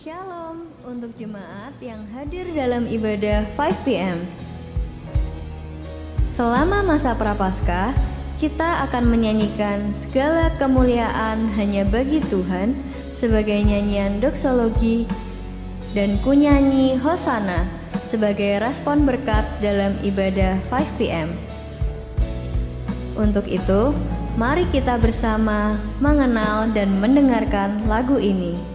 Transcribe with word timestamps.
Shalom 0.00 0.72
untuk 0.88 1.12
jemaat 1.20 1.76
yang 1.76 2.08
hadir 2.16 2.48
dalam 2.56 2.88
ibadah 2.88 3.44
5 3.52 3.84
PM. 3.84 4.24
Selama 6.40 6.80
masa 6.80 7.12
prapaskah, 7.12 7.92
kita 8.40 8.88
akan 8.88 9.12
menyanyikan 9.12 9.92
segala 10.00 10.48
kemuliaan 10.56 11.52
hanya 11.52 11.84
bagi 11.84 12.24
Tuhan 12.32 12.72
sebagai 13.12 13.60
nyanyian 13.60 14.24
doksologi 14.24 15.04
dan 15.92 16.16
kunyanyi 16.24 16.96
Hosana 16.96 17.68
sebagai 18.08 18.56
respon 18.56 19.04
berkat 19.04 19.44
dalam 19.60 20.00
ibadah 20.00 20.56
5 20.72 20.96
PM. 20.96 21.28
Untuk 23.20 23.44
itu, 23.44 23.92
mari 24.40 24.64
kita 24.72 24.96
bersama 24.96 25.76
mengenal 26.00 26.72
dan 26.72 26.88
mendengarkan 27.04 27.84
lagu 27.84 28.16
ini. 28.16 28.69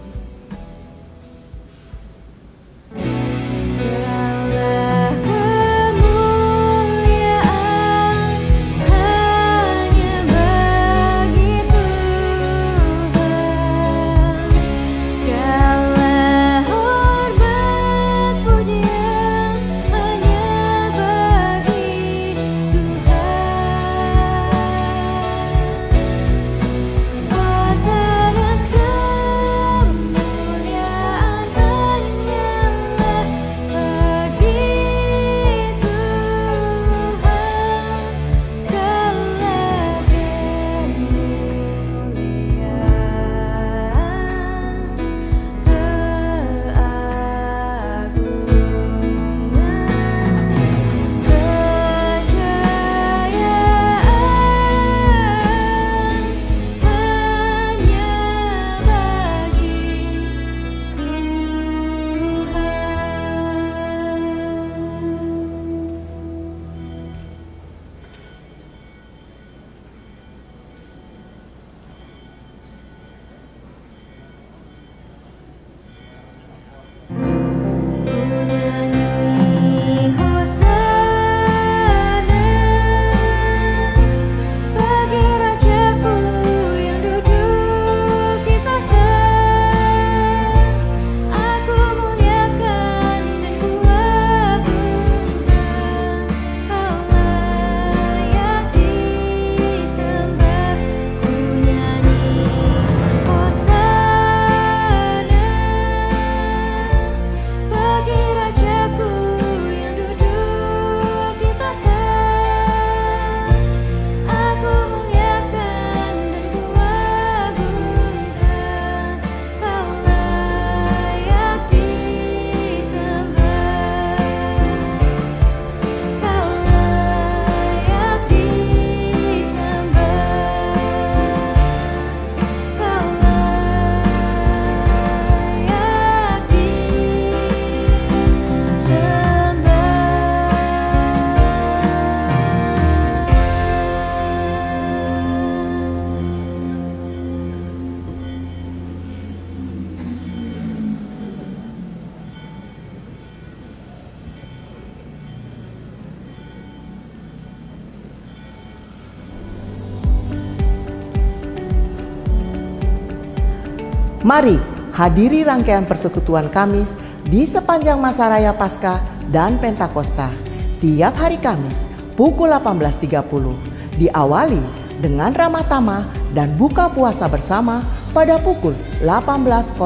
Hadiri 164.96 165.44
rangkaian 165.44 165.84
persekutuan 165.84 166.48
Kamis 166.48 166.88
di 167.28 167.44
sepanjang 167.44 168.00
masa 168.00 168.32
raya 168.32 168.56
Paskah 168.56 168.96
dan 169.28 169.60
Pentakosta 169.60 170.32
tiap 170.80 171.20
hari 171.20 171.36
Kamis 171.36 171.76
pukul 172.16 172.48
18.30 172.48 174.00
diawali 174.00 174.64
dengan 175.04 175.36
ramah 175.36 175.68
tamah 175.68 176.08
dan 176.32 176.56
buka 176.56 176.88
puasa 176.88 177.28
bersama 177.28 177.84
pada 178.16 178.40
pukul 178.40 178.72
18.00. 179.04 179.76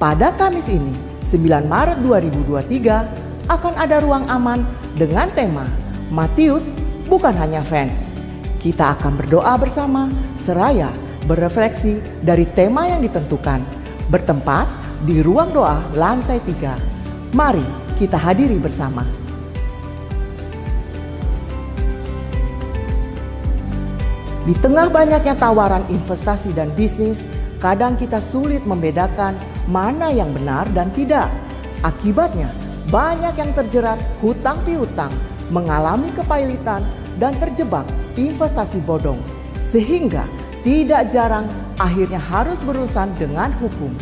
Pada 0.00 0.32
Kamis 0.40 0.64
ini, 0.72 0.96
9 1.28 1.68
Maret 1.68 2.00
2023 2.00 3.52
akan 3.52 3.74
ada 3.76 4.00
ruang 4.00 4.24
aman 4.32 4.64
dengan 4.96 5.28
tema 5.36 5.68
Matius 6.08 6.64
bukan 7.12 7.36
hanya 7.36 7.60
fans. 7.60 8.08
Kita 8.56 8.96
akan 8.96 9.20
berdoa 9.20 9.52
bersama 9.60 10.08
seraya 10.48 10.88
berefleksi 11.28 12.00
dari 12.24 12.48
tema 12.48 12.88
yang 12.88 13.04
ditentukan 13.04 13.81
bertempat 14.12 14.68
di 15.08 15.24
ruang 15.24 15.56
doa 15.56 15.80
lantai 15.96 16.36
3. 16.44 17.32
Mari 17.32 17.64
kita 17.96 18.20
hadiri 18.20 18.60
bersama. 18.60 19.00
Di 24.44 24.52
tengah 24.60 24.92
banyaknya 24.92 25.32
tawaran 25.38 25.88
investasi 25.88 26.52
dan 26.52 26.68
bisnis, 26.76 27.16
kadang 27.56 27.96
kita 27.96 28.20
sulit 28.28 28.60
membedakan 28.68 29.32
mana 29.64 30.12
yang 30.12 30.28
benar 30.36 30.68
dan 30.76 30.92
tidak. 30.92 31.32
Akibatnya, 31.80 32.52
banyak 32.92 33.32
yang 33.38 33.54
terjerat 33.56 34.02
hutang 34.20 34.60
piutang, 34.68 35.14
mengalami 35.48 36.12
kepailitan, 36.12 36.84
dan 37.16 37.32
terjebak 37.38 37.86
investasi 38.18 38.82
bodong. 38.82 39.22
Sehingga 39.70 40.26
tidak 40.66 41.14
jarang 41.14 41.46
akhirnya 41.80 42.20
harus 42.20 42.58
berurusan 42.64 43.12
dengan 43.16 43.52
hukum. 43.60 43.92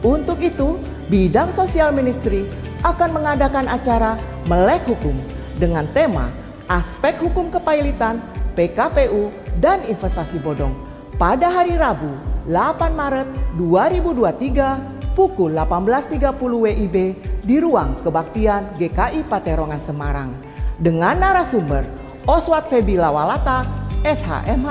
Untuk 0.00 0.40
itu, 0.40 0.80
bidang 1.12 1.52
sosial 1.52 1.92
ministry 1.92 2.48
akan 2.80 3.12
mengadakan 3.12 3.68
acara 3.68 4.16
Melek 4.48 4.88
Hukum 4.88 5.12
dengan 5.60 5.84
tema 5.92 6.32
Aspek 6.70 7.20
Hukum 7.20 7.52
Kepailitan, 7.52 8.24
PKPU, 8.56 9.28
dan 9.60 9.84
Investasi 9.84 10.40
Bodong 10.40 10.72
pada 11.20 11.52
hari 11.52 11.76
Rabu 11.76 12.08
8 12.48 12.96
Maret 12.96 13.28
2023 13.60 15.12
pukul 15.12 15.52
18.30 15.52 16.32
WIB 16.40 16.96
di 17.44 17.56
ruang 17.60 18.00
kebaktian 18.00 18.72
GKI 18.80 19.28
Paterongan 19.28 19.84
Semarang 19.84 20.32
dengan 20.80 21.20
narasumber 21.20 21.84
Oswald 22.24 22.72
Febi 22.72 22.96
Lawalata, 22.96 23.68
SHMH, 24.00 24.70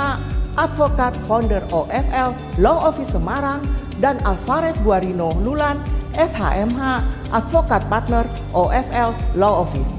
advokat 0.57 1.13
founder 1.29 1.61
OFL, 1.69 2.33
Law 2.57 2.89
Office 2.89 3.11
Semarang, 3.13 3.61
dan 3.99 4.17
Alvarez 4.23 4.79
Guarino 4.81 5.29
Lulan, 5.43 5.83
SHMH, 6.15 7.03
advokat 7.35 7.83
partner 7.91 8.25
OFL 8.55 9.13
Law 9.37 9.67
Office. 9.67 9.91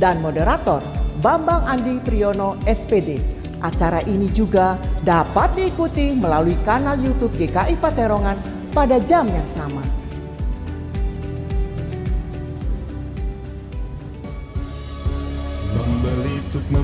Dan 0.00 0.24
moderator, 0.24 0.80
Bambang 1.20 1.62
Andi 1.68 2.00
Priyono, 2.00 2.56
SPD. 2.64 3.20
Acara 3.62 4.02
ini 4.10 4.26
juga 4.26 4.74
dapat 5.06 5.54
diikuti 5.54 6.18
melalui 6.18 6.58
kanal 6.66 6.98
YouTube 6.98 7.30
GKI 7.38 7.78
Paterongan 7.78 8.34
pada 8.74 8.98
jam 9.06 9.28
yang 9.30 9.46
sama. 9.54 9.84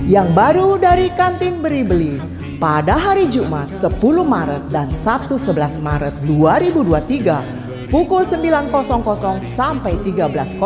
Yang 0.09 0.29
baru 0.33 0.69
dari 0.81 1.13
kantin 1.13 1.61
beri-beli, 1.61 2.17
pada 2.59 2.99
hari 2.99 3.31
Jumat 3.31 3.71
10 3.79 4.03
Maret 4.03 4.67
dan 4.75 4.91
Sabtu 5.07 5.39
11 5.39 5.79
Maret 5.79 6.11
2023 6.27 7.87
pukul 7.87 8.27
9.00 8.27 9.55
sampai 9.55 9.95
13.00 10.03 10.59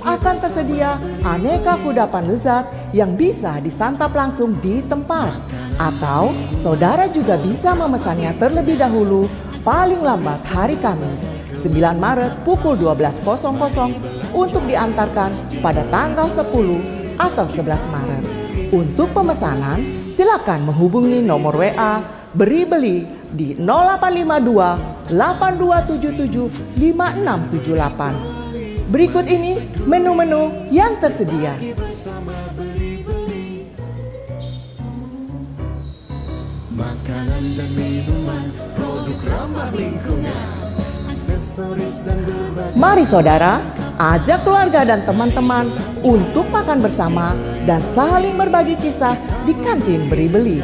akan 0.00 0.34
tersedia 0.40 0.96
aneka 1.20 1.76
kudapan 1.84 2.32
lezat 2.32 2.64
yang 2.96 3.12
bisa 3.20 3.60
disantap 3.60 4.16
langsung 4.16 4.56
di 4.64 4.80
tempat. 4.88 5.28
Atau 5.76 6.32
saudara 6.64 7.04
juga 7.12 7.36
bisa 7.36 7.76
memesannya 7.76 8.32
terlebih 8.40 8.80
dahulu 8.80 9.28
paling 9.60 10.00
lambat 10.00 10.40
hari 10.48 10.80
Kamis 10.80 11.20
9 11.68 12.00
Maret 12.00 12.32
pukul 12.48 12.80
12.00 12.80 13.36
untuk 14.32 14.64
diantarkan 14.64 15.36
pada 15.60 15.84
tanggal 15.92 16.32
10 16.32 16.48
atau 17.20 17.44
11 17.44 17.76
Maret. 17.92 18.24
Untuk 18.68 19.12
pemesanan 19.12 19.97
silakan 20.18 20.66
menghubungi 20.66 21.22
nomor 21.22 21.54
WA 21.54 22.02
beri 22.34 22.66
beli 22.66 23.06
di 23.30 23.54
0852 23.54 25.14
8277 25.14 26.74
5678. 26.74 28.90
Berikut 28.90 29.30
ini 29.30 29.62
menu-menu 29.86 30.66
yang 30.74 30.98
tersedia. 30.98 31.54
Makanan 36.74 37.44
dan 37.54 37.70
minuman, 37.78 38.50
produk 38.74 39.22
ramah 39.22 39.70
lingkungan, 39.70 40.67
Mari 42.78 43.04
saudara, 43.10 43.58
ajak 43.98 44.46
keluarga 44.46 44.86
dan 44.86 45.02
teman-teman 45.02 45.72
untuk 46.06 46.46
makan 46.54 46.78
bersama 46.78 47.34
dan 47.66 47.82
saling 47.96 48.38
berbagi 48.38 48.78
kisah 48.78 49.18
di 49.42 49.56
kantin 49.66 50.06
beri-beli. 50.06 50.62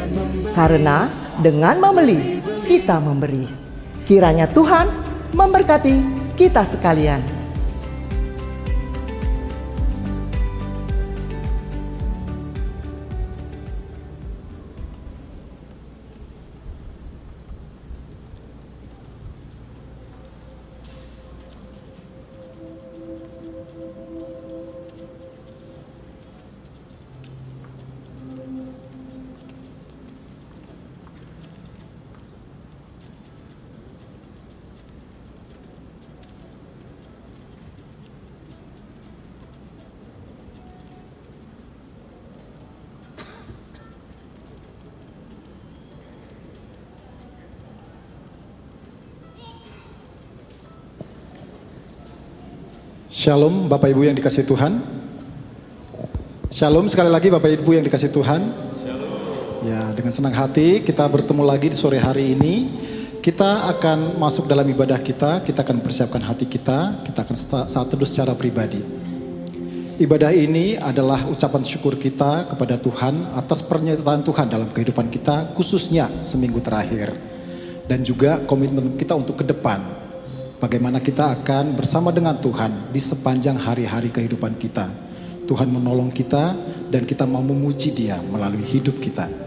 Karena 0.54 1.10
dengan 1.42 1.82
membeli, 1.82 2.38
kita 2.68 3.02
memberi. 3.02 3.42
Kiranya 4.06 4.46
Tuhan 4.46 4.86
memberkati 5.34 5.94
kita 6.38 6.62
sekalian. 6.70 7.33
Shalom 53.24 53.72
Bapak 53.72 53.88
Ibu 53.88 54.04
yang 54.04 54.12
dikasih 54.20 54.44
Tuhan. 54.44 54.84
Shalom 56.52 56.84
sekali 56.92 57.08
lagi 57.08 57.32
Bapak 57.32 57.56
Ibu 57.56 57.72
yang 57.72 57.80
dikasih 57.80 58.12
Tuhan. 58.12 58.52
Ya, 59.64 59.96
dengan 59.96 60.12
senang 60.12 60.36
hati 60.36 60.84
kita 60.84 61.08
bertemu 61.08 61.40
lagi 61.40 61.72
di 61.72 61.76
sore 61.80 61.96
hari 61.96 62.36
ini. 62.36 62.68
Kita 63.24 63.72
akan 63.72 64.20
masuk 64.20 64.44
dalam 64.44 64.68
ibadah 64.68 65.00
kita, 65.00 65.40
kita 65.40 65.64
akan 65.64 65.80
persiapkan 65.80 66.20
hati 66.20 66.44
kita, 66.44 67.00
kita 67.00 67.24
akan 67.24 67.36
saat 67.64 67.88
teduh 67.88 68.04
secara 68.04 68.36
pribadi. 68.36 68.84
Ibadah 69.96 70.28
ini 70.36 70.76
adalah 70.76 71.24
ucapan 71.24 71.64
syukur 71.64 71.96
kita 71.96 72.52
kepada 72.52 72.76
Tuhan 72.76 73.40
atas 73.40 73.64
pernyataan 73.64 74.20
Tuhan 74.20 74.52
dalam 74.52 74.68
kehidupan 74.68 75.08
kita, 75.08 75.56
khususnya 75.56 76.12
seminggu 76.20 76.60
terakhir. 76.60 77.08
Dan 77.88 78.04
juga 78.04 78.44
komitmen 78.44 79.00
kita 79.00 79.16
untuk 79.16 79.40
ke 79.40 79.48
depan, 79.48 80.03
Bagaimana 80.54 81.02
kita 81.02 81.34
akan 81.42 81.74
bersama 81.74 82.14
dengan 82.14 82.38
Tuhan 82.38 82.94
di 82.94 83.02
sepanjang 83.02 83.58
hari-hari 83.58 84.14
kehidupan 84.14 84.54
kita. 84.54 84.86
Tuhan 85.44 85.68
menolong 85.68 86.14
kita 86.14 86.54
dan 86.88 87.02
kita 87.04 87.26
mau 87.26 87.42
memuji 87.42 87.92
Dia 87.92 88.22
melalui 88.22 88.62
hidup 88.62 88.96
kita. 89.02 89.43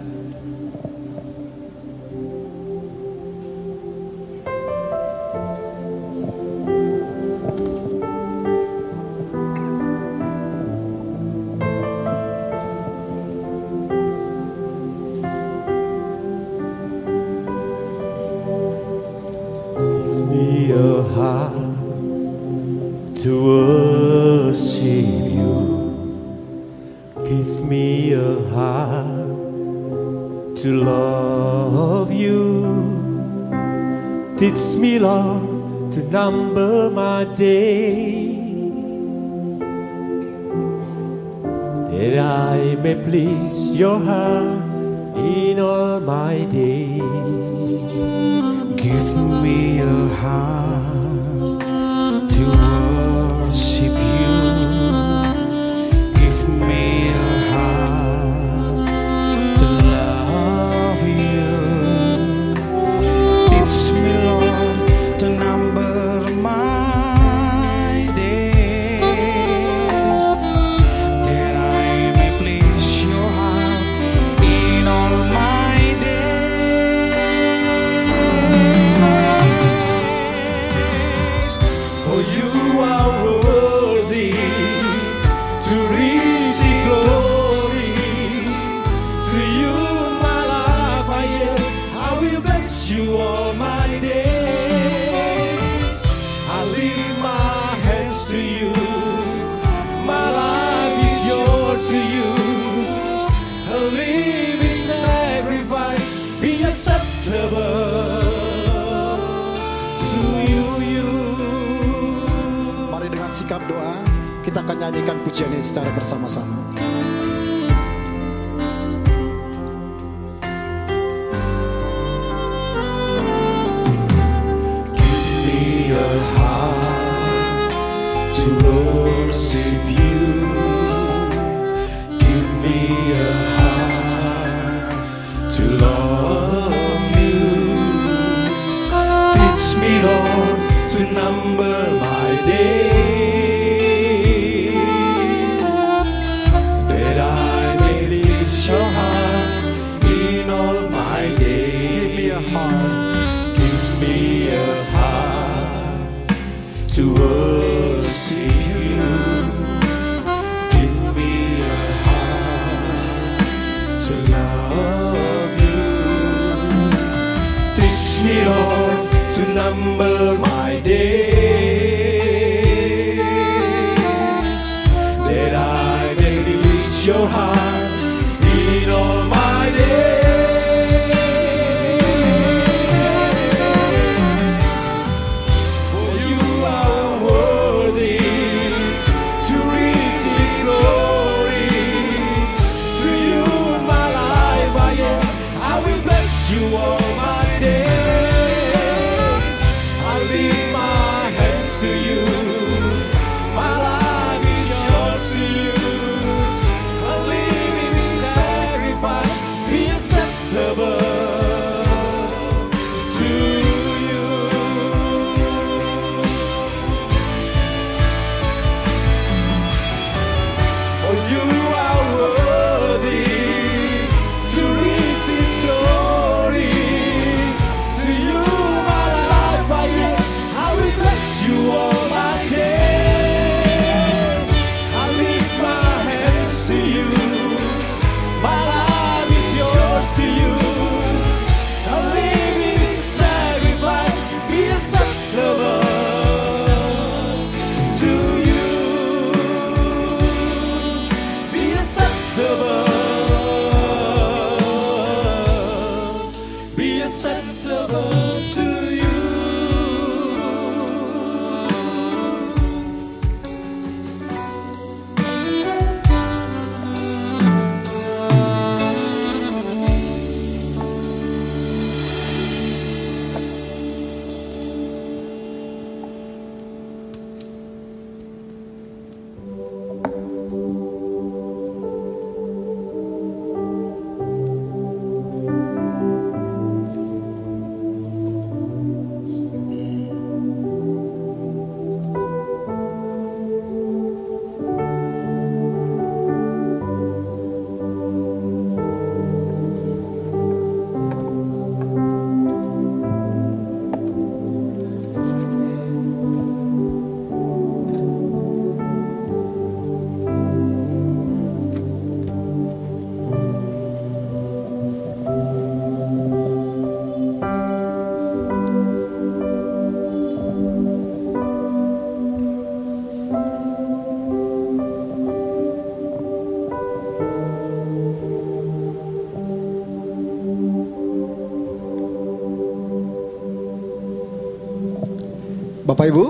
Bapak 335.98 336.14
Ibu, 336.14 336.25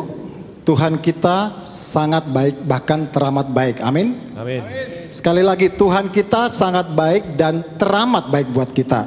Tuhan 0.63 0.95
kita 1.03 1.59
sangat 1.67 2.23
baik 2.31 2.63
bahkan 2.63 3.03
teramat 3.03 3.51
baik. 3.51 3.83
Amin. 3.83 4.15
Amin. 4.39 4.63
Sekali 5.11 5.43
lagi 5.43 5.67
Tuhan 5.67 6.07
kita 6.07 6.47
sangat 6.47 6.87
baik 6.95 7.35
dan 7.35 7.75
teramat 7.75 8.31
baik 8.31 8.47
buat 8.55 8.71
kita. 8.71 9.03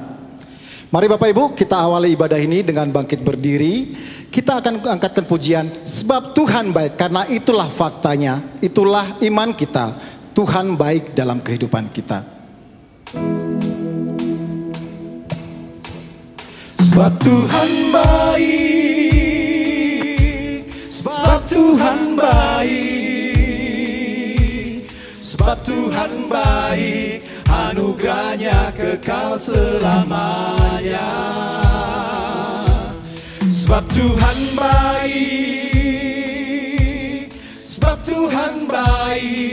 Mari 0.93 1.09
Bapak 1.17 1.33
Ibu 1.33 1.57
kita 1.57 1.81
awali 1.81 2.13
ibadah 2.13 2.37
ini 2.37 2.61
dengan 2.61 2.93
bangkit 2.93 3.25
berdiri. 3.25 3.97
Kita 4.29 4.61
akan 4.61 4.85
angkatkan 4.85 5.25
pujian 5.25 5.65
sebab 5.81 6.37
Tuhan 6.37 6.77
baik 6.77 7.01
karena 7.01 7.25
itulah 7.33 7.73
faktanya, 7.73 8.61
itulah 8.61 9.17
iman 9.17 9.57
kita. 9.57 9.97
Tuhan 10.37 10.77
baik 10.77 11.17
dalam 11.17 11.41
kehidupan 11.41 11.89
kita. 11.89 12.21
Sebab 16.85 17.13
Tuhan 17.17 17.71
baik 17.97 19.00
Sebab 21.21 21.45
Tuhan 21.53 22.17
baik. 22.17 22.81
Sebab 25.21 25.61
Tuhan 25.69 26.25
baik 26.33 27.21
Anugerahnya 27.45 28.73
kekal 28.73 29.37
selamanya. 29.37 31.13
Sebab 33.53 33.85
Tuhan 33.93 34.39
baik. 34.57 35.29
Sebab 37.69 38.01
Tuhan 38.01 38.65
baik. 38.65 39.45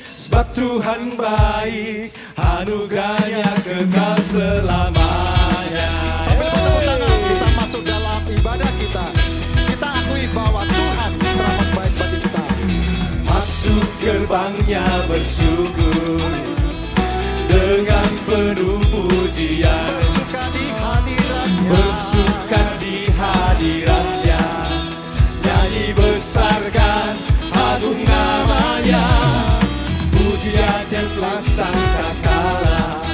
Sebab 0.00 0.46
Tuhan 0.56 1.12
baik 1.20 2.16
Anugerahnya 2.40 3.60
kekal 3.60 4.16
selamanya 4.24 4.99
gerbangnya 14.00 14.84
bersyukur 15.06 16.18
Dengan 17.46 18.10
penuh 18.24 18.80
pujian 18.88 19.92
Bersuka 19.92 20.44
di 20.56 20.66
hadiratnya. 20.72 21.68
Bersuka 21.68 22.62
di 22.80 22.96
hadiratnya 23.12 24.42
Nyanyi 25.44 25.86
besarkan 25.92 27.12
agung 27.52 28.00
namanya 28.00 29.04
Pujian 30.16 30.84
yang 30.88 31.08
telah 31.20 31.40
sangka 31.44 32.08
kalah 32.24 33.04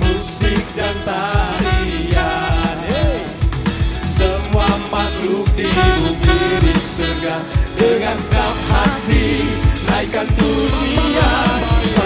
Musik 0.00 0.64
dan 0.72 0.96
tarian 1.04 2.76
hey. 2.88 3.20
Semua 4.08 4.80
makhluk 4.88 5.44
di 5.52 5.68
bumi 5.68 6.56
di 6.64 6.74
surga 6.80 7.67
Dengan 7.78 8.18
segenap 8.18 8.58
hati 8.74 9.46
Naikkan 9.86 10.26
pujian 10.34 11.97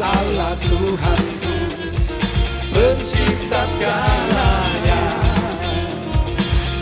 Yesus 0.00 0.16
Allah 0.16 0.56
Tuhanku 0.64 1.56
Pencipta 2.72 3.62
segalanya. 3.68 5.02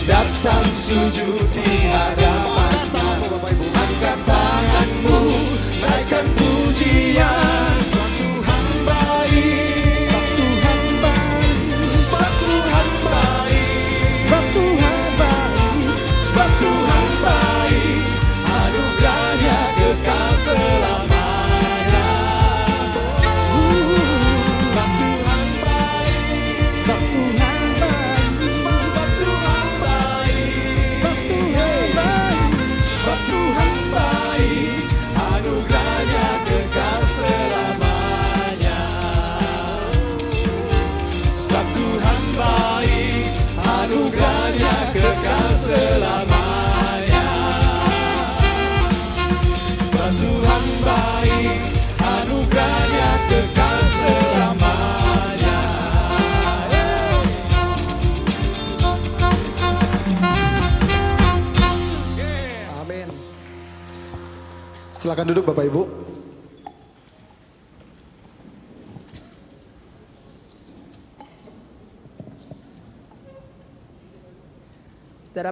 Datang 0.07 0.66
sujud 0.70 1.42
di 1.50 1.90
hadapannya 1.90 2.67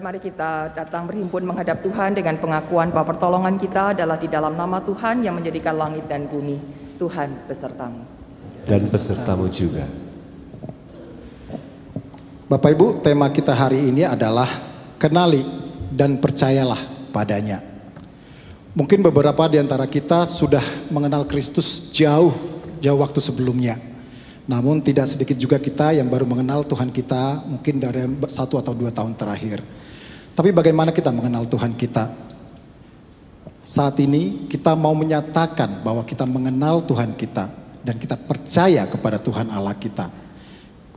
mari 0.07 0.23
kita 0.23 0.71
datang 0.71 1.11
berhimpun 1.11 1.43
menghadap 1.43 1.83
Tuhan 1.83 2.15
dengan 2.15 2.39
pengakuan 2.39 2.95
bahwa 2.95 3.11
pertolongan 3.11 3.59
kita 3.59 3.91
adalah 3.91 4.15
di 4.15 4.31
dalam 4.31 4.55
nama 4.55 4.79
Tuhan 4.79 5.27
yang 5.27 5.35
menjadikan 5.35 5.75
langit 5.75 6.07
dan 6.07 6.31
bumi. 6.31 6.63
Tuhan 6.95 7.51
besertamu. 7.51 8.07
dan 8.71 8.87
pesertamu 8.87 9.51
juga. 9.51 9.83
Bapak 12.47 12.71
Ibu, 12.71 13.03
tema 13.03 13.27
kita 13.35 13.51
hari 13.51 13.91
ini 13.91 14.07
adalah 14.07 14.47
kenali 14.95 15.43
dan 15.91 16.23
percayalah 16.23 17.11
padanya. 17.11 17.59
Mungkin 18.79 19.03
beberapa 19.03 19.51
di 19.51 19.59
antara 19.59 19.91
kita 19.91 20.23
sudah 20.23 20.63
mengenal 20.87 21.27
Kristus 21.27 21.91
jauh, 21.91 22.31
jauh 22.79 23.01
waktu 23.03 23.19
sebelumnya. 23.19 23.75
Namun 24.47 24.79
tidak 24.87 25.11
sedikit 25.11 25.35
juga 25.35 25.59
kita 25.59 25.99
yang 25.99 26.07
baru 26.07 26.31
mengenal 26.31 26.63
Tuhan 26.63 26.95
kita 26.95 27.43
mungkin 27.43 27.83
dari 27.83 28.07
satu 28.31 28.63
atau 28.63 28.71
dua 28.71 28.95
tahun 28.95 29.19
terakhir. 29.19 29.59
Tapi 30.37 30.53
bagaimana 30.53 30.93
kita 30.93 31.09
mengenal 31.09 31.49
Tuhan 31.49 31.73
kita? 31.73 32.13
Saat 33.65 33.97
ini 34.05 34.47
kita 34.53 34.77
mau 34.77 34.93
menyatakan 34.93 35.81
bahwa 35.81 36.05
kita 36.05 36.29
mengenal 36.29 36.85
Tuhan 36.85 37.17
kita 37.17 37.49
dan 37.81 37.97
kita 37.97 38.21
percaya 38.21 38.85
kepada 38.85 39.17
Tuhan 39.17 39.49
Allah 39.49 39.73
kita. 39.73 40.13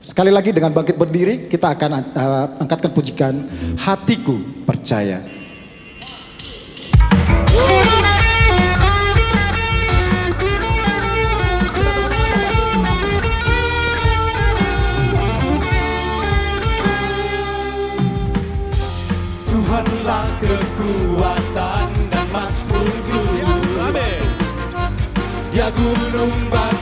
Sekali 0.03 0.27
lagi 0.27 0.51
dengan 0.51 0.75
bangkit 0.75 0.99
berdiri 0.99 1.47
kita 1.47 1.71
akan 1.71 1.91
uh, 2.13 2.45
angkatkan 2.59 2.91
pujikan 2.91 3.47
hatiku 3.79 4.37
percaya. 4.67 5.38
Kekuatan 20.39 21.87
dan 22.07 22.27
masmurku 22.31 23.19
Dia 25.51 25.67
gunung 25.75 26.31
batu 26.47 26.78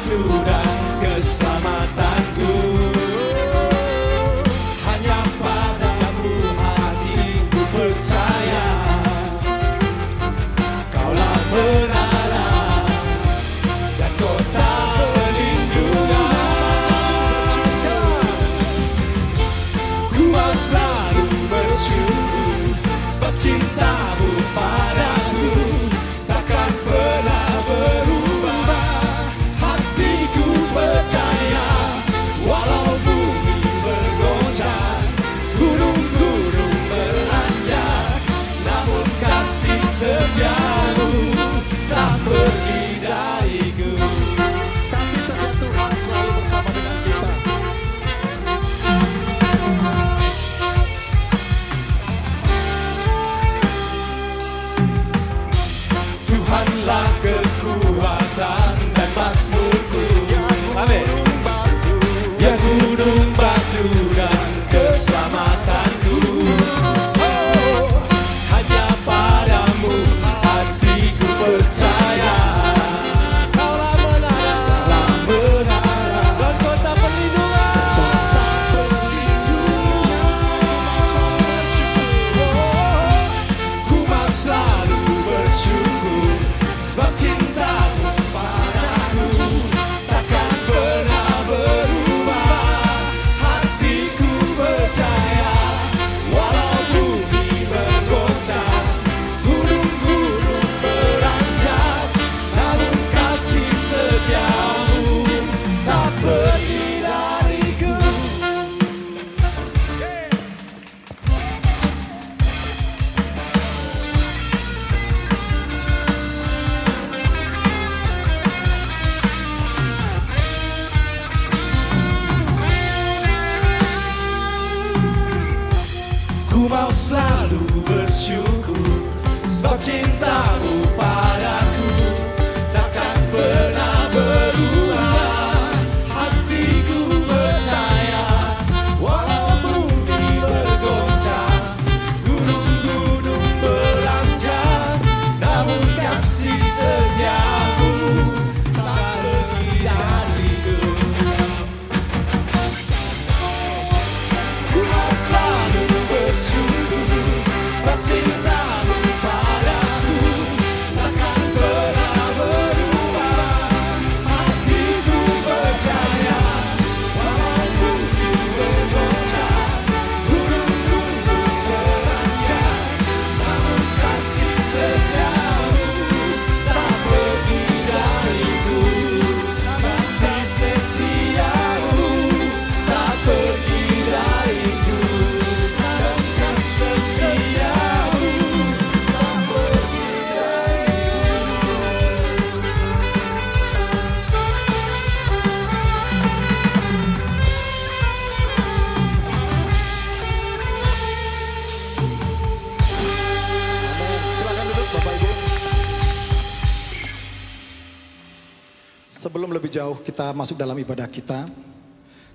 kita 210.08 210.32
masuk 210.32 210.56
dalam 210.56 210.80
ibadah 210.80 211.04
kita, 211.12 211.44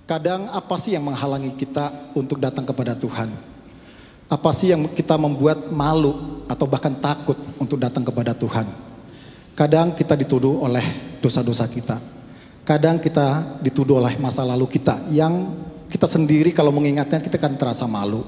kadang 0.05 0.45
apa 0.53 0.77
sih 0.77 0.93
yang 0.93 1.09
menghalangi 1.09 1.57
kita 1.57 2.13
untuk 2.13 2.37
datang 2.37 2.69
kepada 2.69 2.93
Tuhan? 2.93 3.33
Apa 4.29 4.53
sih 4.53 4.77
yang 4.77 4.85
kita 4.93 5.17
membuat 5.17 5.73
malu 5.73 6.45
atau 6.53 6.69
bahkan 6.69 6.93
takut 6.93 7.37
untuk 7.57 7.81
datang 7.81 8.05
kepada 8.05 8.37
Tuhan? 8.37 8.69
Kadang 9.57 9.97
kita 9.97 10.13
dituduh 10.21 10.61
oleh 10.61 10.85
dosa-dosa 11.25 11.65
kita. 11.65 11.97
Kadang 12.69 13.01
kita 13.01 13.57
dituduh 13.65 14.05
oleh 14.05 14.21
masa 14.21 14.45
lalu 14.45 14.69
kita 14.69 15.09
yang 15.09 15.57
kita 15.89 16.05
sendiri 16.05 16.53
kalau 16.53 16.77
mengingatnya 16.77 17.25
kita 17.25 17.41
akan 17.41 17.57
terasa 17.57 17.89
malu. 17.89 18.21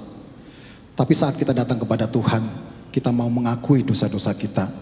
Tapi 0.97 1.13
saat 1.13 1.37
kita 1.37 1.53
datang 1.53 1.77
kepada 1.77 2.09
Tuhan, 2.09 2.49
kita 2.89 3.13
mau 3.13 3.29
mengakui 3.29 3.85
dosa-dosa 3.85 4.33
kita. 4.33 4.73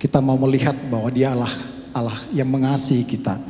Kita 0.00 0.24
mau 0.24 0.40
melihat 0.40 0.72
bahwa 0.88 1.08
Dia 1.12 1.36
Allah 1.36 1.52
Allah 1.92 2.18
yang 2.30 2.48
mengasihi 2.48 3.04
kita. 3.04 3.49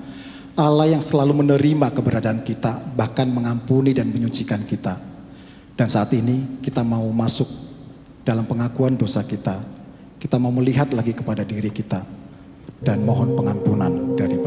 Allah 0.57 0.91
yang 0.91 1.03
selalu 1.05 1.45
menerima 1.45 1.95
keberadaan 1.95 2.43
kita, 2.43 2.81
bahkan 2.97 3.31
mengampuni 3.31 3.95
dan 3.95 4.11
menyucikan 4.11 4.67
kita. 4.67 4.99
Dan 5.77 5.87
saat 5.87 6.11
ini 6.17 6.61
kita 6.65 6.83
mau 6.83 7.07
masuk 7.13 7.47
dalam 8.27 8.45
pengakuan 8.49 8.97
dosa 8.97 9.23
kita. 9.23 9.61
Kita 10.21 10.37
mau 10.37 10.53
melihat 10.53 10.93
lagi 10.93 11.17
kepada 11.17 11.47
diri 11.47 11.73
kita 11.73 12.05
dan 12.81 13.05
mohon 13.05 13.37
pengampunan 13.37 14.17
daripada 14.17 14.40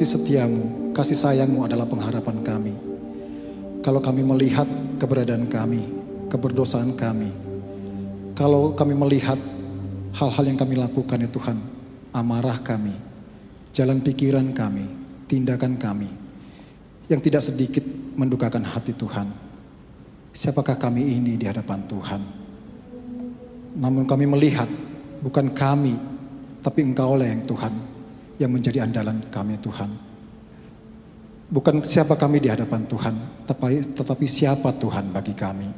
kasih 0.00 0.16
setiamu, 0.16 0.96
kasih 0.96 1.12
sayangmu 1.12 1.68
adalah 1.68 1.84
pengharapan 1.84 2.40
kami. 2.40 2.72
Kalau 3.84 4.00
kami 4.00 4.24
melihat 4.24 4.64
keberadaan 4.96 5.44
kami, 5.44 5.84
keberdosaan 6.32 6.96
kami. 6.96 7.28
Kalau 8.32 8.72
kami 8.72 8.96
melihat 8.96 9.36
hal-hal 10.16 10.44
yang 10.48 10.56
kami 10.56 10.80
lakukan 10.80 11.20
ya 11.20 11.28
Tuhan, 11.28 11.60
amarah 12.16 12.64
kami, 12.64 12.96
jalan 13.76 14.00
pikiran 14.00 14.56
kami, 14.56 14.88
tindakan 15.28 15.76
kami, 15.76 16.08
yang 17.12 17.20
tidak 17.20 17.44
sedikit 17.44 17.84
mendukakan 18.16 18.64
hati 18.64 18.96
Tuhan. 18.96 19.28
Siapakah 20.32 20.80
kami 20.80 21.12
ini 21.12 21.36
di 21.36 21.44
hadapan 21.44 21.84
Tuhan? 21.84 22.22
Namun 23.76 24.08
kami 24.08 24.24
melihat 24.24 24.72
bukan 25.20 25.52
kami, 25.52 25.92
tapi 26.64 26.88
Engkaulah 26.88 27.28
yang 27.28 27.44
Tuhan 27.44 27.89
yang 28.40 28.48
menjadi 28.48 28.88
andalan 28.88 29.20
kami 29.28 29.60
Tuhan. 29.60 29.92
Bukan 31.52 31.84
siapa 31.84 32.16
kami 32.16 32.40
di 32.40 32.48
hadapan 32.48 32.88
Tuhan, 32.88 33.14
tetapi, 33.44 34.00
tetapi 34.00 34.24
siapa 34.24 34.72
Tuhan 34.80 35.12
bagi 35.12 35.36
kami. 35.36 35.68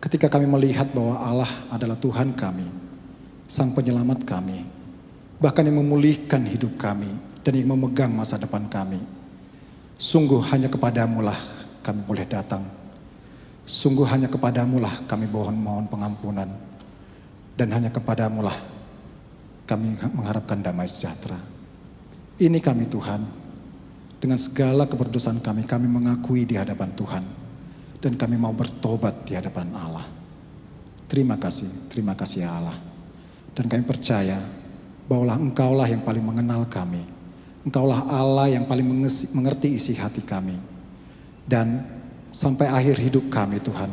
Ketika 0.00 0.32
kami 0.32 0.48
melihat 0.48 0.88
bahwa 0.94 1.18
Allah 1.20 1.50
adalah 1.68 1.98
Tuhan 1.98 2.32
kami, 2.32 2.64
Sang 3.44 3.74
Penyelamat 3.76 4.24
kami, 4.24 4.64
bahkan 5.42 5.66
yang 5.66 5.82
memulihkan 5.82 6.46
hidup 6.46 6.78
kami 6.80 7.10
dan 7.42 7.52
yang 7.52 7.74
memegang 7.74 8.14
masa 8.14 8.40
depan 8.40 8.64
kami. 8.70 9.02
Sungguh 9.98 10.38
hanya 10.54 10.70
kepadamu 10.70 11.26
lah 11.26 11.36
kami 11.82 12.00
boleh 12.06 12.24
datang. 12.24 12.62
Sungguh 13.66 14.06
hanya 14.08 14.30
kepadamu 14.30 14.78
lah 14.78 14.94
kami 15.10 15.26
mohon 15.26 15.58
mohon 15.58 15.84
pengampunan. 15.90 16.48
Dan 17.58 17.74
hanya 17.74 17.90
kepadamu 17.90 18.46
lah 18.46 18.54
kami 19.66 19.98
mengharapkan 20.14 20.62
damai 20.62 20.86
sejahtera. 20.86 21.57
Ini 22.38 22.62
kami 22.62 22.86
Tuhan, 22.86 23.20
dengan 24.22 24.38
segala 24.38 24.86
keberdosaan 24.86 25.42
kami, 25.42 25.66
kami 25.66 25.90
mengakui 25.90 26.46
di 26.46 26.54
hadapan 26.54 26.90
Tuhan. 26.94 27.24
Dan 27.98 28.14
kami 28.14 28.38
mau 28.38 28.54
bertobat 28.54 29.26
di 29.26 29.34
hadapan 29.34 29.74
Allah. 29.74 30.06
Terima 31.10 31.34
kasih, 31.34 31.90
terima 31.90 32.14
kasih 32.14 32.46
ya 32.46 32.62
Allah. 32.62 32.78
Dan 33.50 33.66
kami 33.66 33.82
percaya 33.82 34.38
bahwa 35.10 35.34
engkaulah 35.34 35.90
yang 35.90 36.06
paling 36.06 36.22
mengenal 36.22 36.62
kami. 36.70 37.02
Engkaulah 37.66 38.06
Allah 38.06 38.54
yang 38.54 38.70
paling 38.70 38.86
mengerti 39.34 39.74
isi 39.74 39.98
hati 39.98 40.22
kami. 40.22 40.54
Dan 41.42 41.82
sampai 42.30 42.70
akhir 42.70 43.02
hidup 43.02 43.26
kami 43.34 43.58
Tuhan, 43.58 43.90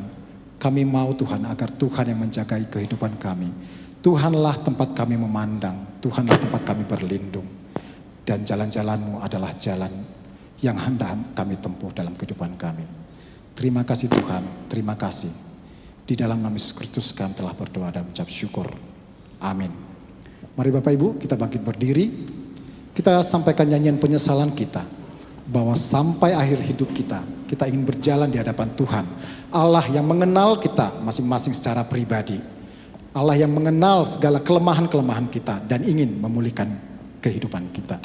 kami 0.61 0.85
mau 0.85 1.17
Tuhan 1.17 1.49
agar 1.49 1.73
Tuhan 1.73 2.13
yang 2.13 2.19
menjagai 2.21 2.69
kehidupan 2.69 3.17
kami. 3.17 3.49
Tuhanlah 4.05 4.61
tempat 4.61 4.93
kami 4.93 5.17
memandang, 5.17 5.97
Tuhanlah 5.97 6.37
tempat 6.37 6.61
kami 6.61 6.85
berlindung. 6.85 7.54
Dan 8.25 8.41
jalan-jalanmu 8.41 9.21
adalah 9.21 9.53
jalan 9.53 9.93
yang 10.65 10.75
hendak 10.81 11.13
kami 11.37 11.61
tempuh 11.61 11.93
dalam 11.93 12.17
kehidupan 12.17 12.57
kami. 12.57 12.85
Terima 13.53 13.85
kasih 13.85 14.09
Tuhan, 14.09 14.43
terima 14.67 14.97
kasih. 14.97 15.29
Di 16.05 16.17
dalam 16.17 16.41
nama 16.41 16.53
Yesus 16.53 16.73
Kristus 16.73 17.13
kami 17.13 17.37
telah 17.37 17.53
berdoa 17.53 17.93
dan 17.93 18.05
mengucap 18.05 18.25
syukur. 18.25 18.67
Amin. 19.41 19.69
Mari 20.57 20.69
Bapak 20.73 20.91
Ibu 20.93 21.07
kita 21.21 21.37
bangkit 21.37 21.61
berdiri. 21.61 22.05
Kita 22.95 23.21
sampaikan 23.21 23.69
nyanyian 23.69 24.01
penyesalan 24.01 24.53
kita. 24.57 24.81
Bahwa 25.45 25.77
sampai 25.77 26.33
akhir 26.33 26.57
hidup 26.73 26.89
kita, 26.89 27.21
kita 27.45 27.69
ingin 27.69 27.85
berjalan 27.85 28.25
di 28.33 28.41
hadapan 28.41 28.65
Tuhan. 28.73 29.05
Allah 29.53 29.85
yang 29.93 30.09
mengenal 30.09 30.57
kita 30.57 30.97
masing-masing 31.05 31.53
secara 31.53 31.85
pribadi. 31.85 32.41
Allah 33.13 33.37
yang 33.37 33.53
mengenal 33.53 34.09
segala 34.09 34.41
kelemahan-kelemahan 34.41 35.29
kita 35.29 35.61
dan 35.69 35.85
ingin 35.85 36.17
memulihkan 36.17 36.73
kehidupan 37.25 37.73
kita. 37.73 37.97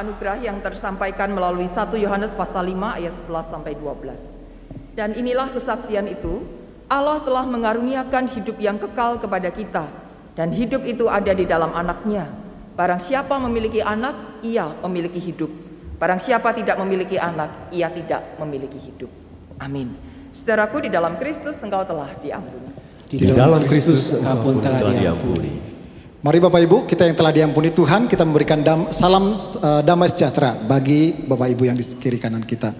Anugerah 0.00 0.40
yang 0.40 0.58
tersampaikan 0.64 1.30
melalui 1.30 1.68
1 1.68 1.92
Yohanes 2.00 2.32
pasal 2.32 2.72
5 2.72 2.98
ayat 2.98 3.14
11 3.20 3.52
sampai 3.52 3.72
12. 3.76 4.96
Dan 4.96 5.14
inilah 5.14 5.52
kesaksian 5.52 6.08
itu, 6.08 6.42
Allah 6.90 7.22
telah 7.22 7.46
mengaruniakan 7.46 8.26
hidup 8.32 8.58
yang 8.58 8.80
kekal 8.80 9.20
kepada 9.20 9.52
kita, 9.52 9.86
dan 10.34 10.50
hidup 10.50 10.82
itu 10.88 11.06
ada 11.06 11.30
di 11.30 11.46
dalam 11.46 11.70
anaknya. 11.70 12.26
Barang 12.74 12.98
siapa 12.98 13.36
memiliki 13.38 13.84
anak, 13.84 14.40
ia 14.42 14.66
memiliki 14.82 15.20
hidup. 15.20 15.52
Barang 16.00 16.18
siapa 16.18 16.56
tidak 16.56 16.80
memiliki 16.80 17.20
anak, 17.20 17.70
ia 17.70 17.92
tidak 17.92 18.40
memiliki 18.40 18.80
hidup. 18.80 19.12
Amin. 19.60 19.92
Saudaraku 20.32 20.88
di 20.88 20.90
dalam 20.90 21.20
Kristus 21.20 21.60
engkau 21.60 21.84
telah 21.84 22.08
diampuni. 22.18 22.72
Di 23.04 23.28
dalam 23.36 23.60
Kristus 23.68 24.16
engkau 24.16 24.56
telah 24.64 24.96
diampuni. 24.96 25.79
Mari 26.20 26.36
Bapak 26.36 26.60
Ibu, 26.60 26.84
kita 26.84 27.08
yang 27.08 27.16
telah 27.16 27.32
diampuni 27.32 27.72
Tuhan, 27.72 28.04
kita 28.04 28.28
memberikan 28.28 28.60
dam- 28.60 28.92
salam 28.92 29.32
eh, 29.32 29.80
damai 29.80 30.04
sejahtera 30.12 30.52
bagi 30.52 31.16
Bapak 31.16 31.48
Ibu 31.48 31.64
yang 31.64 31.80
di 31.80 31.84
kiri 31.96 32.20
kanan 32.20 32.44
kita. 32.44 32.76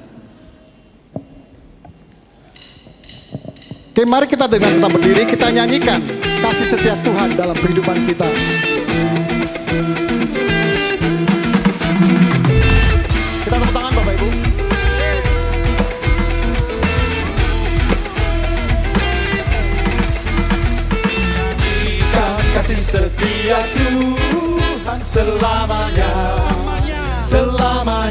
Oke, 3.96 4.04
mari 4.04 4.28
kita 4.28 4.44
dengan 4.44 4.76
tetap 4.76 4.92
berdiri, 4.92 5.24
kita 5.24 5.48
nyanyikan 5.56 6.04
kasih 6.44 6.68
setia 6.68 7.00
Tuhan 7.00 7.32
dalam 7.32 7.56
kehidupan. 7.56 8.04
Kita 8.04 8.28
kasih 22.70 23.02
setia 23.02 23.66
Tuhan 23.74 25.00
selamanya. 25.02 26.10
Selamanya 27.18 28.09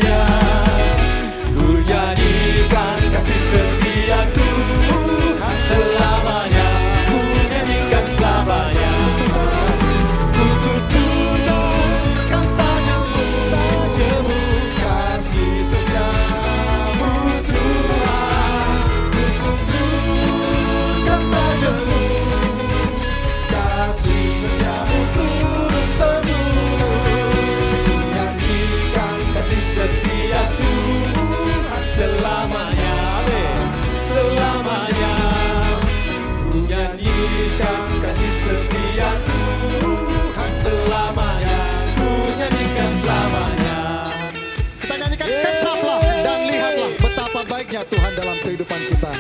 baiknya 47.80 47.96
Tuhan 47.96 48.14
dalam 48.20 48.38
kehidupan 48.44 48.80
kita. 48.92 49.14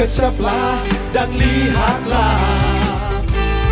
kecaplah 0.00 0.80
dan 1.12 1.28
lihatlah 1.36 2.40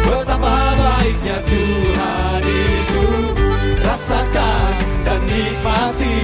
betapa 0.05 0.77
baiknya 0.77 1.41
Tuhan 1.41 2.43
itu 2.45 3.05
rasakan 3.81 4.73
dan 5.09 5.21
nikmati 5.25 6.21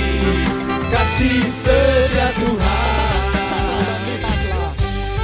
kasih 0.92 1.48
setia 1.48 2.28
Tuhan 2.36 3.20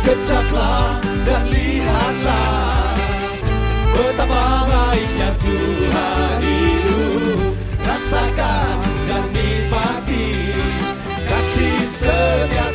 kecaplah 0.01 0.97
dan 1.29 1.45
lihatlah 1.53 2.80
betapa 4.11 4.67
baiknya 4.67 5.31
Tuhan 5.39 6.39
itu. 6.43 6.99
Rasakan 7.79 8.83
dan 9.07 9.25
nikmati 9.31 10.51
kasih 11.31 11.79
setia 11.87 12.67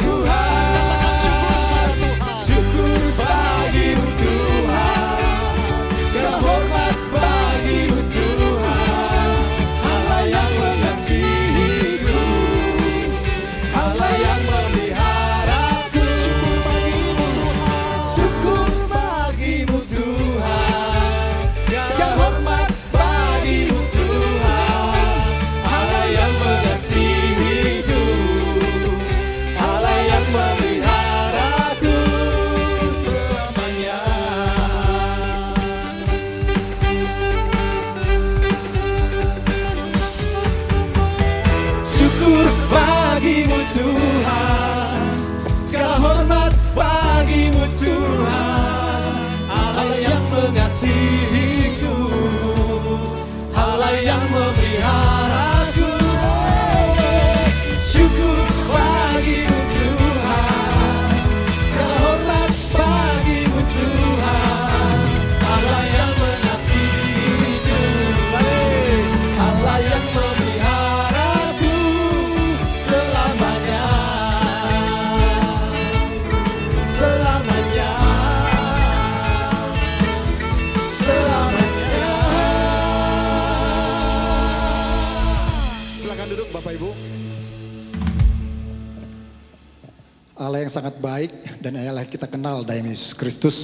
Yesus 92.95 93.11
Kristus 93.11 93.57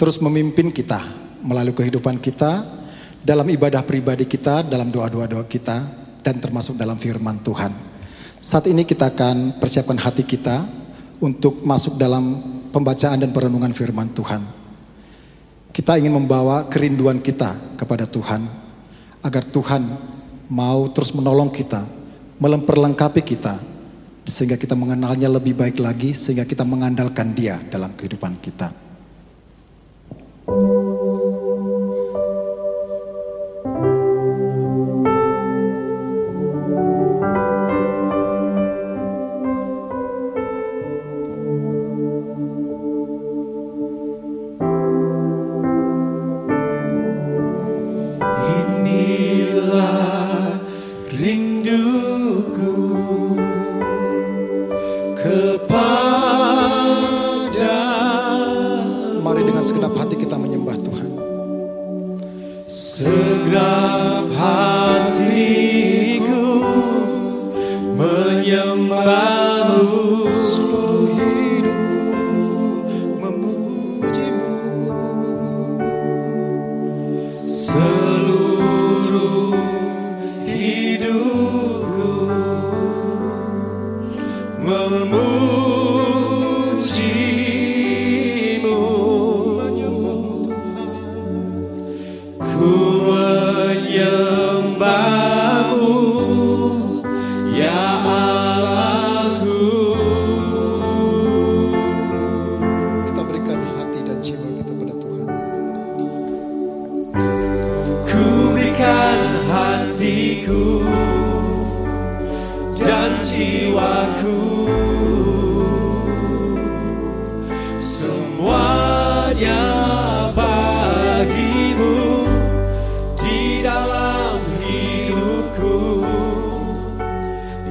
terus 0.00 0.16
memimpin 0.24 0.72
kita 0.72 1.04
melalui 1.44 1.76
kehidupan 1.76 2.16
kita 2.16 2.64
dalam 3.20 3.44
ibadah 3.44 3.84
pribadi 3.84 4.24
kita, 4.24 4.64
dalam 4.64 4.88
doa-doa 4.88 5.28
doa 5.28 5.44
kita 5.44 5.84
dan 6.24 6.40
termasuk 6.40 6.80
dalam 6.80 6.96
firman 6.96 7.44
Tuhan. 7.44 7.68
Saat 8.40 8.72
ini 8.72 8.88
kita 8.88 9.12
akan 9.12 9.60
persiapkan 9.60 10.00
hati 10.00 10.24
kita 10.24 10.64
untuk 11.20 11.60
masuk 11.60 12.00
dalam 12.00 12.40
pembacaan 12.72 13.20
dan 13.20 13.36
perenungan 13.36 13.76
firman 13.76 14.08
Tuhan. 14.16 14.40
Kita 15.68 16.00
ingin 16.00 16.16
membawa 16.16 16.72
kerinduan 16.72 17.20
kita 17.20 17.76
kepada 17.76 18.08
Tuhan 18.08 18.48
agar 19.20 19.44
Tuhan 19.44 19.82
mau 20.48 20.88
terus 20.88 21.12
menolong 21.12 21.52
kita, 21.52 21.84
memperlengkapi 22.40 23.20
kita 23.20 23.60
sehingga 24.28 24.60
kita 24.60 24.76
mengenalnya 24.76 25.32
lebih 25.32 25.56
baik 25.56 25.80
lagi 25.80 26.12
sehingga 26.12 26.44
kita 26.44 26.62
mengandalkan 26.68 27.32
Dia 27.32 27.56
dalam 27.72 27.96
kehidupan 27.96 28.38
kita. 28.44 28.68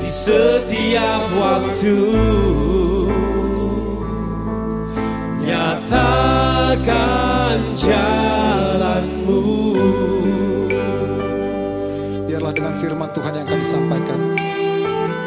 di 0.08 0.16
setiap 0.16 1.28
waktu. 1.36 2.00
Nyatakan 5.44 6.96
jalanmu. 7.76 9.44
Biarlah 12.24 12.56
dengan 12.56 12.74
firman 12.80 13.12
Tuhan 13.12 13.36
yang 13.36 13.44
akan 13.52 13.60
disampaikan 13.60 14.20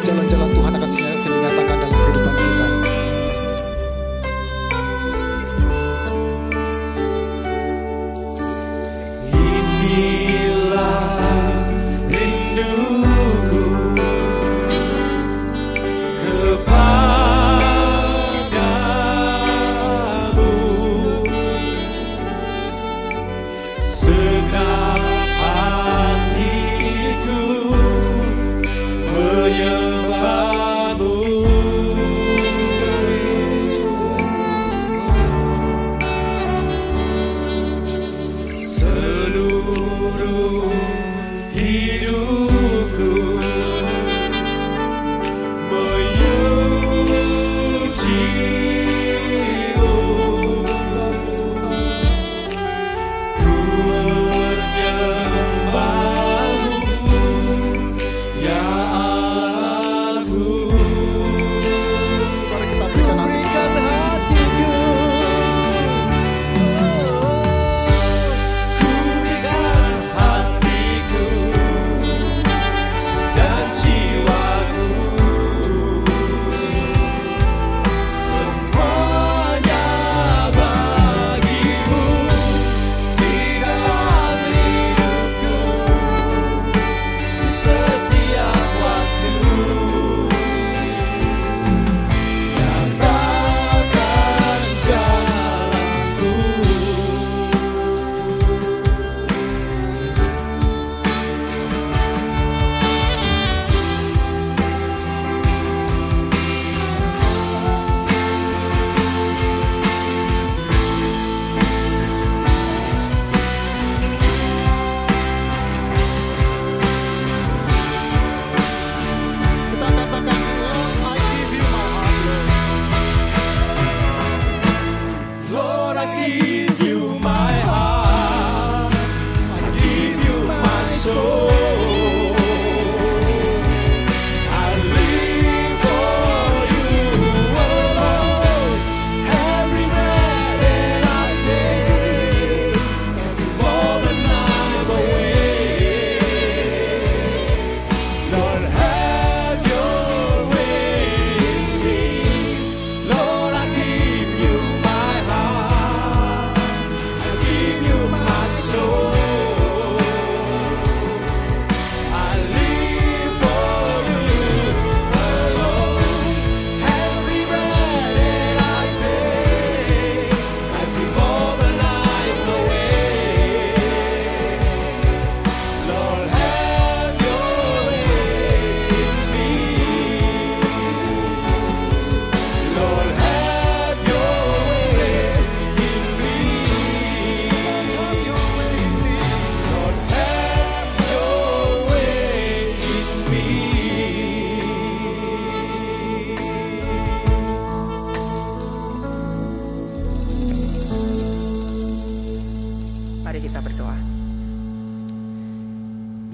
jalan-jalan 0.00 0.48
Tuhan 0.48 0.72
akan 0.72 0.88
dinyatakan 0.88 1.76
dalam 1.76 2.00
kehidupan 2.00 2.34
kita. 2.40 2.69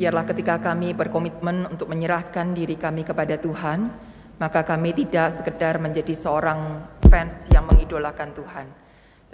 biarlah 0.07 0.23
ketika 0.23 0.63
kami 0.63 0.95
berkomitmen 0.95 1.67
untuk 1.67 1.91
menyerahkan 1.91 2.55
diri 2.55 2.79
kami 2.79 3.03
kepada 3.03 3.43
Tuhan, 3.43 3.91
maka 4.39 4.63
kami 4.63 4.95
tidak 4.95 5.35
sekedar 5.35 5.83
menjadi 5.83 6.15
seorang 6.15 6.79
fans 7.11 7.51
yang 7.51 7.67
mengidolakan 7.67 8.31
Tuhan, 8.31 8.71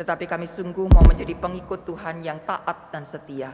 tetapi 0.01 0.25
kami 0.25 0.49
sungguh 0.49 0.89
mau 0.89 1.05
menjadi 1.05 1.37
pengikut 1.37 1.85
Tuhan 1.85 2.25
yang 2.25 2.41
taat 2.49 2.89
dan 2.89 3.05
setia. 3.05 3.53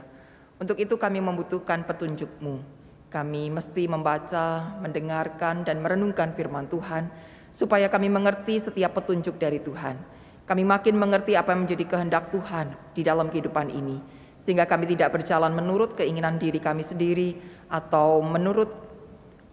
Untuk 0.63 0.79
itu 0.79 0.95
kami 0.95 1.19
membutuhkan 1.19 1.83
petunjukmu. 1.91 2.63
Kami 3.11 3.51
mesti 3.51 3.91
membaca, 3.91 4.79
mendengarkan, 4.79 5.67
dan 5.67 5.83
merenungkan 5.83 6.39
firman 6.39 6.71
Tuhan, 6.71 7.11
supaya 7.51 7.91
kami 7.91 8.15
mengerti 8.15 8.63
setiap 8.63 8.95
petunjuk 8.95 9.43
dari 9.43 9.59
Tuhan. 9.59 9.99
Kami 10.47 10.63
makin 10.63 10.95
mengerti 10.95 11.35
apa 11.35 11.51
yang 11.51 11.67
menjadi 11.67 11.83
kehendak 11.83 12.31
Tuhan 12.31 12.79
di 12.95 13.03
dalam 13.03 13.27
kehidupan 13.27 13.75
ini 13.75 14.18
sehingga 14.39 14.65
kami 14.65 14.89
tidak 14.89 15.19
berjalan 15.19 15.53
menurut 15.53 15.99
keinginan 15.99 16.39
diri 16.39 16.63
kami 16.63 16.87
sendiri 16.87 17.37
atau 17.69 18.23
menurut 18.25 18.71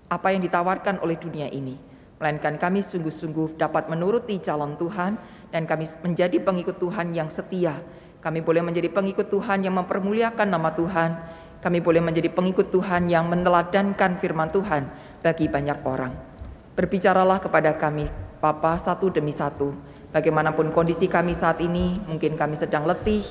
apa 0.07 0.31
yang 0.31 0.45
ditawarkan 0.45 1.01
oleh 1.01 1.17
dunia 1.17 1.49
ini, 1.49 1.75
melainkan 2.21 2.55
kami 2.61 2.85
sungguh-sungguh 2.85 3.57
dapat 3.57 3.89
menuruti 3.89 4.37
jalan 4.39 4.77
Tuhan 4.77 5.17
dan 5.49 5.65
kami 5.65 5.89
menjadi 6.05 6.37
pengikut 6.39 6.77
Tuhan 6.77 7.11
yang 7.11 7.27
setia 7.27 7.81
kami 8.25 8.41
boleh 8.41 8.65
menjadi 8.65 8.89
pengikut 8.89 9.29
Tuhan 9.29 9.61
yang 9.61 9.77
mempermuliakan 9.77 10.49
nama 10.49 10.73
Tuhan. 10.73 11.09
Kami 11.61 11.77
boleh 11.77 12.01
menjadi 12.01 12.33
pengikut 12.33 12.73
Tuhan 12.73 13.05
yang 13.05 13.29
meneladankan 13.29 14.17
firman 14.17 14.49
Tuhan 14.49 14.89
bagi 15.21 15.45
banyak 15.45 15.85
orang. 15.85 16.09
Berbicaralah 16.73 17.37
kepada 17.37 17.77
kami, 17.77 18.09
Papa, 18.41 18.81
satu 18.81 19.13
demi 19.13 19.29
satu. 19.29 19.77
Bagaimanapun 20.09 20.73
kondisi 20.73 21.05
kami 21.05 21.37
saat 21.37 21.61
ini, 21.61 22.01
mungkin 22.09 22.33
kami 22.33 22.57
sedang 22.57 22.89
letih, 22.89 23.21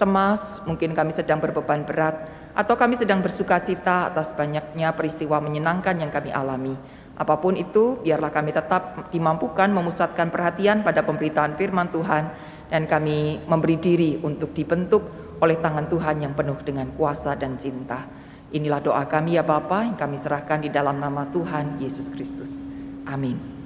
cemas, 0.00 0.64
mungkin 0.64 0.96
kami 0.96 1.12
sedang 1.12 1.44
berbeban 1.44 1.84
berat, 1.84 2.24
atau 2.56 2.72
kami 2.80 2.96
sedang 2.96 3.20
bersuka 3.20 3.60
cita 3.60 4.08
atas 4.08 4.32
banyaknya 4.32 4.96
peristiwa 4.96 5.36
menyenangkan 5.44 6.00
yang 6.00 6.08
kami 6.08 6.32
alami. 6.32 6.72
Apa 7.20 7.36
pun 7.36 7.52
itu, 7.60 8.00
biarlah 8.00 8.32
kami 8.32 8.56
tetap 8.56 9.12
dimampukan 9.12 9.68
memusatkan 9.68 10.32
perhatian 10.32 10.80
pada 10.80 11.04
pemberitaan 11.04 11.52
firman 11.60 11.92
Tuhan 11.92 12.32
dan 12.72 12.88
kami 12.88 13.44
memberi 13.44 13.76
diri 13.76 14.16
untuk 14.24 14.56
dibentuk 14.56 15.04
oleh 15.44 15.60
tangan 15.60 15.84
Tuhan 15.84 16.24
yang 16.24 16.32
penuh 16.32 16.56
dengan 16.64 16.88
kuasa 16.96 17.36
dan 17.36 17.60
cinta. 17.60 18.08
Inilah 18.56 18.80
doa 18.80 19.04
kami 19.04 19.36
ya 19.36 19.44
Bapa 19.44 19.84
yang 19.84 20.00
kami 20.00 20.16
serahkan 20.16 20.64
di 20.64 20.72
dalam 20.72 20.96
nama 20.96 21.28
Tuhan 21.28 21.76
Yesus 21.76 22.08
Kristus. 22.08 22.64
Amin. 23.04 23.59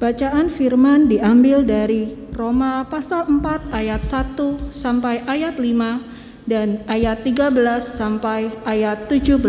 Bacaan 0.00 0.48
firman 0.48 1.12
diambil 1.12 1.60
dari 1.60 2.16
Roma 2.32 2.88
pasal 2.88 3.28
4 3.28 3.68
ayat 3.68 4.00
1 4.00 4.72
sampai 4.72 5.20
ayat 5.28 5.60
5 5.60 6.48
dan 6.48 6.80
ayat 6.88 7.20
13 7.20 7.52
sampai 7.84 8.48
ayat 8.64 9.12
17. 9.12 9.44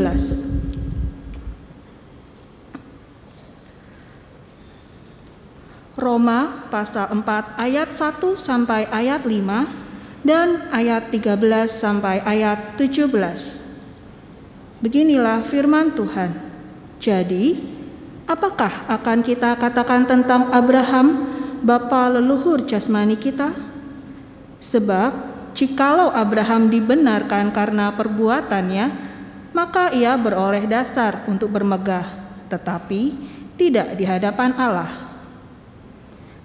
Roma 5.95 6.67
pasal 6.67 7.07
4 7.15 7.55
ayat 7.55 7.95
1 7.95 8.35
sampai 8.35 8.91
ayat 8.91 9.23
5 9.23 10.27
dan 10.27 10.67
ayat 10.75 11.15
13 11.15 11.47
sampai 11.71 12.19
ayat 12.27 12.75
17. 12.75 13.07
Beginilah 14.83 15.47
firman 15.47 15.95
Tuhan. 15.95 16.35
Jadi, 16.99 17.79
Apakah 18.31 18.87
akan 18.87 19.27
kita 19.27 19.59
katakan 19.59 20.07
tentang 20.07 20.55
Abraham, 20.55 21.27
bapa 21.67 22.07
leluhur 22.07 22.63
jasmani 22.63 23.19
kita? 23.19 23.51
Sebab, 24.63 25.11
jikalau 25.51 26.07
Abraham 26.15 26.71
dibenarkan 26.71 27.51
karena 27.51 27.91
perbuatannya, 27.91 28.87
maka 29.51 29.91
ia 29.91 30.15
beroleh 30.15 30.63
dasar 30.63 31.27
untuk 31.27 31.51
bermegah, 31.51 32.07
tetapi 32.47 33.19
tidak 33.59 33.99
di 33.99 34.07
hadapan 34.07 34.55
Allah. 34.55 35.11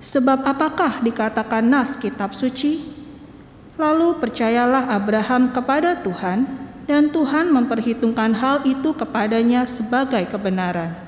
Sebab 0.03 0.43
apakah 0.43 1.07
dikatakan 1.07 1.63
nas 1.63 1.95
kitab 1.95 2.35
suci? 2.35 2.83
Lalu 3.79 4.19
percayalah 4.19 4.91
Abraham 4.91 5.55
kepada 5.55 6.03
Tuhan, 6.03 6.51
dan 6.91 7.15
Tuhan 7.15 7.47
memperhitungkan 7.55 8.35
hal 8.35 8.67
itu 8.67 8.91
kepadanya 8.91 9.63
sebagai 9.63 10.27
kebenaran. 10.27 11.06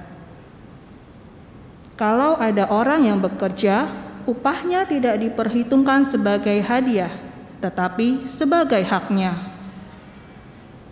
Kalau 1.99 2.39
ada 2.39 2.71
orang 2.71 3.11
yang 3.11 3.19
bekerja, 3.19 3.91
upahnya 4.23 4.87
tidak 4.87 5.19
diperhitungkan 5.19 6.07
sebagai 6.07 6.55
hadiah, 6.63 7.11
tetapi 7.59 8.23
sebagai 8.23 8.87
haknya. 8.87 9.35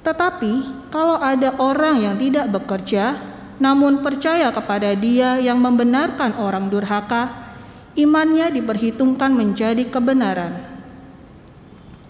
Tetapi 0.03 0.87
kalau 0.91 1.15
ada 1.23 1.55
orang 1.63 2.03
yang 2.03 2.19
tidak 2.19 2.51
bekerja, 2.51 3.23
namun 3.63 4.03
percaya 4.03 4.51
kepada 4.51 4.99
Dia 4.99 5.39
yang 5.39 5.63
membenarkan 5.63 6.43
orang 6.43 6.67
durhaka, 6.67 7.55
imannya 7.95 8.51
diperhitungkan 8.51 9.31
menjadi 9.31 9.87
kebenaran. 9.87 10.59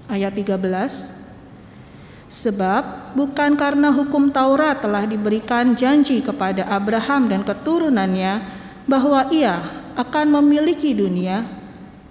Ayat 0.08 0.32
13 0.32 1.26
Sebab 2.26 3.14
bukan 3.14 3.54
karena 3.54 3.94
hukum 3.94 4.34
Taurat 4.34 4.82
telah 4.82 5.06
diberikan 5.06 5.78
janji 5.78 6.18
kepada 6.24 6.66
Abraham 6.66 7.30
dan 7.30 7.46
keturunannya 7.46 8.55
bahwa 8.86 9.28
ia 9.34 9.60
akan 9.98 10.40
memiliki 10.40 10.94
dunia, 10.94 11.44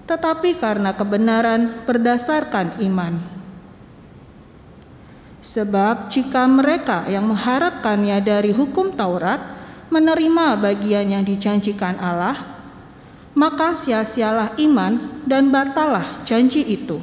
tetapi 0.06 0.60
karena 0.60 0.94
kebenaran 0.94 1.88
berdasarkan 1.88 2.78
iman. 2.84 3.18
Sebab 5.46 6.10
jika 6.10 6.50
mereka 6.50 7.06
yang 7.06 7.30
mengharapkannya 7.30 8.18
dari 8.20 8.52
hukum 8.52 8.94
Taurat 8.98 9.38
menerima 9.94 10.58
bagian 10.58 11.06
yang 11.06 11.24
dijanjikan 11.24 12.02
Allah, 12.02 12.56
maka 13.38 13.78
sia-sialah 13.78 14.58
iman 14.58 15.22
dan 15.28 15.54
batalah 15.54 16.26
janji 16.26 16.66
itu. 16.66 16.98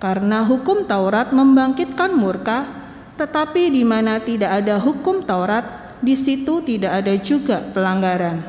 Karena 0.00 0.42
hukum 0.42 0.88
Taurat 0.88 1.30
membangkitkan 1.30 2.16
murka, 2.16 2.66
tetapi 3.14 3.70
di 3.70 3.84
mana 3.84 4.18
tidak 4.18 4.64
ada 4.64 4.80
hukum 4.80 5.22
Taurat, 5.22 5.79
di 6.00 6.16
situ 6.16 6.64
tidak 6.64 7.04
ada 7.04 7.14
juga 7.20 7.60
pelanggaran. 7.60 8.40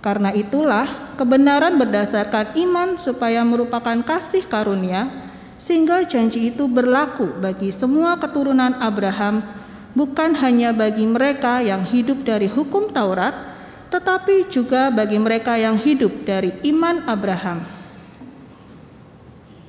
Karena 0.00 0.32
itulah 0.32 1.14
kebenaran 1.20 1.76
berdasarkan 1.76 2.56
iman 2.56 2.96
supaya 2.96 3.44
merupakan 3.44 4.00
kasih 4.00 4.48
karunia 4.48 5.28
sehingga 5.60 6.08
janji 6.08 6.48
itu 6.48 6.64
berlaku 6.64 7.36
bagi 7.36 7.68
semua 7.68 8.16
keturunan 8.16 8.80
Abraham 8.80 9.44
bukan 9.92 10.32
hanya 10.40 10.72
bagi 10.72 11.04
mereka 11.04 11.60
yang 11.60 11.84
hidup 11.84 12.24
dari 12.24 12.48
hukum 12.48 12.88
Taurat 12.96 13.50
tetapi 13.92 14.48
juga 14.48 14.88
bagi 14.88 15.20
mereka 15.20 15.58
yang 15.60 15.76
hidup 15.76 16.24
dari 16.24 16.54
iman 16.70 17.04
Abraham. 17.04 17.66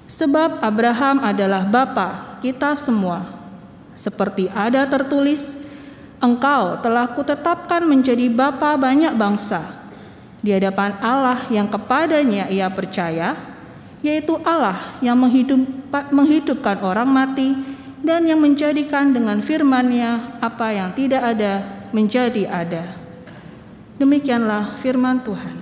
Sebab 0.06 0.62
Abraham 0.62 1.26
adalah 1.26 1.66
bapa 1.66 2.40
kita 2.40 2.78
semua. 2.78 3.26
Seperti 3.98 4.48
ada 4.54 4.86
tertulis, 4.88 5.71
Engkau 6.22 6.78
telah 6.86 7.10
kutetapkan 7.10 7.82
menjadi 7.82 8.30
bapa 8.30 8.78
banyak 8.78 9.18
bangsa 9.18 9.82
di 10.42 10.54
hadapan 10.54 10.98
Allah 11.02 11.42
yang 11.50 11.66
kepadanya 11.66 12.50
ia 12.50 12.70
percaya, 12.70 13.38
yaitu 14.06 14.38
Allah 14.46 14.78
yang 15.02 15.18
menghidup, 15.18 15.62
menghidupkan 16.14 16.78
orang 16.82 17.10
mati 17.10 17.58
dan 18.02 18.26
yang 18.26 18.42
menjadikan 18.42 19.14
dengan 19.14 19.42
firman-Nya 19.42 20.42
apa 20.42 20.74
yang 20.74 20.90
tidak 20.98 21.22
ada 21.22 21.86
menjadi 21.94 22.50
ada. 22.50 22.98
Demikianlah 24.02 24.82
firman 24.82 25.22
Tuhan. 25.22 25.58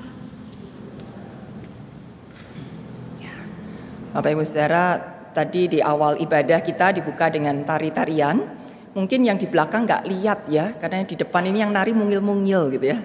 Bapak 4.15 4.31
Ibu 4.31 4.43
Saudara, 4.47 4.99
tadi 5.35 5.71
di 5.75 5.79
awal 5.83 6.17
ibadah 6.23 6.63
kita 6.63 6.95
dibuka 6.95 7.27
dengan 7.29 7.61
tari-tarian 7.61 8.58
mungkin 8.93 9.25
yang 9.25 9.37
di 9.37 9.45
belakang 9.45 9.85
nggak 9.85 10.03
lihat 10.07 10.39
ya, 10.49 10.73
karena 10.77 11.03
yang 11.03 11.09
di 11.09 11.17
depan 11.17 11.43
ini 11.45 11.57
yang 11.61 11.71
nari 11.73 11.93
mungil-mungil 11.93 12.73
gitu 12.73 12.85
ya. 12.95 12.97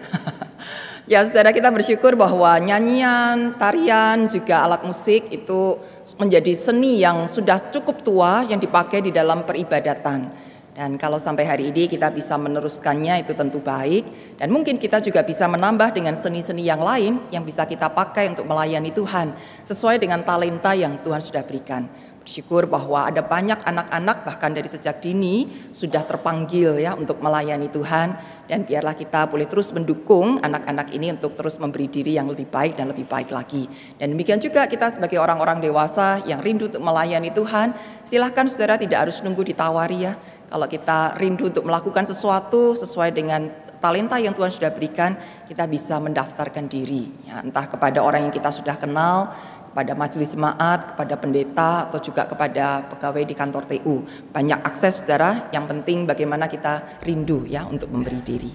ya 1.12 1.18
saudara 1.28 1.52
kita 1.52 1.68
bersyukur 1.68 2.16
bahwa 2.16 2.56
nyanyian, 2.60 3.56
tarian, 3.60 4.24
juga 4.28 4.64
alat 4.64 4.82
musik 4.84 5.28
itu 5.28 5.76
menjadi 6.16 6.52
seni 6.56 7.04
yang 7.04 7.28
sudah 7.28 7.60
cukup 7.72 8.00
tua 8.04 8.44
yang 8.48 8.60
dipakai 8.60 9.04
di 9.04 9.12
dalam 9.12 9.44
peribadatan. 9.44 10.44
Dan 10.74 10.98
kalau 10.98 11.22
sampai 11.22 11.46
hari 11.46 11.70
ini 11.70 11.86
kita 11.86 12.10
bisa 12.10 12.34
meneruskannya 12.34 13.22
itu 13.22 13.30
tentu 13.38 13.62
baik. 13.62 14.34
Dan 14.42 14.50
mungkin 14.50 14.74
kita 14.74 14.98
juga 14.98 15.22
bisa 15.22 15.46
menambah 15.46 15.94
dengan 15.94 16.18
seni-seni 16.18 16.66
yang 16.66 16.82
lain 16.82 17.30
yang 17.30 17.46
bisa 17.46 17.62
kita 17.62 17.86
pakai 17.94 18.34
untuk 18.34 18.42
melayani 18.50 18.90
Tuhan. 18.90 19.38
Sesuai 19.62 20.02
dengan 20.02 20.26
talenta 20.26 20.74
yang 20.74 20.98
Tuhan 20.98 21.22
sudah 21.22 21.46
berikan. 21.46 21.86
Bersyukur 22.24 22.64
bahwa 22.64 23.04
ada 23.04 23.20
banyak 23.20 23.60
anak-anak 23.68 24.24
bahkan 24.24 24.56
dari 24.56 24.64
sejak 24.64 25.04
dini 25.04 25.44
sudah 25.76 26.08
terpanggil 26.08 26.80
ya 26.80 26.96
untuk 26.96 27.20
melayani 27.20 27.68
Tuhan 27.68 28.16
dan 28.48 28.64
biarlah 28.64 28.96
kita 28.96 29.28
boleh 29.28 29.44
terus 29.44 29.68
mendukung 29.76 30.40
anak-anak 30.40 30.88
ini 30.96 31.12
untuk 31.12 31.36
terus 31.36 31.60
memberi 31.60 31.84
diri 31.84 32.16
yang 32.16 32.32
lebih 32.32 32.48
baik 32.48 32.80
dan 32.80 32.88
lebih 32.88 33.04
baik 33.04 33.28
lagi. 33.28 33.68
Dan 34.00 34.16
demikian 34.16 34.40
juga 34.40 34.64
kita 34.64 34.96
sebagai 34.96 35.20
orang-orang 35.20 35.60
dewasa 35.60 36.24
yang 36.24 36.40
rindu 36.40 36.72
untuk 36.72 36.80
melayani 36.80 37.28
Tuhan, 37.28 37.76
silahkan 38.08 38.48
saudara 38.48 38.80
tidak 38.80 39.04
harus 39.04 39.20
nunggu 39.20 39.44
ditawari 39.44 40.08
ya. 40.08 40.16
Kalau 40.48 40.64
kita 40.64 41.20
rindu 41.20 41.52
untuk 41.52 41.68
melakukan 41.68 42.08
sesuatu 42.08 42.72
sesuai 42.72 43.12
dengan 43.12 43.52
talenta 43.84 44.16
yang 44.16 44.32
Tuhan 44.32 44.48
sudah 44.48 44.72
berikan, 44.72 45.12
kita 45.44 45.68
bisa 45.68 46.00
mendaftarkan 46.00 46.72
diri. 46.72 47.04
Ya, 47.28 47.44
entah 47.44 47.68
kepada 47.68 48.00
orang 48.00 48.24
yang 48.24 48.32
kita 48.32 48.48
sudah 48.48 48.80
kenal, 48.80 49.28
kepada 49.74 49.98
majelis 49.98 50.30
jemaat, 50.30 50.94
kepada 50.94 51.18
pendeta, 51.18 51.90
atau 51.90 51.98
juga 51.98 52.30
kepada 52.30 52.86
pegawai 52.94 53.26
di 53.26 53.34
kantor 53.34 53.66
TU. 53.66 54.06
Banyak 54.30 54.62
akses 54.62 55.02
saudara, 55.02 55.50
yang 55.50 55.66
penting 55.66 56.06
bagaimana 56.06 56.46
kita 56.46 57.02
rindu 57.02 57.42
ya 57.42 57.66
untuk 57.66 57.90
memberi 57.90 58.22
diri. 58.22 58.54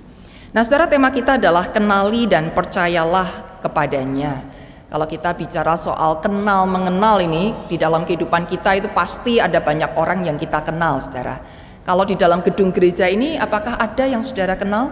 Nah 0.55 0.63
saudara 0.63 0.87
tema 0.87 1.11
kita 1.11 1.35
adalah 1.35 1.75
kenali 1.75 2.23
dan 2.23 2.55
percayalah 2.55 3.59
kepadanya. 3.59 4.47
Kalau 4.87 5.03
kita 5.03 5.35
bicara 5.35 5.75
soal 5.75 6.23
kenal 6.23 6.63
mengenal 6.63 7.19
ini, 7.19 7.51
di 7.67 7.75
dalam 7.75 8.07
kehidupan 8.07 8.47
kita 8.47 8.79
itu 8.79 8.87
pasti 8.95 9.43
ada 9.43 9.59
banyak 9.59 9.99
orang 9.99 10.23
yang 10.23 10.39
kita 10.39 10.63
kenal 10.63 11.03
saudara. 11.03 11.35
Kalau 11.83 12.07
di 12.07 12.15
dalam 12.15 12.39
gedung 12.39 12.71
gereja 12.71 13.11
ini 13.11 13.35
apakah 13.35 13.75
ada 13.75 14.07
yang 14.07 14.23
saudara 14.23 14.55
kenal? 14.55 14.87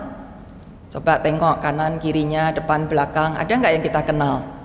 Coba 0.91 1.23
tengok 1.23 1.63
kanan 1.63 2.03
kirinya, 2.03 2.51
depan 2.51 2.83
belakang, 2.91 3.39
ada 3.39 3.47
nggak 3.47 3.73
yang 3.79 3.85
kita 3.87 4.03
kenal? 4.03 4.56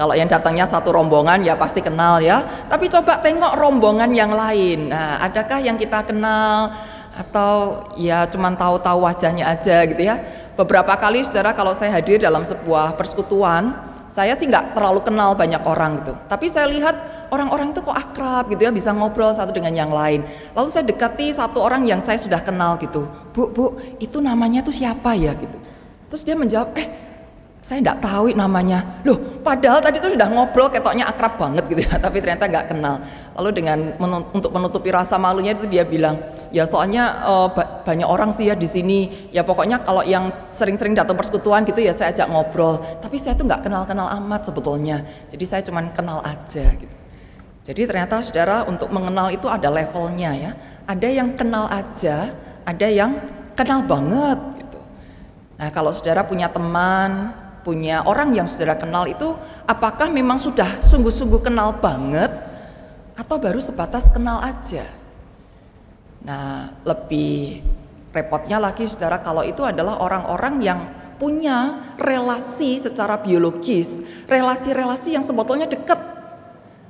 Kalau 0.00 0.16
yang 0.16 0.32
datangnya 0.32 0.64
satu 0.64 0.96
rombongan 0.96 1.44
ya 1.44 1.60
pasti 1.60 1.84
kenal 1.84 2.24
ya. 2.24 2.40
Tapi 2.72 2.88
coba 2.88 3.20
tengok 3.20 3.52
rombongan 3.60 4.08
yang 4.16 4.32
lain. 4.32 4.88
Nah, 4.88 5.20
adakah 5.20 5.60
yang 5.60 5.76
kita 5.76 6.08
kenal 6.08 6.72
atau 7.12 7.84
ya 8.00 8.24
cuman 8.24 8.56
tahu-tahu 8.56 9.04
wajahnya 9.04 9.44
aja 9.44 9.84
gitu 9.84 10.00
ya. 10.00 10.16
Beberapa 10.56 10.96
kali 10.96 11.20
saudara 11.20 11.52
kalau 11.52 11.76
saya 11.76 11.92
hadir 11.92 12.16
dalam 12.16 12.48
sebuah 12.48 12.96
persekutuan, 12.96 13.76
saya 14.08 14.32
sih 14.40 14.48
nggak 14.48 14.72
terlalu 14.72 15.04
kenal 15.04 15.36
banyak 15.36 15.60
orang 15.68 16.00
gitu. 16.00 16.16
Tapi 16.32 16.48
saya 16.48 16.64
lihat 16.72 17.28
orang-orang 17.28 17.76
itu 17.76 17.84
kok 17.84 17.92
akrab 17.92 18.48
gitu 18.48 18.64
ya, 18.64 18.72
bisa 18.72 18.96
ngobrol 18.96 19.36
satu 19.36 19.52
dengan 19.52 19.76
yang 19.76 19.92
lain. 19.92 20.24
Lalu 20.56 20.68
saya 20.72 20.88
dekati 20.88 21.28
satu 21.36 21.60
orang 21.60 21.84
yang 21.84 22.00
saya 22.00 22.16
sudah 22.16 22.40
kenal 22.40 22.80
gitu. 22.80 23.04
Bu, 23.36 23.52
bu, 23.52 23.76
itu 24.00 24.16
namanya 24.24 24.64
tuh 24.64 24.72
siapa 24.72 25.12
ya 25.12 25.36
gitu. 25.36 25.60
Terus 26.08 26.24
dia 26.24 26.40
menjawab, 26.40 26.72
eh 26.80 27.09
saya 27.60 27.84
tidak 27.84 28.00
tahu 28.00 28.32
namanya. 28.32 29.04
Loh, 29.04 29.20
padahal 29.44 29.84
tadi 29.84 30.00
itu 30.00 30.16
sudah 30.16 30.32
ngobrol 30.32 30.72
ketoknya 30.72 31.04
akrab 31.04 31.36
banget 31.36 31.64
gitu 31.68 31.84
ya, 31.84 32.00
tapi 32.04 32.24
ternyata 32.24 32.48
nggak 32.48 32.66
kenal. 32.72 33.04
Lalu 33.36 33.50
dengan 33.52 33.78
untuk 34.32 34.50
menutupi 34.50 34.88
rasa 34.88 35.20
malunya 35.20 35.52
itu 35.52 35.68
dia 35.68 35.84
bilang, 35.84 36.16
ya 36.50 36.64
soalnya 36.64 37.20
uh, 37.20 37.48
banyak 37.84 38.08
orang 38.08 38.32
sih 38.32 38.48
ya 38.48 38.56
di 38.56 38.64
sini. 38.64 39.28
Ya 39.28 39.44
pokoknya 39.44 39.84
kalau 39.84 40.00
yang 40.00 40.32
sering-sering 40.50 40.96
datang 40.96 41.20
persekutuan 41.20 41.68
gitu 41.68 41.84
ya 41.84 41.92
saya 41.92 42.16
ajak 42.16 42.32
ngobrol. 42.32 42.80
Tapi 43.04 43.20
saya 43.20 43.36
tuh 43.36 43.44
nggak 43.44 43.68
kenal-kenal 43.68 44.08
amat 44.24 44.48
sebetulnya. 44.48 45.04
Jadi 45.28 45.44
saya 45.44 45.60
cuma 45.60 45.84
kenal 45.92 46.24
aja 46.24 46.64
gitu. 46.74 46.96
Jadi 47.60 47.84
ternyata 47.84 48.24
saudara 48.24 48.64
untuk 48.64 48.88
mengenal 48.88 49.28
itu 49.28 49.44
ada 49.46 49.68
levelnya 49.68 50.32
ya. 50.32 50.52
Ada 50.88 51.08
yang 51.12 51.36
kenal 51.36 51.68
aja, 51.68 52.32
ada 52.64 52.86
yang 52.88 53.20
kenal 53.52 53.84
banget 53.84 54.64
gitu. 54.64 54.80
Nah 55.60 55.68
kalau 55.68 55.92
saudara 55.92 56.24
punya 56.24 56.48
teman, 56.48 57.30
punya 57.60 58.04
orang 58.08 58.32
yang 58.32 58.48
saudara 58.48 58.76
kenal 58.76 59.04
itu 59.04 59.36
apakah 59.68 60.08
memang 60.08 60.40
sudah 60.40 60.80
sungguh-sungguh 60.80 61.40
kenal 61.44 61.76
banget 61.76 62.32
atau 63.16 63.36
baru 63.36 63.60
sebatas 63.60 64.08
kenal 64.08 64.40
aja? 64.40 64.88
Nah, 66.24 66.72
lebih 66.84 67.64
repotnya 68.12 68.60
lagi 68.60 68.84
saudara 68.84 69.20
kalau 69.20 69.44
itu 69.44 69.64
adalah 69.64 70.00
orang-orang 70.00 70.54
yang 70.60 70.80
punya 71.20 71.84
relasi 72.00 72.80
secara 72.80 73.20
biologis, 73.20 74.00
relasi-relasi 74.24 75.20
yang 75.20 75.24
sebetulnya 75.24 75.68
dekat. 75.68 76.00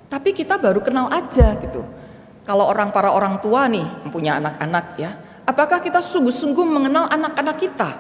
Tapi 0.07 0.31
kita 0.31 0.59
baru 0.59 0.79
kenal 0.83 1.11
aja 1.11 1.59
gitu. 1.59 1.83
Kalau 2.47 2.67
orang 2.67 2.91
para 2.91 3.15
orang 3.15 3.39
tua 3.43 3.67
nih 3.67 4.11
punya 4.11 4.39
anak-anak 4.39 4.87
ya, 4.99 5.11
apakah 5.47 5.83
kita 5.83 5.99
sungguh-sungguh 5.99 6.67
mengenal 6.67 7.11
anak-anak 7.11 7.57
kita? 7.59 7.91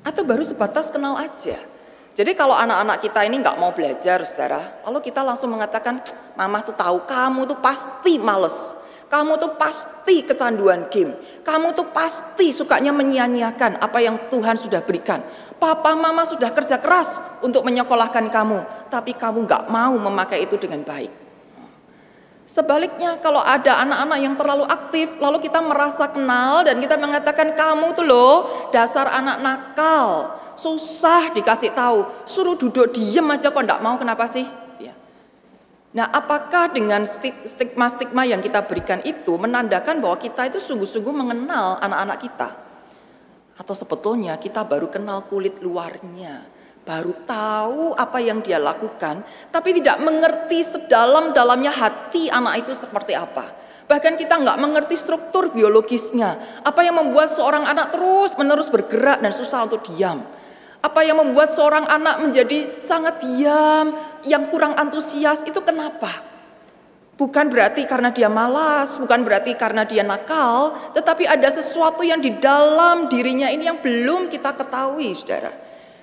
Atau 0.00 0.24
baru 0.24 0.40
sebatas 0.40 0.88
kenal 0.88 1.16
aja? 1.20 1.60
Jadi 2.20 2.36
kalau 2.36 2.52
anak-anak 2.52 3.00
kita 3.00 3.24
ini 3.24 3.40
nggak 3.40 3.56
mau 3.56 3.72
belajar, 3.72 4.20
saudara, 4.28 4.84
lalu 4.84 5.00
kita 5.08 5.24
langsung 5.24 5.56
mengatakan, 5.56 6.04
mama 6.36 6.60
tuh 6.60 6.76
tahu 6.76 7.08
kamu 7.08 7.48
tuh 7.48 7.56
pasti 7.64 8.20
males, 8.20 8.76
kamu 9.08 9.40
tuh 9.40 9.56
pasti 9.56 10.20
kecanduan 10.20 10.92
game, 10.92 11.16
kamu 11.40 11.72
tuh 11.72 11.88
pasti 11.88 12.52
sukanya 12.52 12.92
menyia-nyiakan 12.92 13.80
apa 13.80 14.04
yang 14.04 14.20
Tuhan 14.28 14.60
sudah 14.60 14.84
berikan. 14.84 15.24
Papa 15.56 15.96
mama 15.96 16.28
sudah 16.28 16.52
kerja 16.52 16.76
keras 16.76 17.40
untuk 17.40 17.64
menyekolahkan 17.64 18.28
kamu, 18.28 18.92
tapi 18.92 19.16
kamu 19.16 19.48
nggak 19.48 19.72
mau 19.72 19.96
memakai 19.96 20.44
itu 20.44 20.60
dengan 20.60 20.84
baik. 20.84 21.08
Sebaliknya 22.44 23.16
kalau 23.24 23.40
ada 23.40 23.80
anak-anak 23.80 24.18
yang 24.20 24.36
terlalu 24.36 24.68
aktif, 24.68 25.16
lalu 25.24 25.40
kita 25.40 25.64
merasa 25.64 26.04
kenal 26.12 26.68
dan 26.68 26.76
kita 26.84 27.00
mengatakan 27.00 27.56
kamu 27.56 27.96
tuh 27.96 28.04
loh 28.04 28.36
dasar 28.76 29.08
anak 29.08 29.40
nakal, 29.40 30.36
susah 30.60 31.32
dikasih 31.32 31.72
tahu, 31.72 32.04
suruh 32.28 32.52
duduk 32.52 32.92
diem 32.92 33.24
aja 33.32 33.48
kok 33.48 33.64
enggak 33.64 33.80
mau 33.80 33.96
kenapa 33.96 34.28
sih? 34.28 34.44
Ya. 34.76 34.92
Nah, 35.96 36.12
apakah 36.12 36.68
dengan 36.68 37.08
stigma-stigma 37.08 38.28
yang 38.28 38.44
kita 38.44 38.68
berikan 38.68 39.00
itu 39.08 39.40
menandakan 39.40 40.04
bahwa 40.04 40.20
kita 40.20 40.52
itu 40.52 40.60
sungguh-sungguh 40.60 41.14
mengenal 41.16 41.80
anak-anak 41.80 42.18
kita? 42.20 42.48
Atau 43.56 43.72
sebetulnya 43.72 44.36
kita 44.36 44.68
baru 44.68 44.92
kenal 44.92 45.24
kulit 45.24 45.64
luarnya, 45.64 46.44
baru 46.84 47.16
tahu 47.24 47.96
apa 47.96 48.20
yang 48.20 48.44
dia 48.44 48.60
lakukan, 48.60 49.24
tapi 49.48 49.80
tidak 49.80 49.96
mengerti 50.04 50.60
sedalam-dalamnya 50.60 51.72
hati 51.72 52.28
anak 52.28 52.68
itu 52.68 52.72
seperti 52.76 53.16
apa. 53.16 53.56
Bahkan 53.90 54.14
kita 54.14 54.38
nggak 54.38 54.60
mengerti 54.62 54.94
struktur 54.94 55.50
biologisnya. 55.50 56.62
Apa 56.62 56.86
yang 56.86 56.94
membuat 57.02 57.34
seorang 57.34 57.66
anak 57.66 57.90
terus 57.90 58.38
menerus 58.38 58.70
bergerak 58.70 59.18
dan 59.18 59.34
susah 59.34 59.66
untuk 59.66 59.82
diam. 59.82 60.22
Apa 60.80 61.04
yang 61.04 61.20
membuat 61.20 61.52
seorang 61.52 61.84
anak 61.84 62.24
menjadi 62.24 62.80
sangat 62.80 63.20
diam, 63.20 63.92
yang 64.24 64.48
kurang 64.48 64.72
antusias 64.80 65.44
itu 65.44 65.60
kenapa? 65.60 66.08
Bukan 67.20 67.52
berarti 67.52 67.84
karena 67.84 68.08
dia 68.08 68.32
malas, 68.32 68.96
bukan 68.96 69.20
berarti 69.20 69.52
karena 69.52 69.84
dia 69.84 70.00
nakal, 70.00 70.72
tetapi 70.96 71.28
ada 71.28 71.52
sesuatu 71.52 72.00
yang 72.00 72.16
di 72.16 72.32
dalam 72.40 73.12
dirinya 73.12 73.52
ini 73.52 73.68
yang 73.68 73.76
belum 73.84 74.32
kita 74.32 74.56
ketahui, 74.56 75.12
saudara. 75.12 75.52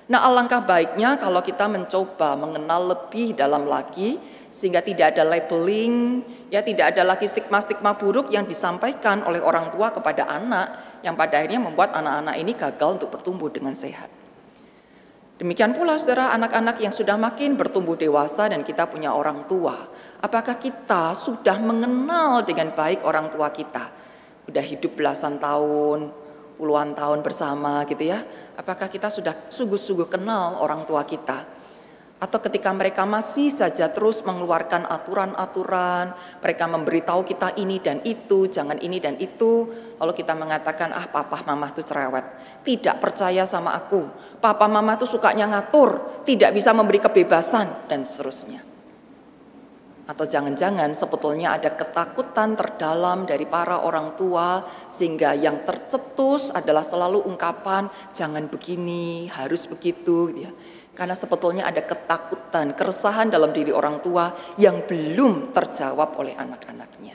Nah, 0.06 0.22
alangkah 0.22 0.62
baiknya 0.62 1.18
kalau 1.18 1.42
kita 1.42 1.66
mencoba 1.66 2.38
mengenal 2.38 2.94
lebih 2.94 3.34
dalam 3.34 3.66
lagi, 3.66 4.22
sehingga 4.54 4.78
tidak 4.78 5.18
ada 5.18 5.26
labeling, 5.26 6.22
ya 6.54 6.62
tidak 6.62 6.94
ada 6.94 7.02
lagi 7.02 7.26
stigma-stigma 7.26 7.98
buruk 7.98 8.30
yang 8.30 8.46
disampaikan 8.46 9.26
oleh 9.26 9.42
orang 9.42 9.74
tua 9.74 9.90
kepada 9.90 10.22
anak, 10.22 11.02
yang 11.02 11.18
pada 11.18 11.42
akhirnya 11.42 11.66
membuat 11.66 11.98
anak-anak 11.98 12.34
ini 12.38 12.52
gagal 12.54 13.02
untuk 13.02 13.10
bertumbuh 13.10 13.50
dengan 13.50 13.74
sehat. 13.74 14.27
Demikian 15.38 15.70
pula 15.70 15.94
saudara 15.94 16.34
anak-anak 16.34 16.82
yang 16.82 16.90
sudah 16.90 17.14
makin 17.14 17.54
bertumbuh 17.54 17.94
dewasa 17.94 18.50
dan 18.50 18.66
kita 18.66 18.90
punya 18.90 19.14
orang 19.14 19.46
tua. 19.46 19.86
Apakah 20.18 20.58
kita 20.58 21.14
sudah 21.14 21.62
mengenal 21.62 22.42
dengan 22.42 22.74
baik 22.74 23.06
orang 23.06 23.30
tua 23.30 23.46
kita? 23.54 23.86
Sudah 24.50 24.64
hidup 24.66 24.98
belasan 24.98 25.38
tahun, 25.38 26.10
puluhan 26.58 26.98
tahun 26.98 27.22
bersama 27.22 27.86
gitu 27.86 28.10
ya. 28.10 28.18
Apakah 28.58 28.90
kita 28.90 29.14
sudah 29.14 29.46
sungguh-sungguh 29.46 30.10
kenal 30.10 30.58
orang 30.58 30.82
tua 30.82 31.06
kita? 31.06 31.46
Atau 32.18 32.42
ketika 32.42 32.74
mereka 32.74 33.06
masih 33.06 33.54
saja 33.54 33.94
terus 33.94 34.26
mengeluarkan 34.26 34.90
aturan-aturan, 34.90 36.18
mereka 36.42 36.66
memberitahu 36.66 37.22
kita 37.22 37.54
ini 37.54 37.78
dan 37.78 38.02
itu, 38.02 38.50
jangan 38.50 38.74
ini 38.82 38.98
dan 38.98 39.14
itu, 39.22 39.70
lalu 40.02 40.18
kita 40.18 40.34
mengatakan, 40.34 40.90
ah 40.90 41.06
papa 41.06 41.46
mama 41.46 41.70
itu 41.70 41.86
cerewet, 41.86 42.26
tidak 42.66 42.98
percaya 42.98 43.46
sama 43.46 43.70
aku, 43.78 44.10
papa 44.38 44.66
mama 44.70 44.94
itu 44.94 45.06
sukanya 45.06 45.46
ngatur, 45.50 46.22
tidak 46.22 46.54
bisa 46.54 46.70
memberi 46.74 46.98
kebebasan, 47.02 47.90
dan 47.90 48.06
seterusnya. 48.06 48.62
Atau 50.08 50.24
jangan-jangan 50.24 50.96
sebetulnya 50.96 51.52
ada 51.52 51.76
ketakutan 51.76 52.56
terdalam 52.56 53.28
dari 53.28 53.44
para 53.44 53.84
orang 53.84 54.16
tua 54.16 54.64
sehingga 54.88 55.36
yang 55.36 55.68
tercetus 55.68 56.48
adalah 56.48 56.80
selalu 56.80 57.28
ungkapan 57.28 57.92
jangan 58.16 58.48
begini, 58.48 59.28
harus 59.28 59.68
begitu 59.68 60.32
gitu 60.32 60.48
ya. 60.48 60.52
Karena 60.96 61.14
sebetulnya 61.14 61.68
ada 61.68 61.84
ketakutan, 61.84 62.74
keresahan 62.74 63.30
dalam 63.30 63.54
diri 63.54 63.70
orang 63.70 64.02
tua 64.02 64.32
yang 64.58 64.82
belum 64.82 65.54
terjawab 65.54 66.16
oleh 66.18 66.34
anak-anaknya. 66.34 67.14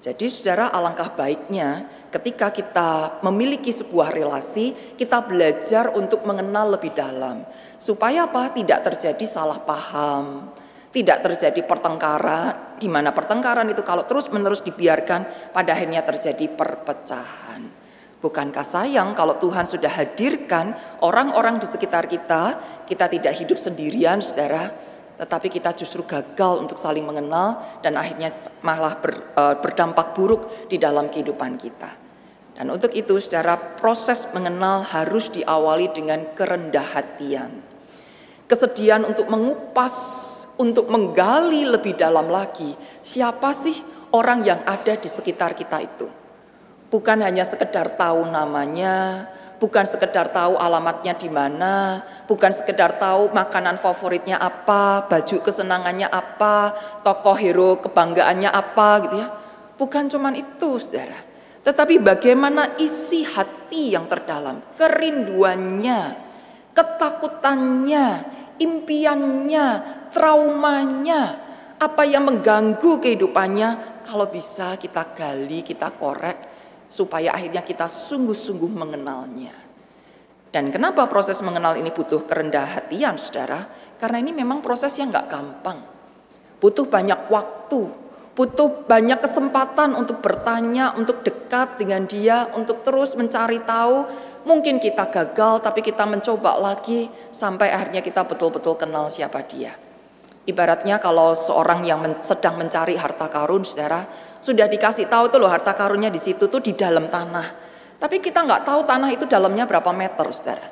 Jadi 0.00 0.30
saudara 0.30 0.70
alangkah 0.70 1.10
baiknya 1.12 1.90
ketika 2.16 2.48
kita 2.48 3.20
memiliki 3.20 3.68
sebuah 3.68 4.08
relasi, 4.08 4.72
kita 4.96 5.20
belajar 5.20 5.92
untuk 5.92 6.24
mengenal 6.24 6.80
lebih 6.80 6.96
dalam. 6.96 7.44
Supaya 7.76 8.24
apa? 8.24 8.48
Tidak 8.56 8.80
terjadi 8.80 9.24
salah 9.28 9.60
paham, 9.60 10.48
tidak 10.96 11.20
terjadi 11.20 11.60
pertengkaran, 11.68 12.80
di 12.80 12.88
mana 12.88 13.12
pertengkaran 13.12 13.68
itu 13.68 13.84
kalau 13.84 14.08
terus-menerus 14.08 14.64
dibiarkan 14.64 15.52
pada 15.52 15.76
akhirnya 15.76 16.00
terjadi 16.00 16.48
perpecahan. 16.56 17.84
Bukankah 18.16 18.64
sayang 18.64 19.12
kalau 19.12 19.36
Tuhan 19.36 19.68
sudah 19.68 19.92
hadirkan 19.92 20.72
orang-orang 21.04 21.60
di 21.60 21.68
sekitar 21.68 22.08
kita, 22.08 22.56
kita 22.88 23.12
tidak 23.12 23.36
hidup 23.36 23.60
sendirian 23.60 24.24
Saudara, 24.24 24.72
tetapi 25.20 25.52
kita 25.52 25.76
justru 25.76 26.00
gagal 26.08 26.64
untuk 26.64 26.80
saling 26.80 27.04
mengenal 27.04 27.80
dan 27.84 27.92
akhirnya 28.00 28.32
malah 28.64 28.96
ber, 28.96 29.36
uh, 29.36 29.60
berdampak 29.60 30.16
buruk 30.16 30.68
di 30.72 30.80
dalam 30.80 31.12
kehidupan 31.12 31.60
kita. 31.60 32.05
Dan 32.56 32.72
untuk 32.72 32.96
itu 32.96 33.20
secara 33.20 33.76
proses 33.76 34.24
mengenal 34.32 34.80
harus 34.80 35.28
diawali 35.28 35.92
dengan 35.92 36.24
kerendah 36.32 36.96
hatian. 36.96 37.52
Kesediaan 38.48 39.04
untuk 39.04 39.28
mengupas, 39.28 39.94
untuk 40.56 40.88
menggali 40.88 41.68
lebih 41.68 42.00
dalam 42.00 42.32
lagi 42.32 42.72
siapa 43.04 43.52
sih 43.52 43.76
orang 44.16 44.40
yang 44.40 44.60
ada 44.64 44.96
di 44.96 45.04
sekitar 45.04 45.52
kita 45.52 45.84
itu. 45.84 46.08
Bukan 46.88 47.20
hanya 47.20 47.44
sekedar 47.44 47.92
tahu 47.98 48.24
namanya, 48.24 49.28
bukan 49.58 49.84
sekedar 49.84 50.32
tahu 50.32 50.56
alamatnya 50.56 51.12
di 51.18 51.28
mana, 51.28 52.00
bukan 52.24 52.54
sekedar 52.54 52.96
tahu 52.96 53.34
makanan 53.36 53.76
favoritnya 53.76 54.38
apa, 54.40 55.04
baju 55.10 55.36
kesenangannya 55.42 56.08
apa, 56.08 56.72
tokoh 57.02 57.36
hero 57.36 57.82
kebanggaannya 57.82 58.48
apa 58.48 58.88
gitu 59.04 59.16
ya. 59.18 59.28
Bukan 59.76 60.08
cuman 60.08 60.40
itu, 60.40 60.80
Saudara. 60.80 61.25
Tetapi 61.66 61.98
bagaimana 61.98 62.78
isi 62.78 63.26
hati 63.26 63.90
yang 63.98 64.06
terdalam, 64.06 64.62
kerinduannya, 64.78 66.14
ketakutannya, 66.70 68.06
impiannya, 68.62 69.66
traumanya, 70.14 71.22
apa 71.74 72.02
yang 72.06 72.30
mengganggu 72.30 73.02
kehidupannya, 73.02 73.98
kalau 74.06 74.30
bisa 74.30 74.78
kita 74.78 75.10
gali, 75.10 75.66
kita 75.66 75.90
korek, 75.98 76.38
supaya 76.86 77.34
akhirnya 77.34 77.66
kita 77.66 77.90
sungguh-sungguh 77.90 78.70
mengenalnya. 78.70 79.66
Dan 80.54 80.70
kenapa 80.70 81.10
proses 81.10 81.42
mengenal 81.42 81.74
ini 81.82 81.90
butuh 81.90 82.22
kerendah 82.22 82.78
hatian, 82.78 83.18
saudara? 83.18 83.66
Karena 83.98 84.22
ini 84.22 84.30
memang 84.30 84.62
proses 84.62 84.94
yang 85.02 85.10
nggak 85.10 85.26
gampang. 85.26 85.82
Butuh 86.62 86.86
banyak 86.86 87.26
waktu, 87.26 88.05
butuh 88.36 88.84
banyak 88.84 89.16
kesempatan 89.24 89.96
untuk 89.96 90.20
bertanya, 90.20 90.92
untuk 90.92 91.24
dekat 91.24 91.80
dengan 91.80 92.04
dia, 92.04 92.52
untuk 92.52 92.84
terus 92.84 93.16
mencari 93.16 93.64
tahu. 93.64 94.04
Mungkin 94.46 94.78
kita 94.78 95.10
gagal, 95.10 95.64
tapi 95.64 95.82
kita 95.82 96.06
mencoba 96.06 96.54
lagi 96.54 97.10
sampai 97.34 97.72
akhirnya 97.72 98.04
kita 98.04 98.22
betul-betul 98.22 98.78
kenal 98.78 99.10
siapa 99.10 99.42
dia. 99.42 99.74
Ibaratnya 100.46 101.02
kalau 101.02 101.34
seorang 101.34 101.82
yang 101.82 102.06
sedang 102.22 102.54
mencari 102.54 102.94
harta 102.94 103.26
karun, 103.26 103.66
saudara, 103.66 104.06
sudah 104.38 104.70
dikasih 104.70 105.10
tahu 105.10 105.26
tuh 105.26 105.42
loh 105.42 105.50
harta 105.50 105.74
karunnya 105.74 106.12
di 106.12 106.22
situ 106.22 106.46
tuh 106.46 106.62
di 106.62 106.78
dalam 106.78 107.10
tanah. 107.10 107.66
Tapi 107.98 108.22
kita 108.22 108.46
nggak 108.46 108.62
tahu 108.62 108.86
tanah 108.86 109.10
itu 109.10 109.26
dalamnya 109.26 109.66
berapa 109.66 109.90
meter, 109.90 110.30
saudara. 110.30 110.62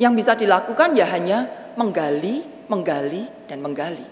Yang 0.00 0.12
bisa 0.24 0.32
dilakukan 0.32 0.96
ya 0.96 1.04
hanya 1.12 1.38
menggali, 1.76 2.46
menggali, 2.72 3.28
dan 3.44 3.60
menggali. 3.60 4.06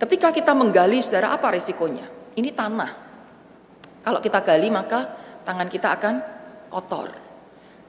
Ketika 0.00 0.32
kita 0.32 0.56
menggali, 0.56 1.04
saudara, 1.04 1.36
apa 1.36 1.52
resikonya? 1.52 2.19
Ini 2.36 2.50
tanah. 2.54 2.90
Kalau 4.00 4.20
kita 4.22 4.40
gali 4.44 4.68
maka 4.70 5.06
tangan 5.42 5.68
kita 5.68 5.88
akan 5.96 6.14
kotor. 6.70 7.08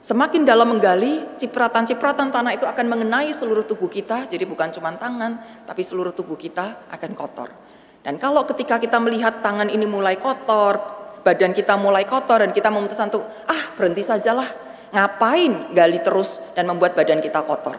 Semakin 0.02 0.42
dalam 0.42 0.66
menggali, 0.66 1.38
cipratan-cipratan 1.38 2.34
tanah 2.34 2.58
itu 2.58 2.66
akan 2.66 2.86
mengenai 2.90 3.30
seluruh 3.38 3.62
tubuh 3.62 3.86
kita. 3.86 4.26
Jadi 4.26 4.50
bukan 4.50 4.74
cuma 4.74 4.90
tangan, 4.98 5.62
tapi 5.70 5.86
seluruh 5.86 6.10
tubuh 6.10 6.34
kita 6.34 6.90
akan 6.90 7.12
kotor. 7.14 7.54
Dan 8.02 8.18
kalau 8.18 8.42
ketika 8.50 8.82
kita 8.82 8.98
melihat 8.98 9.46
tangan 9.46 9.70
ini 9.70 9.86
mulai 9.86 10.18
kotor, 10.18 10.82
badan 11.22 11.54
kita 11.54 11.78
mulai 11.78 12.10
kotor 12.10 12.42
dan 12.42 12.50
kita 12.50 12.74
memutuskan 12.74 13.14
untuk 13.14 13.30
ah 13.46 13.64
berhenti 13.78 14.02
sajalah, 14.02 14.50
ngapain 14.90 15.70
gali 15.70 16.02
terus 16.02 16.42
dan 16.58 16.66
membuat 16.66 16.98
badan 16.98 17.22
kita 17.22 17.46
kotor. 17.46 17.78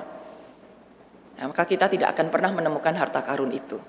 Nah, 1.42 1.50
maka 1.50 1.66
kita 1.66 1.90
tidak 1.90 2.14
akan 2.14 2.30
pernah 2.30 2.54
menemukan 2.54 2.94
harta 2.94 3.18
karun 3.26 3.50
itu. 3.50 3.82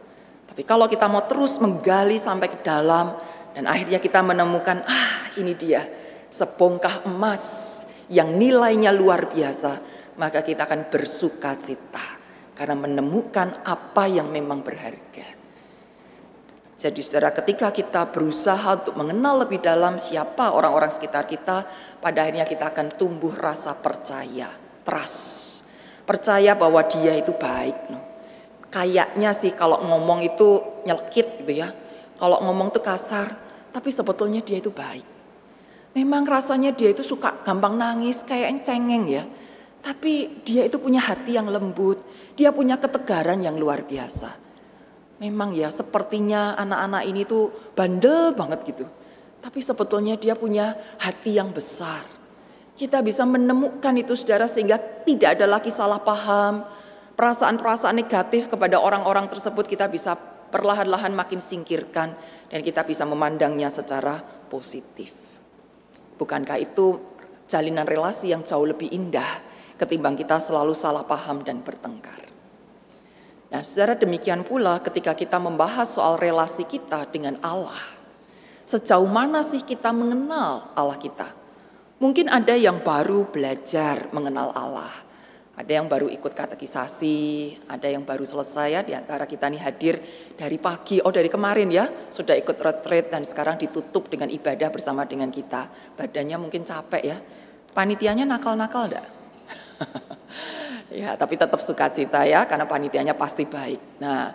Tapi 0.54 0.70
kalau 0.70 0.86
kita 0.86 1.10
mau 1.10 1.26
terus 1.26 1.58
menggali 1.58 2.22
sampai 2.22 2.46
ke 2.46 2.62
dalam 2.62 3.18
dan 3.58 3.66
akhirnya 3.66 3.98
kita 3.98 4.22
menemukan 4.22 4.86
ah 4.86 5.34
ini 5.34 5.58
dia 5.58 5.82
sebongkah 6.30 7.10
emas 7.10 7.82
yang 8.14 8.38
nilainya 8.38 8.94
luar 8.94 9.34
biasa, 9.34 9.82
maka 10.22 10.46
kita 10.46 10.70
akan 10.70 10.94
bersuka 10.94 11.58
cita 11.58 12.06
karena 12.54 12.78
menemukan 12.78 13.66
apa 13.66 14.06
yang 14.06 14.30
memang 14.30 14.62
berharga. 14.62 15.26
Jadi 16.78 17.02
saudara 17.02 17.34
ketika 17.34 17.74
kita 17.74 18.14
berusaha 18.14 18.78
untuk 18.78 18.94
mengenal 18.94 19.50
lebih 19.50 19.58
dalam 19.58 19.98
siapa 19.98 20.54
orang-orang 20.54 20.94
sekitar 20.94 21.26
kita, 21.26 21.66
pada 21.98 22.30
akhirnya 22.30 22.46
kita 22.46 22.70
akan 22.70 22.94
tumbuh 22.94 23.34
rasa 23.34 23.74
percaya, 23.74 24.54
trust. 24.86 25.66
Percaya 26.06 26.54
bahwa 26.54 26.86
dia 26.86 27.18
itu 27.18 27.34
baik. 27.34 28.13
Kayaknya 28.74 29.30
sih 29.38 29.54
kalau 29.54 29.78
ngomong 29.86 30.26
itu 30.26 30.82
nyelkit 30.90 31.46
gitu 31.46 31.54
ya. 31.54 31.70
Kalau 32.18 32.42
ngomong 32.42 32.74
itu 32.74 32.82
kasar, 32.82 33.30
tapi 33.70 33.94
sebetulnya 33.94 34.42
dia 34.42 34.58
itu 34.58 34.74
baik. 34.74 35.06
Memang 35.94 36.26
rasanya 36.26 36.74
dia 36.74 36.90
itu 36.90 37.06
suka 37.06 37.46
gampang 37.46 37.78
nangis, 37.78 38.26
kayaknya 38.26 38.66
cengeng 38.66 39.06
ya. 39.06 39.30
Tapi 39.86 40.42
dia 40.42 40.66
itu 40.66 40.82
punya 40.82 41.06
hati 41.06 41.38
yang 41.38 41.54
lembut, 41.54 42.02
dia 42.34 42.50
punya 42.50 42.82
ketegaran 42.82 43.46
yang 43.46 43.62
luar 43.62 43.86
biasa. 43.86 44.42
Memang 45.22 45.54
ya 45.54 45.70
sepertinya 45.70 46.58
anak-anak 46.58 47.04
ini 47.06 47.22
tuh 47.30 47.54
bandel 47.78 48.34
banget 48.34 48.74
gitu. 48.74 48.90
Tapi 49.38 49.60
sebetulnya 49.62 50.18
dia 50.18 50.34
punya 50.34 50.74
hati 50.98 51.38
yang 51.38 51.54
besar. 51.54 52.02
Kita 52.74 53.06
bisa 53.06 53.22
menemukan 53.22 53.94
itu 53.94 54.18
saudara 54.18 54.50
sehingga 54.50 54.82
tidak 55.06 55.38
ada 55.38 55.46
lagi 55.46 55.70
salah 55.70 56.02
paham. 56.02 56.66
Perasaan-perasaan 57.14 57.94
negatif 57.94 58.50
kepada 58.50 58.82
orang-orang 58.82 59.30
tersebut 59.30 59.70
kita 59.70 59.86
bisa 59.90 60.18
perlahan-lahan 60.50 61.14
makin 61.14 61.38
singkirkan. 61.42 62.14
Dan 62.50 62.60
kita 62.62 62.86
bisa 62.86 63.06
memandangnya 63.06 63.70
secara 63.74 64.22
positif. 64.50 65.14
Bukankah 66.18 66.58
itu 66.62 67.02
jalinan 67.50 67.86
relasi 67.86 68.34
yang 68.34 68.46
jauh 68.46 68.66
lebih 68.66 68.90
indah 68.94 69.54
ketimbang 69.78 70.16
kita 70.16 70.38
selalu 70.38 70.72
salah 70.78 71.04
paham 71.04 71.42
dan 71.42 71.60
bertengkar. 71.66 72.30
Nah, 73.54 73.62
secara 73.62 73.94
demikian 73.94 74.42
pula 74.42 74.82
ketika 74.82 75.14
kita 75.14 75.38
membahas 75.38 75.86
soal 75.86 76.18
relasi 76.18 76.66
kita 76.66 77.06
dengan 77.12 77.38
Allah. 77.46 77.78
Sejauh 78.66 79.06
mana 79.12 79.46
sih 79.46 79.62
kita 79.62 79.94
mengenal 79.94 80.74
Allah 80.74 80.98
kita? 80.98 81.30
Mungkin 82.02 82.32
ada 82.32 82.58
yang 82.58 82.82
baru 82.82 83.30
belajar 83.30 84.10
mengenal 84.10 84.50
Allah. 84.56 84.90
Ada 85.54 85.78
yang 85.78 85.86
baru 85.86 86.10
ikut 86.10 86.34
katekisasi, 86.34 87.22
ada 87.70 87.86
yang 87.86 88.02
baru 88.02 88.26
selesai 88.26 88.68
ya 88.74 88.82
di 88.82 88.98
kita 88.98 89.46
nih 89.54 89.62
hadir 89.62 90.02
dari 90.34 90.58
pagi, 90.58 90.98
oh 90.98 91.14
dari 91.14 91.30
kemarin 91.30 91.70
ya, 91.70 91.86
sudah 92.10 92.34
ikut 92.34 92.58
retreat 92.58 93.14
dan 93.14 93.22
sekarang 93.22 93.62
ditutup 93.62 94.10
dengan 94.10 94.34
ibadah 94.34 94.74
bersama 94.74 95.06
dengan 95.06 95.30
kita. 95.30 95.70
Badannya 95.94 96.42
mungkin 96.42 96.66
capek 96.66 97.04
ya. 97.06 97.18
Panitianya 97.70 98.26
nakal-nakal 98.26 98.90
enggak? 98.90 99.08
Ya, 100.94 101.18
tapi 101.18 101.42
tetap 101.42 101.58
sukacita 101.58 102.22
ya, 102.22 102.46
karena 102.46 102.70
panitianya 102.70 103.18
pasti 103.18 103.50
baik. 103.50 103.98
Nah, 103.98 104.30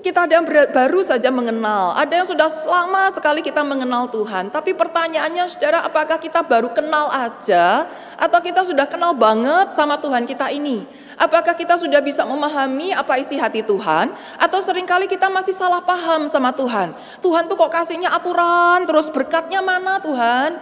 kita 0.00 0.24
ada 0.24 0.40
yang 0.40 0.46
baru 0.48 1.04
saja 1.04 1.28
mengenal, 1.28 1.92
ada 1.92 2.10
yang 2.16 2.24
sudah 2.24 2.48
lama 2.64 3.12
sekali 3.12 3.44
kita 3.44 3.60
mengenal 3.60 4.08
Tuhan. 4.08 4.48
Tapi 4.48 4.72
pertanyaannya 4.72 5.44
saudara, 5.52 5.84
apakah 5.84 6.16
kita 6.16 6.40
baru 6.40 6.72
kenal 6.72 7.12
aja 7.12 7.84
atau 8.16 8.40
kita 8.40 8.64
sudah 8.64 8.88
kenal 8.88 9.12
banget 9.12 9.76
sama 9.76 10.00
Tuhan 10.00 10.24
kita 10.24 10.48
ini? 10.48 10.88
Apakah 11.20 11.52
kita 11.52 11.76
sudah 11.76 12.00
bisa 12.00 12.24
memahami 12.24 12.96
apa 12.96 13.20
isi 13.20 13.36
hati 13.36 13.60
Tuhan 13.60 14.16
atau 14.40 14.58
sering 14.64 14.88
kali 14.88 15.04
kita 15.04 15.28
masih 15.28 15.52
salah 15.52 15.84
paham 15.84 16.24
sama 16.26 16.56
Tuhan? 16.56 16.96
Tuhan 17.20 17.44
tuh 17.44 17.60
kok 17.60 17.70
kasihnya 17.70 18.10
aturan, 18.16 18.88
terus 18.88 19.12
berkatnya 19.12 19.60
mana 19.60 20.00
Tuhan? 20.00 20.56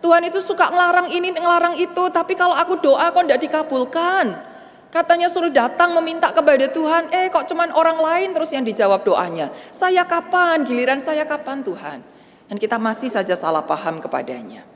Tuhan 0.00 0.24
itu 0.24 0.40
suka 0.40 0.72
ngelarang 0.72 1.12
ini, 1.12 1.36
ngelarang 1.36 1.76
itu, 1.76 2.08
tapi 2.08 2.32
kalau 2.32 2.56
aku 2.56 2.80
doa 2.80 3.12
kok 3.12 3.28
tidak 3.28 3.44
dikabulkan. 3.44 4.49
Katanya 4.90 5.30
suruh 5.30 5.54
datang 5.54 5.94
meminta 6.02 6.34
kepada 6.34 6.66
Tuhan, 6.66 7.14
eh 7.14 7.30
kok 7.30 7.46
cuman 7.46 7.70
orang 7.78 8.02
lain 8.02 8.34
terus 8.34 8.50
yang 8.50 8.66
dijawab 8.66 9.06
doanya. 9.06 9.54
Saya 9.70 10.02
kapan, 10.02 10.66
giliran 10.66 10.98
saya 10.98 11.22
kapan 11.22 11.62
Tuhan. 11.62 11.98
Dan 12.50 12.58
kita 12.58 12.74
masih 12.82 13.06
saja 13.06 13.38
salah 13.38 13.62
paham 13.62 14.02
kepadanya. 14.02 14.66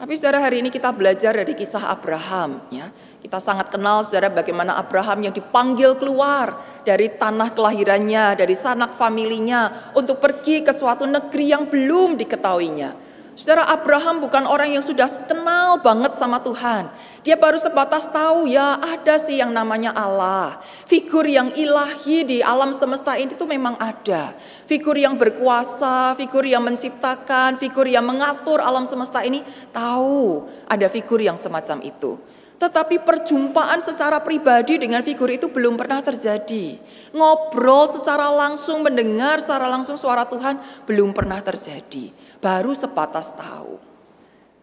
Tapi 0.00 0.18
saudara 0.18 0.42
hari 0.42 0.64
ini 0.64 0.72
kita 0.72 0.88
belajar 0.90 1.36
dari 1.36 1.52
kisah 1.52 1.92
Abraham 1.92 2.64
ya. 2.72 2.88
Kita 3.22 3.38
sangat 3.38 3.70
kenal 3.70 4.02
saudara 4.02 4.32
bagaimana 4.32 4.74
Abraham 4.74 5.30
yang 5.30 5.34
dipanggil 5.36 5.94
keluar 5.94 6.58
dari 6.82 7.06
tanah 7.06 7.54
kelahirannya, 7.54 8.34
dari 8.34 8.56
sanak 8.56 8.96
familinya 8.96 9.92
untuk 9.94 10.18
pergi 10.18 10.66
ke 10.66 10.74
suatu 10.74 11.06
negeri 11.06 11.54
yang 11.54 11.70
belum 11.70 12.18
diketahuinya. 12.18 13.11
Saudara 13.32 13.64
Abraham 13.72 14.20
bukan 14.20 14.44
orang 14.44 14.76
yang 14.76 14.84
sudah 14.84 15.08
kenal 15.24 15.80
banget 15.80 16.20
sama 16.20 16.36
Tuhan. 16.44 16.92
Dia 17.24 17.38
baru 17.40 17.56
sebatas 17.56 18.04
tahu 18.12 18.44
ya 18.44 18.76
ada 18.76 19.16
sih 19.16 19.40
yang 19.40 19.54
namanya 19.56 19.88
Allah. 19.96 20.60
Figur 20.84 21.24
yang 21.24 21.48
ilahi 21.56 22.28
di 22.28 22.38
alam 22.44 22.76
semesta 22.76 23.16
ini 23.16 23.32
itu 23.32 23.48
memang 23.48 23.80
ada. 23.80 24.36
Figur 24.68 25.00
yang 25.00 25.16
berkuasa, 25.16 26.12
figur 26.20 26.44
yang 26.44 26.60
menciptakan, 26.60 27.56
figur 27.56 27.88
yang 27.88 28.04
mengatur 28.04 28.60
alam 28.60 28.84
semesta 28.84 29.24
ini 29.24 29.40
tahu 29.72 30.44
ada 30.68 30.84
figur 30.92 31.24
yang 31.24 31.40
semacam 31.40 31.80
itu. 31.88 32.20
Tetapi 32.60 33.00
perjumpaan 33.00 33.80
secara 33.80 34.20
pribadi 34.20 34.76
dengan 34.76 35.00
figur 35.00 35.32
itu 35.32 35.48
belum 35.48 35.74
pernah 35.74 36.04
terjadi. 36.04 36.78
Ngobrol 37.16 37.90
secara 37.90 38.28
langsung, 38.30 38.86
mendengar 38.86 39.40
secara 39.40 39.66
langsung 39.66 39.98
suara 39.98 40.22
Tuhan 40.28 40.60
belum 40.86 41.10
pernah 41.10 41.42
terjadi. 41.42 42.14
Baru 42.42 42.74
sebatas 42.74 43.30
tahu. 43.38 43.78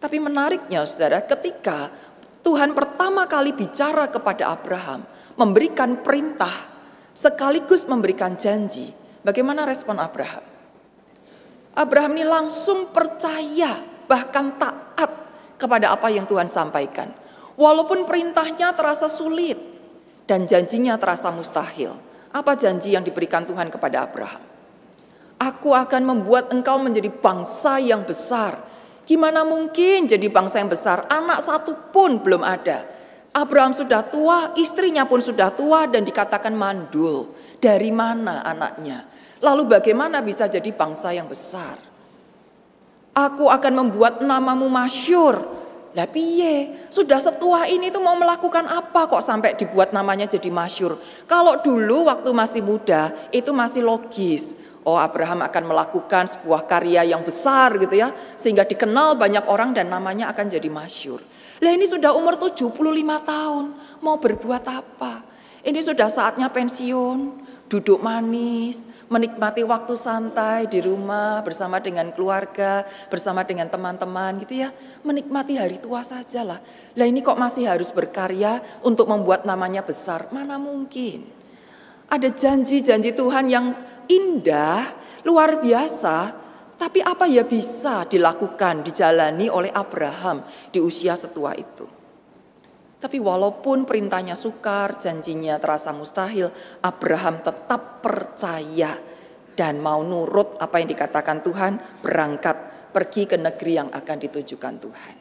Tapi 0.00 0.16
menariknya 0.20 0.84
saudara, 0.84 1.24
ketika 1.24 1.88
Tuhan 2.44 2.76
pertama 2.76 3.24
kali 3.24 3.56
bicara 3.56 4.04
kepada 4.08 4.52
Abraham, 4.52 5.04
memberikan 5.40 6.04
perintah, 6.04 6.52
sekaligus 7.16 7.88
memberikan 7.88 8.36
janji. 8.36 8.92
Bagaimana 9.24 9.64
respon 9.64 9.96
Abraham? 9.96 10.44
Abraham 11.76 12.12
ini 12.16 12.24
langsung 12.28 12.92
percaya, 12.92 13.80
bahkan 14.04 14.56
taat 14.60 15.10
kepada 15.60 15.92
apa 15.92 16.08
yang 16.12 16.24
Tuhan 16.28 16.48
sampaikan. 16.48 17.12
Walaupun 17.60 18.08
perintahnya 18.08 18.72
terasa 18.72 19.08
sulit 19.08 19.56
dan 20.24 20.48
janjinya 20.48 20.96
terasa 20.96 21.28
mustahil. 21.28 21.92
Apa 22.30 22.56
janji 22.56 22.94
yang 22.94 23.04
diberikan 23.04 23.44
Tuhan 23.44 23.68
kepada 23.68 24.06
Abraham? 24.06 24.49
Aku 25.40 25.72
akan 25.72 26.04
membuat 26.04 26.52
engkau 26.52 26.76
menjadi 26.76 27.08
bangsa 27.08 27.80
yang 27.80 28.04
besar. 28.04 28.60
Gimana 29.08 29.40
mungkin 29.40 30.04
jadi 30.04 30.28
bangsa 30.28 30.60
yang 30.60 30.68
besar? 30.68 31.08
Anak 31.08 31.40
satu 31.40 31.72
pun 31.88 32.20
belum 32.20 32.44
ada. 32.44 32.84
Abraham 33.32 33.72
sudah 33.72 34.04
tua, 34.04 34.52
istrinya 34.60 35.08
pun 35.08 35.24
sudah 35.24 35.48
tua 35.56 35.88
dan 35.88 36.04
dikatakan 36.04 36.52
mandul. 36.52 37.32
Dari 37.56 37.88
mana 37.88 38.44
anaknya? 38.44 39.08
Lalu 39.40 39.80
bagaimana 39.80 40.20
bisa 40.20 40.44
jadi 40.44 40.68
bangsa 40.76 41.16
yang 41.16 41.24
besar? 41.24 41.80
Aku 43.16 43.48
akan 43.48 43.72
membuat 43.80 44.20
namamu 44.20 44.68
masyur 44.68 45.60
lah 45.90 46.06
piye? 46.06 46.86
Sudah 46.86 47.18
setua 47.18 47.66
ini 47.66 47.90
tuh 47.90 47.98
mau 47.98 48.14
melakukan 48.14 48.62
apa 48.70 49.10
kok 49.10 49.26
sampai 49.26 49.58
dibuat 49.58 49.90
namanya 49.90 50.30
jadi 50.30 50.46
masyur? 50.46 51.00
Kalau 51.26 51.58
dulu 51.58 52.06
waktu 52.06 52.30
masih 52.30 52.62
muda 52.62 53.10
itu 53.34 53.50
masih 53.50 53.82
logis. 53.82 54.54
Oh 54.84 54.96
Abraham 54.96 55.44
akan 55.44 55.64
melakukan 55.68 56.24
sebuah 56.28 56.64
karya 56.64 57.04
yang 57.04 57.20
besar 57.20 57.76
gitu 57.76 57.94
ya. 58.00 58.12
Sehingga 58.36 58.64
dikenal 58.64 59.16
banyak 59.20 59.44
orang 59.48 59.76
dan 59.76 59.92
namanya 59.92 60.32
akan 60.32 60.46
jadi 60.48 60.68
masyur. 60.72 61.20
Lah 61.60 61.72
ini 61.76 61.84
sudah 61.84 62.16
umur 62.16 62.40
75 62.40 62.72
tahun. 63.20 63.64
Mau 64.00 64.16
berbuat 64.16 64.64
apa? 64.64 65.20
Ini 65.60 65.80
sudah 65.84 66.08
saatnya 66.08 66.48
pensiun 66.48 67.50
duduk 67.70 68.02
manis, 68.02 68.90
menikmati 69.06 69.62
waktu 69.62 69.94
santai 69.94 70.66
di 70.66 70.82
rumah 70.82 71.38
bersama 71.46 71.78
dengan 71.78 72.10
keluarga, 72.10 72.82
bersama 73.06 73.46
dengan 73.46 73.70
teman-teman 73.70 74.42
gitu 74.42 74.66
ya. 74.66 74.74
Menikmati 75.06 75.54
hari 75.54 75.78
tua 75.78 76.02
saja 76.02 76.42
lah. 76.42 76.58
Lah 76.98 77.06
ini 77.06 77.22
kok 77.22 77.38
masih 77.38 77.70
harus 77.70 77.94
berkarya 77.94 78.58
untuk 78.82 79.06
membuat 79.06 79.46
namanya 79.46 79.86
besar? 79.86 80.26
Mana 80.34 80.58
mungkin. 80.58 81.30
Ada 82.10 82.34
janji-janji 82.34 83.14
Tuhan 83.14 83.46
yang 83.46 83.70
indah, 84.10 84.82
luar 85.22 85.62
biasa, 85.62 86.34
tapi 86.74 86.98
apa 86.98 87.30
ya 87.30 87.46
bisa 87.46 88.08
dilakukan, 88.10 88.82
dijalani 88.82 89.46
oleh 89.46 89.70
Abraham 89.70 90.42
di 90.74 90.82
usia 90.82 91.14
setua 91.14 91.54
itu. 91.54 91.86
Tapi 93.00 93.16
walaupun 93.16 93.88
perintahnya 93.88 94.36
sukar, 94.36 95.00
janjinya 95.00 95.56
terasa 95.56 95.88
mustahil, 95.96 96.52
Abraham 96.84 97.40
tetap 97.40 98.04
percaya 98.04 98.92
dan 99.56 99.80
mau 99.80 100.04
nurut 100.04 100.60
apa 100.60 100.80
yang 100.80 100.88
dikatakan 100.92 101.40
Tuhan, 101.40 102.00
berangkat 102.04 102.56
pergi 102.92 103.24
ke 103.24 103.36
negeri 103.40 103.72
yang 103.80 103.88
akan 103.88 104.16
ditujukan 104.20 104.74
Tuhan. 104.84 105.14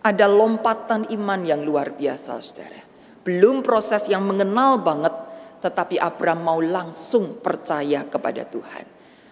Ada 0.00 0.24
lompatan 0.32 1.12
iman 1.12 1.40
yang 1.44 1.60
luar 1.60 1.92
biasa, 1.92 2.40
saudara. 2.40 2.80
Belum 3.20 3.60
proses 3.60 4.08
yang 4.08 4.24
mengenal 4.24 4.80
banget, 4.80 5.12
tetapi 5.60 6.00
Abraham 6.00 6.40
mau 6.40 6.60
langsung 6.64 7.38
percaya 7.38 8.08
kepada 8.08 8.48
Tuhan. 8.48 8.86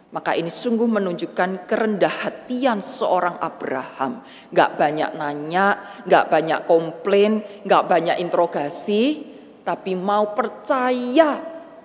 Maka 0.09 0.33
ini 0.33 0.49
sungguh 0.49 0.89
menunjukkan 0.89 1.69
kerendah 1.69 2.25
hatian 2.25 2.81
seorang 2.81 3.37
Abraham. 3.45 4.25
Gak 4.49 4.81
banyak 4.81 5.13
nanya, 5.21 5.85
gak 6.09 6.33
banyak 6.33 6.65
komplain, 6.65 7.45
gak 7.69 7.85
banyak 7.85 8.17
interogasi, 8.17 9.21
tapi 9.69 9.93
mau 9.93 10.33
percaya 10.33 11.37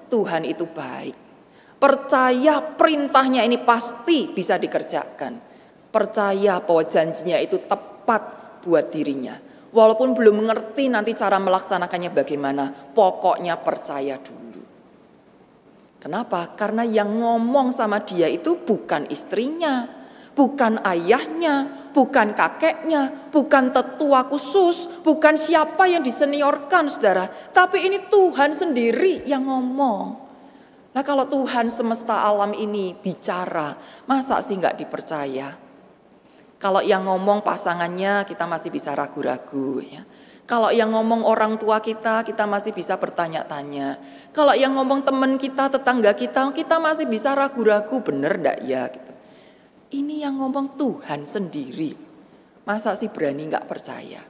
Tuhan 0.08 0.48
itu 0.48 0.64
baik. 0.72 1.16
Percaya 1.84 2.64
perintahnya 2.64 3.44
ini 3.44 3.60
pasti 3.60 4.32
bisa 4.32 4.56
dikerjakan. 4.56 5.36
Percaya 5.92 6.64
bahwa 6.64 6.84
janjinya 6.88 7.36
itu 7.44 7.60
tepat 7.60 8.22
buat 8.64 8.88
dirinya. 8.88 9.36
Walaupun 9.74 10.14
belum 10.14 10.46
mengerti 10.46 10.86
nanti 10.86 11.18
cara 11.18 11.42
melaksanakannya 11.42 12.14
bagaimana, 12.14 12.70
pokoknya 12.94 13.58
percaya 13.58 14.22
dulu. 14.22 14.62
Kenapa? 15.98 16.54
Karena 16.54 16.86
yang 16.86 17.18
ngomong 17.18 17.74
sama 17.74 18.06
dia 18.06 18.30
itu 18.30 18.54
bukan 18.62 19.10
istrinya, 19.10 19.90
bukan 20.38 20.78
ayahnya, 20.86 21.90
bukan 21.90 22.38
kakeknya, 22.38 23.32
bukan 23.34 23.74
tetua 23.74 24.30
khusus, 24.30 24.90
bukan 25.02 25.34
siapa 25.34 25.90
yang 25.90 26.06
diseniorkan 26.06 26.94
saudara. 26.94 27.26
Tapi 27.30 27.88
ini 27.90 27.98
Tuhan 28.14 28.54
sendiri 28.54 29.26
yang 29.26 29.48
ngomong. 29.48 30.06
Nah 30.94 31.02
kalau 31.02 31.26
Tuhan 31.26 31.74
semesta 31.74 32.22
alam 32.22 32.54
ini 32.54 32.94
bicara, 32.94 33.74
masa 34.06 34.38
sih 34.46 34.54
nggak 34.54 34.78
dipercaya? 34.78 35.63
Kalau 36.64 36.80
yang 36.80 37.04
ngomong 37.04 37.44
pasangannya 37.44 38.24
kita 38.24 38.48
masih 38.48 38.72
bisa 38.72 38.96
ragu-ragu 38.96 39.84
ya. 39.84 40.08
Kalau 40.48 40.72
yang 40.72 40.96
ngomong 40.96 41.28
orang 41.28 41.60
tua 41.60 41.84
kita, 41.84 42.24
kita 42.24 42.48
masih 42.48 42.72
bisa 42.72 42.96
bertanya-tanya. 42.96 44.00
Kalau 44.32 44.56
yang 44.56 44.72
ngomong 44.80 45.04
teman 45.04 45.36
kita, 45.36 45.68
tetangga 45.68 46.16
kita, 46.16 46.56
kita 46.56 46.80
masih 46.80 47.04
bisa 47.12 47.36
ragu-ragu 47.36 48.00
bener 48.00 48.40
ndak 48.40 48.64
ya 48.64 48.88
gitu. 48.88 49.12
Ini 50.00 50.24
yang 50.24 50.40
ngomong 50.40 50.80
Tuhan 50.80 51.28
sendiri. 51.28 52.00
Masa 52.64 52.96
sih 52.96 53.12
berani 53.12 53.52
nggak 53.52 53.68
percaya? 53.68 54.24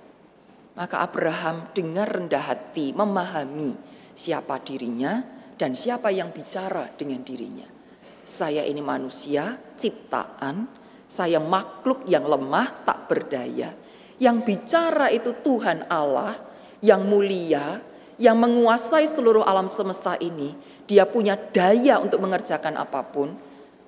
Maka 0.73 1.05
Abraham 1.05 1.69
dengar 1.77 2.17
rendah 2.17 2.49
hati, 2.49 2.97
memahami 2.97 3.77
siapa 4.17 4.57
dirinya 4.57 5.21
dan 5.53 5.77
siapa 5.77 6.09
yang 6.09 6.33
bicara 6.33 6.89
dengan 6.97 7.21
dirinya. 7.21 7.69
Saya 8.25 8.65
ini 8.65 8.81
manusia, 8.81 9.53
ciptaan, 9.77 10.82
saya 11.13 11.37
makhluk 11.37 12.09
yang 12.09 12.25
lemah, 12.25 12.81
tak 12.81 13.05
berdaya 13.05 13.77
yang 14.23 14.39
bicara 14.45 15.11
itu 15.11 15.35
Tuhan 15.35 15.83
Allah 15.91 16.31
yang 16.79 17.03
mulia, 17.03 17.83
yang 18.15 18.39
menguasai 18.39 19.03
seluruh 19.03 19.43
alam 19.43 19.67
semesta 19.67 20.15
ini. 20.23 20.55
Dia 20.87 21.03
punya 21.03 21.35
daya 21.35 21.99
untuk 21.99 22.23
mengerjakan 22.23 22.79
apa 22.79 23.03
pun. 23.03 23.35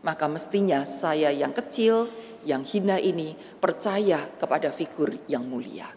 Maka 0.05 0.29
mestinya 0.29 0.85
saya 0.85 1.33
yang 1.33 1.55
kecil, 1.55 2.11
yang 2.45 2.61
hina 2.61 3.01
ini 3.01 3.33
percaya 3.57 4.21
kepada 4.37 4.69
figur 4.69 5.17
yang 5.25 5.47
mulia. 5.47 5.89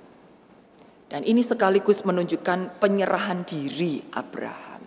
Dan 1.08 1.26
ini 1.26 1.44
sekaligus 1.44 2.06
menunjukkan 2.06 2.80
penyerahan 2.80 3.44
diri 3.44 4.00
Abraham. 4.14 4.86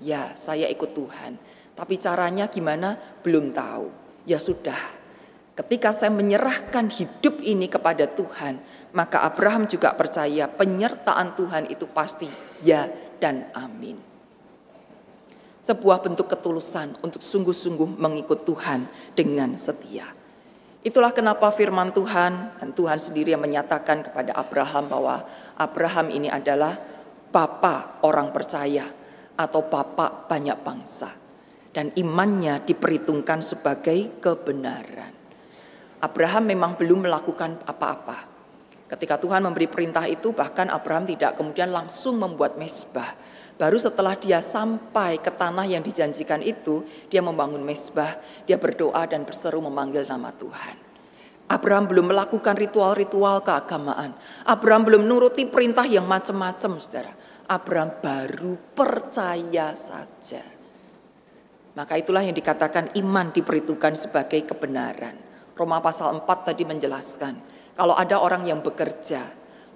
Ya, 0.00 0.34
saya 0.36 0.68
ikut 0.70 0.92
Tuhan. 0.92 1.40
Tapi 1.74 1.94
caranya 1.98 2.46
gimana? 2.46 2.94
Belum 3.22 3.50
tahu. 3.50 3.90
Ya 4.26 4.38
sudah. 4.38 4.99
Ketika 5.60 5.92
saya 5.92 6.08
menyerahkan 6.08 6.88
hidup 6.88 7.36
ini 7.44 7.68
kepada 7.68 8.08
Tuhan, 8.08 8.56
maka 8.96 9.28
Abraham 9.28 9.68
juga 9.68 9.92
percaya 9.92 10.48
penyertaan 10.48 11.36
Tuhan 11.36 11.68
itu 11.68 11.84
pasti 11.84 12.24
ya 12.64 12.88
dan 13.20 13.44
amin. 13.52 14.00
Sebuah 15.60 16.00
bentuk 16.00 16.32
ketulusan 16.32 16.96
untuk 17.04 17.20
sungguh-sungguh 17.20 18.00
mengikut 18.00 18.48
Tuhan 18.48 18.88
dengan 19.12 19.60
setia. 19.60 20.08
Itulah 20.80 21.12
kenapa 21.12 21.52
firman 21.52 21.92
Tuhan 21.92 22.56
dan 22.56 22.72
Tuhan 22.72 22.96
sendiri 22.96 23.36
yang 23.36 23.44
menyatakan 23.44 24.00
kepada 24.00 24.32
Abraham 24.40 24.88
bahwa 24.88 25.28
Abraham 25.60 26.08
ini 26.08 26.32
adalah 26.32 26.72
bapa 27.28 28.00
orang 28.00 28.32
percaya 28.32 28.88
atau 29.36 29.60
bapa 29.68 30.24
banyak 30.24 30.56
bangsa. 30.64 31.12
Dan 31.68 31.92
imannya 32.00 32.64
diperhitungkan 32.64 33.44
sebagai 33.44 34.24
kebenaran. 34.24 35.19
Abraham 36.00 36.48
memang 36.48 36.80
belum 36.80 37.04
melakukan 37.04 37.60
apa-apa 37.68 38.30
Ketika 38.90 39.22
Tuhan 39.22 39.46
memberi 39.46 39.70
perintah 39.70 40.02
itu 40.10 40.34
bahkan 40.34 40.66
Abraham 40.66 41.06
tidak 41.06 41.38
kemudian 41.38 41.70
langsung 41.70 42.18
membuat 42.18 42.58
mesbah. 42.58 43.14
Baru 43.54 43.78
setelah 43.78 44.18
dia 44.18 44.42
sampai 44.42 45.22
ke 45.22 45.30
tanah 45.30 45.62
yang 45.62 45.78
dijanjikan 45.78 46.42
itu, 46.42 46.82
dia 47.06 47.22
membangun 47.22 47.62
mesbah, 47.62 48.18
dia 48.50 48.58
berdoa 48.58 49.06
dan 49.06 49.22
berseru 49.22 49.62
memanggil 49.62 50.10
nama 50.10 50.34
Tuhan. 50.34 50.74
Abraham 51.46 51.86
belum 51.86 52.10
melakukan 52.10 52.58
ritual-ritual 52.58 53.46
keagamaan. 53.46 54.10
Abraham 54.42 54.82
belum 54.82 55.06
nuruti 55.06 55.46
perintah 55.46 55.86
yang 55.86 56.10
macam-macam, 56.10 56.82
saudara. 56.82 57.14
Abraham 57.46 57.94
baru 58.02 58.58
percaya 58.74 59.70
saja. 59.78 60.42
Maka 61.78 61.94
itulah 61.94 62.26
yang 62.26 62.34
dikatakan 62.34 62.98
iman 62.98 63.30
diperhitungkan 63.30 63.94
sebagai 63.94 64.42
kebenaran. 64.50 65.29
Roma 65.60 65.84
pasal 65.84 66.16
4 66.16 66.24
tadi 66.24 66.64
menjelaskan, 66.64 67.36
kalau 67.76 67.92
ada 67.92 68.16
orang 68.16 68.48
yang 68.48 68.64
bekerja, 68.64 69.20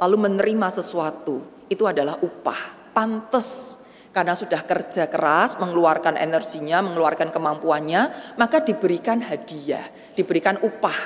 lalu 0.00 0.16
menerima 0.16 0.72
sesuatu, 0.72 1.68
itu 1.68 1.84
adalah 1.84 2.16
upah, 2.24 2.92
pantas. 2.96 3.76
Karena 4.14 4.32
sudah 4.32 4.62
kerja 4.62 5.10
keras, 5.10 5.58
mengeluarkan 5.60 6.16
energinya, 6.16 6.80
mengeluarkan 6.80 7.34
kemampuannya, 7.34 8.32
maka 8.40 8.62
diberikan 8.62 9.20
hadiah, 9.20 9.84
diberikan 10.14 10.56
upah 10.62 10.96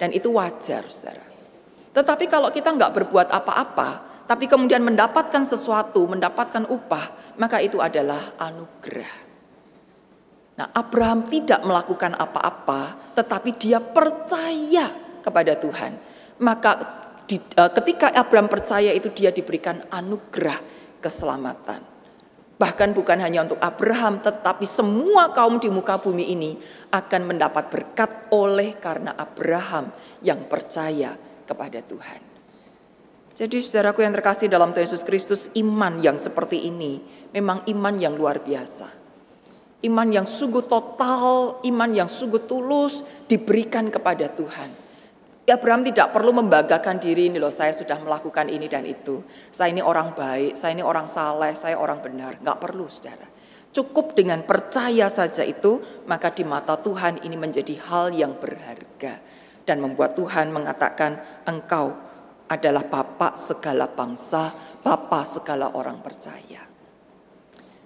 dan 0.00 0.10
itu 0.10 0.32
wajar, 0.32 0.82
saudara. 0.88 1.22
Tetapi 1.92 2.24
kalau 2.26 2.48
kita 2.48 2.72
nggak 2.72 2.90
berbuat 2.90 3.28
apa-apa, 3.30 3.88
tapi 4.24 4.48
kemudian 4.48 4.80
mendapatkan 4.80 5.44
sesuatu, 5.44 6.08
mendapatkan 6.08 6.64
upah, 6.66 7.36
maka 7.36 7.60
itu 7.60 7.78
adalah 7.84 8.32
anugerah. 8.40 9.14
Nah, 10.56 10.72
Abraham 10.72 11.28
tidak 11.28 11.60
melakukan 11.68 12.16
apa-apa, 12.16 13.03
tetapi 13.14 13.54
dia 13.56 13.78
percaya 13.78 14.90
kepada 15.22 15.56
Tuhan. 15.56 15.92
Maka 16.42 16.72
di, 17.24 17.40
uh, 17.40 17.70
ketika 17.72 18.12
Abraham 18.12 18.52
percaya 18.52 18.92
itu 18.92 19.08
dia 19.14 19.32
diberikan 19.32 19.80
anugerah 19.88 20.60
keselamatan. 21.00 21.94
Bahkan 22.54 22.94
bukan 22.94 23.18
hanya 23.18 23.42
untuk 23.42 23.58
Abraham, 23.58 24.22
tetapi 24.22 24.62
semua 24.62 25.34
kaum 25.34 25.58
di 25.58 25.66
muka 25.66 25.98
bumi 25.98 26.30
ini 26.30 26.54
akan 26.94 27.34
mendapat 27.34 27.66
berkat 27.66 28.30
oleh 28.30 28.78
karena 28.78 29.10
Abraham 29.18 29.90
yang 30.22 30.46
percaya 30.46 31.18
kepada 31.42 31.82
Tuhan. 31.82 32.20
Jadi 33.34 33.58
saudaraku 33.58 34.06
yang 34.06 34.14
terkasih 34.14 34.46
dalam 34.46 34.70
Tuhan 34.70 34.86
Yesus 34.86 35.02
Kristus, 35.02 35.50
iman 35.58 35.98
yang 35.98 36.14
seperti 36.14 36.70
ini 36.70 37.02
memang 37.34 37.66
iman 37.66 37.94
yang 37.98 38.14
luar 38.14 38.38
biasa. 38.38 39.03
Iman 39.84 40.08
yang 40.08 40.24
sungguh 40.24 40.64
total, 40.64 41.60
iman 41.60 41.90
yang 41.92 42.08
sungguh 42.08 42.48
tulus 42.48 43.04
diberikan 43.28 43.92
kepada 43.92 44.32
Tuhan. 44.32 44.84
Abraham 45.44 45.84
tidak 45.84 46.08
perlu 46.08 46.32
membanggakan 46.40 46.96
diri 46.96 47.28
ini 47.28 47.36
loh, 47.36 47.52
saya 47.52 47.76
sudah 47.76 48.00
melakukan 48.00 48.48
ini 48.48 48.64
dan 48.64 48.88
itu. 48.88 49.20
Saya 49.52 49.76
ini 49.76 49.84
orang 49.84 50.16
baik, 50.16 50.56
saya 50.56 50.72
ini 50.72 50.80
orang 50.80 51.04
saleh, 51.04 51.52
saya 51.52 51.76
orang 51.76 52.00
benar. 52.00 52.40
Nggak 52.40 52.64
perlu 52.64 52.88
saudara. 52.88 53.28
Cukup 53.68 54.16
dengan 54.16 54.40
percaya 54.48 55.12
saja 55.12 55.44
itu, 55.44 55.84
maka 56.08 56.32
di 56.32 56.48
mata 56.48 56.80
Tuhan 56.80 57.20
ini 57.28 57.36
menjadi 57.36 57.76
hal 57.84 58.16
yang 58.16 58.40
berharga. 58.40 59.20
Dan 59.68 59.84
membuat 59.84 60.16
Tuhan 60.16 60.48
mengatakan, 60.48 61.44
engkau 61.44 61.92
adalah 62.48 62.88
Bapak 62.88 63.36
segala 63.36 63.84
bangsa, 63.92 64.48
Bapak 64.80 65.28
segala 65.28 65.76
orang 65.76 66.00
percaya. 66.00 66.63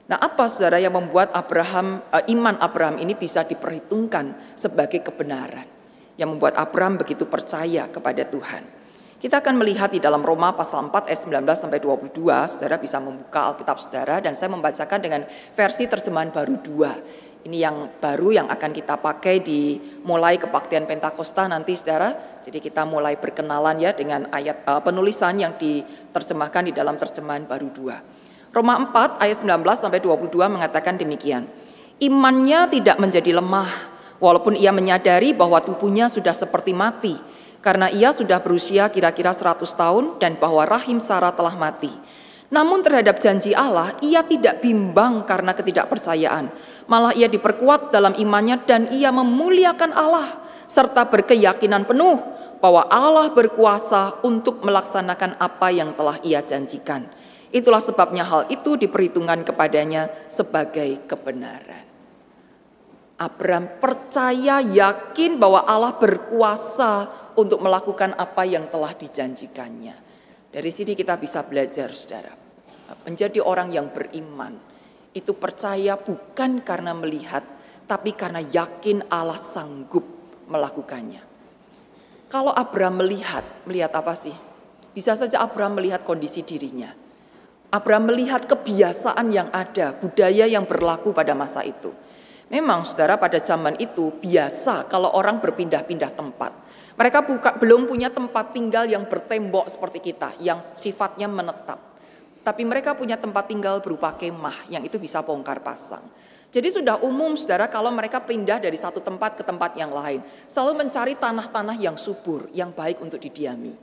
Nah 0.08 0.16
apa 0.16 0.48
saudara 0.48 0.80
yang 0.80 0.96
membuat 0.96 1.30
Abraham, 1.36 2.00
eh, 2.08 2.32
iman 2.32 2.56
Abraham 2.58 2.96
ini 3.00 3.12
bisa 3.12 3.44
diperhitungkan 3.44 4.56
sebagai 4.56 5.04
kebenaran? 5.04 5.78
yang 6.18 6.34
membuat 6.34 6.58
Abraham 6.58 6.98
begitu 6.98 7.24
percaya 7.30 7.86
kepada 7.86 8.26
Tuhan. 8.26 8.76
Kita 9.18 9.42
akan 9.42 9.58
melihat 9.58 9.90
di 9.90 9.98
dalam 9.98 10.22
Roma 10.22 10.54
pasal 10.54 10.90
4 10.90 11.10
ayat 11.10 11.20
19 11.26 11.58
sampai 11.58 11.78
22, 11.82 12.54
Saudara 12.54 12.78
bisa 12.78 13.02
membuka 13.02 13.50
Alkitab 13.50 13.78
Saudara 13.82 14.22
dan 14.22 14.34
saya 14.34 14.50
membacakan 14.54 14.98
dengan 15.02 15.26
versi 15.54 15.90
terjemahan 15.90 16.30
baru 16.30 16.54
2. 16.58 17.46
Ini 17.50 17.58
yang 17.58 17.98
baru 17.98 18.34
yang 18.34 18.46
akan 18.50 18.70
kita 18.74 18.98
pakai 18.98 19.42
di 19.42 19.78
mulai 20.06 20.38
kebaktian 20.38 20.86
Pentakosta 20.86 21.50
nanti 21.50 21.74
Saudara. 21.74 22.14
Jadi 22.42 22.62
kita 22.62 22.86
mulai 22.86 23.18
berkenalan 23.18 23.78
ya 23.78 23.90
dengan 23.94 24.30
ayat 24.30 24.62
uh, 24.66 24.82
penulisan 24.82 25.34
yang 25.38 25.54
diterjemahkan 25.58 26.70
di 26.70 26.72
dalam 26.74 26.94
terjemahan 26.94 27.46
baru 27.46 27.74
2. 27.74 28.17
Roma 28.50 28.80
4 28.80 29.22
ayat 29.22 29.36
19 29.44 29.64
sampai 29.76 30.00
22 30.00 30.32
mengatakan 30.48 30.96
demikian. 30.96 31.44
Imannya 31.98 32.70
tidak 32.70 32.96
menjadi 33.02 33.36
lemah 33.36 33.98
Walaupun 34.18 34.58
ia 34.58 34.74
menyadari 34.74 35.30
bahwa 35.30 35.62
tubuhnya 35.62 36.10
sudah 36.10 36.34
seperti 36.34 36.74
mati, 36.74 37.14
karena 37.62 37.86
ia 37.86 38.10
sudah 38.10 38.42
berusia 38.42 38.90
kira-kira 38.90 39.30
100 39.30 39.62
tahun 39.62 40.04
dan 40.18 40.34
bahwa 40.34 40.66
rahim 40.66 40.98
Sarah 40.98 41.30
telah 41.30 41.54
mati. 41.54 41.90
Namun 42.50 42.82
terhadap 42.82 43.22
janji 43.22 43.54
Allah, 43.54 43.94
ia 44.02 44.26
tidak 44.26 44.58
bimbang 44.58 45.22
karena 45.22 45.54
ketidakpercayaan. 45.54 46.50
Malah 46.90 47.14
ia 47.14 47.30
diperkuat 47.30 47.94
dalam 47.94 48.16
imannya 48.18 48.58
dan 48.66 48.90
ia 48.90 49.14
memuliakan 49.14 49.94
Allah 49.94 50.26
serta 50.66 51.06
berkeyakinan 51.06 51.86
penuh 51.86 52.18
bahwa 52.58 52.90
Allah 52.90 53.30
berkuasa 53.30 54.18
untuk 54.26 54.66
melaksanakan 54.66 55.38
apa 55.38 55.68
yang 55.70 55.94
telah 55.94 56.18
ia 56.26 56.42
janjikan. 56.42 57.06
Itulah 57.48 57.80
sebabnya 57.80 58.28
hal 58.28 58.44
itu 58.52 58.76
diperhitungkan 58.76 59.40
kepadanya 59.40 60.12
sebagai 60.28 61.08
kebenaran. 61.08 61.88
Abraham 63.18 63.82
percaya 63.82 64.62
yakin 64.62 65.42
bahwa 65.42 65.66
Allah 65.66 65.96
berkuasa 65.98 67.08
untuk 67.34 67.58
melakukan 67.64 68.14
apa 68.14 68.46
yang 68.46 68.70
telah 68.70 68.94
dijanjikannya. 68.94 69.96
Dari 70.54 70.70
sini 70.70 70.94
kita 70.94 71.18
bisa 71.18 71.42
belajar 71.42 71.90
saudara. 71.90 72.30
Menjadi 73.04 73.42
orang 73.42 73.74
yang 73.74 73.90
beriman. 73.90 74.54
Itu 75.10 75.34
percaya 75.34 75.98
bukan 75.98 76.62
karena 76.62 76.94
melihat. 76.94 77.42
Tapi 77.88 78.12
karena 78.12 78.44
yakin 78.44 79.08
Allah 79.08 79.40
sanggup 79.40 80.04
melakukannya. 80.46 81.24
Kalau 82.28 82.52
Abraham 82.52 83.00
melihat, 83.00 83.42
melihat 83.64 83.88
apa 83.96 84.12
sih? 84.12 84.36
Bisa 84.92 85.16
saja 85.16 85.40
Abraham 85.40 85.80
melihat 85.80 86.04
kondisi 86.04 86.44
dirinya. 86.44 87.07
Abraham 87.68 88.08
melihat 88.08 88.48
kebiasaan 88.48 89.28
yang 89.28 89.52
ada, 89.52 89.92
budaya 89.92 90.48
yang 90.48 90.64
berlaku 90.64 91.12
pada 91.12 91.36
masa 91.36 91.60
itu 91.64 91.92
Memang 92.48 92.80
saudara 92.88 93.20
pada 93.20 93.36
zaman 93.44 93.76
itu 93.76 94.08
biasa 94.24 94.88
kalau 94.88 95.12
orang 95.12 95.36
berpindah-pindah 95.36 96.16
tempat. 96.16 96.52
Mereka 96.96 97.20
buka, 97.28 97.50
belum 97.60 97.84
punya 97.84 98.08
tempat 98.08 98.56
tinggal 98.56 98.88
yang 98.88 99.04
bertembok 99.04 99.68
seperti 99.68 100.00
kita, 100.00 100.32
yang 100.40 100.64
sifatnya 100.64 101.28
menetap. 101.28 101.76
Tapi 102.40 102.64
mereka 102.64 102.96
punya 102.96 103.20
tempat 103.20 103.52
tinggal 103.52 103.84
berupa 103.84 104.16
kemah 104.16 104.72
yang 104.72 104.80
itu 104.80 104.96
bisa 104.96 105.20
bongkar 105.20 105.60
pasang. 105.60 106.00
Jadi 106.48 106.72
sudah 106.72 107.04
umum 107.04 107.36
saudara 107.36 107.68
kalau 107.68 107.92
mereka 107.92 108.24
pindah 108.24 108.56
dari 108.56 108.80
satu 108.80 109.04
tempat 109.04 109.36
ke 109.36 109.44
tempat 109.44 109.76
yang 109.76 109.92
lain. 109.92 110.24
Selalu 110.48 110.88
mencari 110.88 111.20
tanah-tanah 111.20 111.76
yang 111.76 112.00
subur, 112.00 112.48
yang 112.56 112.72
baik 112.72 113.04
untuk 113.04 113.20
didiami. 113.20 113.76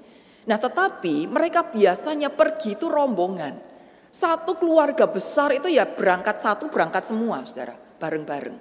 Nah 0.49 0.57
tetapi 0.57 1.29
mereka 1.29 1.69
biasanya 1.69 2.33
pergi 2.33 2.73
itu 2.73 2.89
rombongan. 2.89 3.74
Satu 4.15 4.55
keluarga 4.55 5.03
besar 5.11 5.51
itu 5.51 5.67
ya 5.67 5.83
berangkat 5.83 6.39
satu, 6.39 6.71
berangkat 6.71 7.11
semua 7.11 7.43
saudara 7.43 7.75
bareng-bareng. 7.99 8.55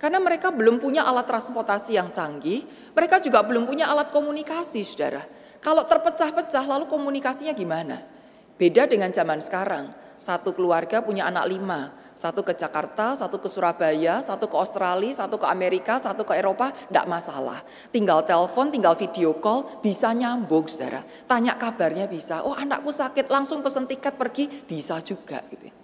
Karena 0.00 0.16
mereka 0.16 0.48
belum 0.48 0.80
punya 0.80 1.04
alat 1.04 1.28
transportasi 1.28 2.00
yang 2.00 2.08
canggih, 2.08 2.64
mereka 2.96 3.20
juga 3.20 3.44
belum 3.44 3.68
punya 3.68 3.92
alat 3.92 4.08
komunikasi, 4.08 4.80
saudara. 4.88 5.20
Kalau 5.60 5.84
terpecah-pecah, 5.84 6.64
lalu 6.64 6.88
komunikasinya 6.88 7.52
gimana? 7.52 8.08
Beda 8.56 8.88
dengan 8.88 9.12
zaman 9.12 9.44
sekarang. 9.44 9.92
Satu 10.16 10.56
keluarga 10.56 11.04
punya 11.04 11.28
anak 11.28 11.44
lima, 11.44 11.92
satu 12.16 12.40
ke 12.40 12.56
Jakarta, 12.56 13.12
satu 13.12 13.36
ke 13.36 13.44
Surabaya, 13.44 14.24
satu 14.24 14.48
ke 14.48 14.56
Australia, 14.56 15.12
satu 15.12 15.36
ke 15.36 15.44
Amerika, 15.44 16.00
satu 16.00 16.24
ke 16.24 16.32
Eropa, 16.32 16.72
tidak 16.72 17.04
masalah. 17.12 17.60
Tinggal 17.92 18.24
telepon, 18.24 18.72
tinggal 18.72 18.96
video 18.96 19.36
call, 19.36 19.84
bisa 19.84 20.16
nyambung, 20.16 20.64
saudara. 20.64 21.04
Tanya 21.28 21.60
kabarnya 21.60 22.08
bisa. 22.08 22.40
Oh 22.40 22.56
anakku 22.56 22.88
sakit, 22.88 23.28
langsung 23.28 23.60
pesen 23.60 23.84
tiket 23.84 24.16
pergi, 24.16 24.48
bisa 24.48 24.96
juga. 25.04 25.44
gitu. 25.52 25.68
Ya. 25.68 25.74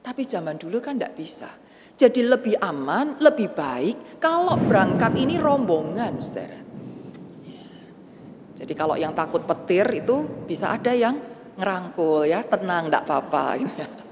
Tapi 0.00 0.24
zaman 0.24 0.56
dulu 0.56 0.80
kan 0.80 0.96
tidak 0.96 1.20
bisa. 1.20 1.52
Jadi 1.94 2.32
lebih 2.32 2.56
aman, 2.64 3.20
lebih 3.20 3.52
baik 3.52 4.16
kalau 4.24 4.56
berangkat 4.56 5.12
ini 5.20 5.36
rombongan, 5.36 6.16
saudara. 6.24 6.60
Jadi 8.56 8.72
kalau 8.72 8.96
yang 8.96 9.12
takut 9.12 9.44
petir 9.44 9.84
itu 9.92 10.48
bisa 10.48 10.72
ada 10.72 10.96
yang 10.96 11.20
ngerangkul 11.60 12.24
ya, 12.24 12.40
tenang, 12.40 12.88
tidak 12.88 13.04
apa-apa. 13.04 13.44
Gitu 13.60 13.76
ya. 13.76 14.03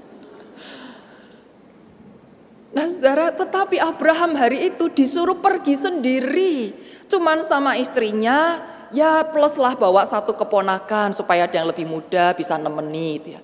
Nah 2.73 2.89
saudara, 2.89 3.29
tetapi 3.29 3.77
Abraham 3.77 4.33
hari 4.33 4.73
itu 4.73 4.89
disuruh 4.89 5.37
pergi 5.37 5.77
sendiri. 5.77 6.73
Cuman 7.05 7.45
sama 7.45 7.77
istrinya, 7.77 8.65
ya 8.89 9.21
plus 9.29 9.61
lah 9.61 9.77
bawa 9.77 10.01
satu 10.09 10.33
keponakan 10.33 11.13
supaya 11.13 11.45
ada 11.45 11.61
yang 11.61 11.69
lebih 11.69 11.85
muda 11.85 12.33
bisa 12.33 12.57
nemeni 12.57 13.37
ya. 13.37 13.41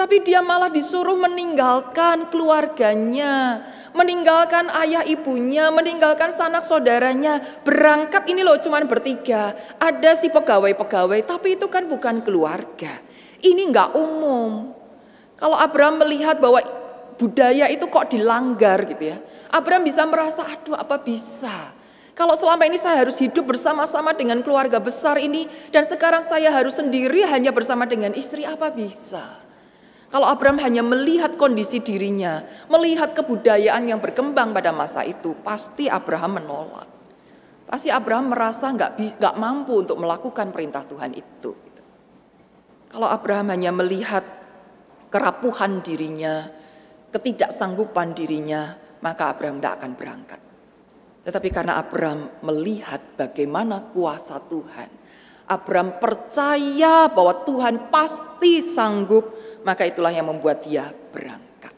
Tapi 0.00 0.24
dia 0.24 0.40
malah 0.40 0.72
disuruh 0.72 1.12
meninggalkan 1.12 2.32
keluarganya, 2.32 3.60
meninggalkan 3.92 4.72
ayah 4.80 5.04
ibunya, 5.04 5.68
meninggalkan 5.68 6.32
sanak 6.32 6.64
saudaranya. 6.64 7.36
Berangkat 7.68 8.24
ini 8.32 8.40
loh 8.40 8.56
cuman 8.56 8.88
bertiga. 8.88 9.52
Ada 9.76 10.16
si 10.16 10.32
pegawai-pegawai, 10.32 11.20
tapi 11.28 11.60
itu 11.60 11.68
kan 11.68 11.84
bukan 11.84 12.24
keluarga. 12.24 12.96
Ini 13.44 13.60
nggak 13.68 13.92
umum. 13.92 14.72
Kalau 15.36 15.60
Abraham 15.60 16.00
melihat 16.00 16.40
bahwa 16.40 16.64
budaya 17.20 17.68
itu 17.68 17.84
kok 17.84 18.08
dilanggar 18.08 18.88
gitu 18.88 19.12
ya. 19.12 19.20
Abraham 19.52 19.84
bisa 19.84 20.08
merasa, 20.08 20.48
aduh 20.48 20.72
apa 20.72 20.96
bisa. 20.96 21.76
Kalau 22.16 22.32
selama 22.32 22.64
ini 22.64 22.80
saya 22.80 23.04
harus 23.04 23.20
hidup 23.20 23.52
bersama-sama 23.52 24.16
dengan 24.16 24.40
keluarga 24.40 24.80
besar 24.80 25.20
ini 25.20 25.44
dan 25.68 25.84
sekarang 25.84 26.24
saya 26.24 26.48
harus 26.48 26.80
sendiri 26.80 27.24
hanya 27.28 27.52
bersama 27.52 27.84
dengan 27.84 28.16
istri 28.16 28.48
apa 28.48 28.72
bisa? 28.72 29.24
Kalau 30.10 30.26
Abraham 30.26 30.58
hanya 30.58 30.82
melihat 30.82 31.38
kondisi 31.38 31.78
dirinya, 31.78 32.42
melihat 32.66 33.14
kebudayaan 33.14 33.86
yang 33.86 34.02
berkembang 34.02 34.50
pada 34.50 34.74
masa 34.74 35.06
itu, 35.06 35.38
pasti 35.38 35.86
Abraham 35.86 36.42
menolak. 36.42 36.88
Pasti 37.70 37.94
Abraham 37.94 38.34
merasa 38.34 38.74
nggak 38.74 38.98
nggak 39.22 39.34
mampu 39.38 39.86
untuk 39.86 40.02
melakukan 40.02 40.50
perintah 40.50 40.82
Tuhan 40.82 41.14
itu. 41.14 41.54
Kalau 42.90 43.06
Abraham 43.06 43.54
hanya 43.54 43.70
melihat 43.70 44.26
kerapuhan 45.14 45.78
dirinya, 45.78 46.50
ketidaksanggupan 47.10 48.14
dirinya, 48.14 48.74
maka 49.02 49.34
Abraham 49.34 49.58
tidak 49.58 49.74
akan 49.82 49.92
berangkat. 49.98 50.40
Tetapi 51.20 51.48
karena 51.52 51.76
Abraham 51.76 52.30
melihat 52.46 53.02
bagaimana 53.18 53.92
kuasa 53.92 54.40
Tuhan, 54.40 54.88
Abraham 55.50 55.98
percaya 55.98 57.10
bahwa 57.10 57.42
Tuhan 57.42 57.90
pasti 57.90 58.62
sanggup, 58.62 59.34
maka 59.66 59.84
itulah 59.84 60.14
yang 60.14 60.30
membuat 60.30 60.62
dia 60.62 60.88
berangkat. 60.88 61.74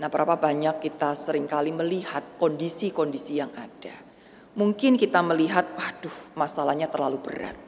Nah, 0.00 0.08
berapa 0.08 0.38
banyak 0.38 0.80
kita 0.80 1.12
sering 1.12 1.44
kali 1.44 1.74
melihat 1.74 2.40
kondisi-kondisi 2.40 3.42
yang 3.42 3.52
ada. 3.52 3.92
Mungkin 4.56 4.96
kita 4.96 5.20
melihat, 5.20 5.76
waduh, 5.76 6.16
masalahnya 6.38 6.88
terlalu 6.88 7.20
berat. 7.20 7.58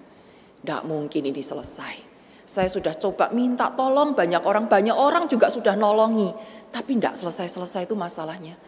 Tidak 0.62 0.82
mungkin 0.88 1.28
ini 1.28 1.42
selesai. 1.44 2.11
Saya 2.42 2.66
sudah 2.66 2.92
coba 2.98 3.30
minta 3.30 3.70
tolong 3.72 4.12
banyak 4.12 4.42
orang, 4.42 4.66
banyak 4.66 4.94
orang 4.94 5.30
juga 5.30 5.48
sudah 5.48 5.78
nolongi. 5.78 6.30
Tapi 6.74 6.98
tidak 6.98 7.14
selesai-selesai 7.18 7.86
itu 7.86 7.94
masalahnya. 7.94 8.58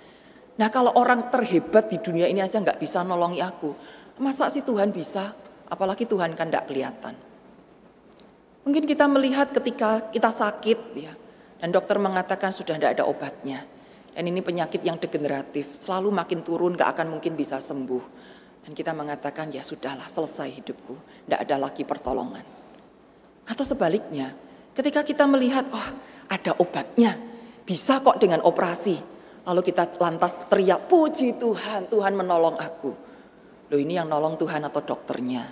Nah 0.55 0.69
kalau 0.71 0.95
orang 0.95 1.35
terhebat 1.35 1.91
di 1.91 1.99
dunia 1.99 2.31
ini 2.31 2.39
aja 2.39 2.63
nggak 2.63 2.79
bisa 2.79 3.03
nolongi 3.03 3.43
aku, 3.43 3.75
masa 4.23 4.47
sih 4.47 4.63
Tuhan 4.63 4.95
bisa? 4.95 5.35
Apalagi 5.67 6.07
Tuhan 6.07 6.39
kan 6.39 6.47
nggak 6.47 6.71
kelihatan. 6.71 7.15
Mungkin 8.65 8.89
kita 8.89 9.05
melihat 9.11 9.53
ketika 9.53 10.09
kita 10.09 10.31
sakit 10.33 10.79
ya, 10.97 11.13
dan 11.61 11.69
dokter 11.69 12.01
mengatakan 12.01 12.49
sudah 12.49 12.81
tidak 12.81 12.97
ada 12.97 13.05
obatnya. 13.05 13.61
Dan 14.15 14.31
ini 14.31 14.41
penyakit 14.41 14.79
yang 14.87 14.97
degeneratif, 14.97 15.75
selalu 15.75 16.15
makin 16.15 16.47
turun 16.47 16.79
gak 16.79 16.95
akan 16.95 17.19
mungkin 17.19 17.35
bisa 17.35 17.59
sembuh. 17.59 18.05
Dan 18.63 18.71
kita 18.71 18.95
mengatakan 18.95 19.51
ya 19.51 19.61
sudahlah 19.61 20.07
selesai 20.07 20.55
hidupku, 20.55 20.95
tidak 21.27 21.41
ada 21.45 21.57
lagi 21.67 21.83
pertolongan. 21.83 22.64
Atau 23.45 23.65
sebaliknya, 23.67 24.33
ketika 24.73 25.05
kita 25.05 25.29
melihat, 25.29 25.69
oh 25.73 25.89
ada 26.29 26.57
obatnya, 26.57 27.17
bisa 27.65 28.01
kok 28.01 28.17
dengan 28.21 28.41
operasi, 28.45 29.15
Lalu 29.45 29.61
kita 29.61 30.01
lantas 30.01 30.41
teriak, 30.49 30.89
puji 30.89 31.37
Tuhan, 31.37 31.93
Tuhan 31.93 32.17
menolong 32.17 32.57
aku. 32.57 32.93
Loh 33.69 33.79
ini 33.81 34.01
yang 34.01 34.09
nolong 34.09 34.41
Tuhan 34.41 34.65
atau 34.65 34.81
dokternya. 34.81 35.45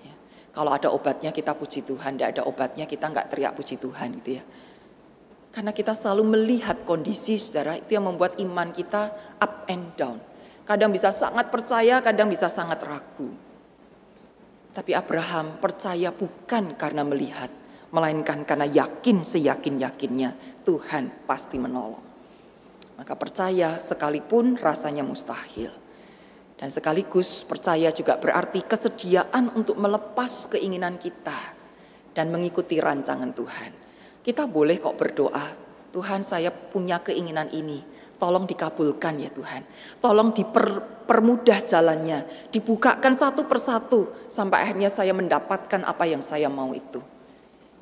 Ya. 0.00 0.14
Kalau 0.48 0.72
ada 0.72 0.88
obatnya 0.88 1.28
kita 1.28 1.52
puji 1.52 1.84
Tuhan, 1.84 2.16
tidak 2.16 2.40
ada 2.40 2.42
obatnya 2.48 2.88
kita 2.88 3.12
nggak 3.12 3.28
teriak 3.28 3.52
puji 3.52 3.76
Tuhan 3.76 4.16
gitu 4.24 4.40
ya. 4.40 4.42
Karena 5.52 5.76
kita 5.76 5.92
selalu 5.92 6.34
melihat 6.34 6.82
kondisi 6.88 7.36
saudara 7.36 7.76
itu 7.76 7.94
yang 7.94 8.08
membuat 8.08 8.40
iman 8.40 8.72
kita 8.72 9.12
up 9.38 9.68
and 9.68 9.92
down. 9.94 10.18
Kadang 10.64 10.88
bisa 10.88 11.12
sangat 11.12 11.52
percaya, 11.52 12.00
kadang 12.00 12.32
bisa 12.32 12.48
sangat 12.48 12.80
ragu. 12.80 13.28
Tapi 14.74 14.90
Abraham 14.90 15.62
percaya 15.62 16.10
bukan 16.10 16.74
karena 16.74 17.06
melihat, 17.06 17.46
melainkan 17.94 18.42
karena 18.42 18.66
yakin 18.66 19.22
seyakin-yakinnya 19.22 20.60
Tuhan 20.66 21.30
pasti 21.30 21.62
menolong. 21.62 22.02
Maka 22.98 23.14
percaya 23.14 23.78
sekalipun 23.78 24.58
rasanya 24.58 25.06
mustahil. 25.06 25.70
Dan 26.58 26.70
sekaligus 26.70 27.46
percaya 27.46 27.94
juga 27.94 28.18
berarti 28.18 28.66
kesediaan 28.66 29.54
untuk 29.54 29.78
melepas 29.78 30.50
keinginan 30.50 30.98
kita 30.98 31.54
dan 32.14 32.34
mengikuti 32.34 32.78
rancangan 32.82 33.30
Tuhan. 33.30 33.72
Kita 34.22 34.50
boleh 34.50 34.78
kok 34.82 34.98
berdoa, 34.98 35.46
Tuhan 35.94 36.26
saya 36.26 36.50
punya 36.50 36.98
keinginan 37.02 37.50
ini, 37.54 37.78
tolong 38.24 38.48
dikabulkan 38.48 39.20
ya 39.20 39.28
Tuhan. 39.28 39.68
Tolong 40.00 40.32
dipermudah 40.32 41.60
jalannya, 41.68 42.24
dibukakan 42.48 43.12
satu 43.12 43.44
persatu 43.44 44.08
sampai 44.32 44.64
akhirnya 44.64 44.88
saya 44.88 45.12
mendapatkan 45.12 45.84
apa 45.84 46.08
yang 46.08 46.24
saya 46.24 46.48
mau 46.48 46.72
itu. 46.72 47.04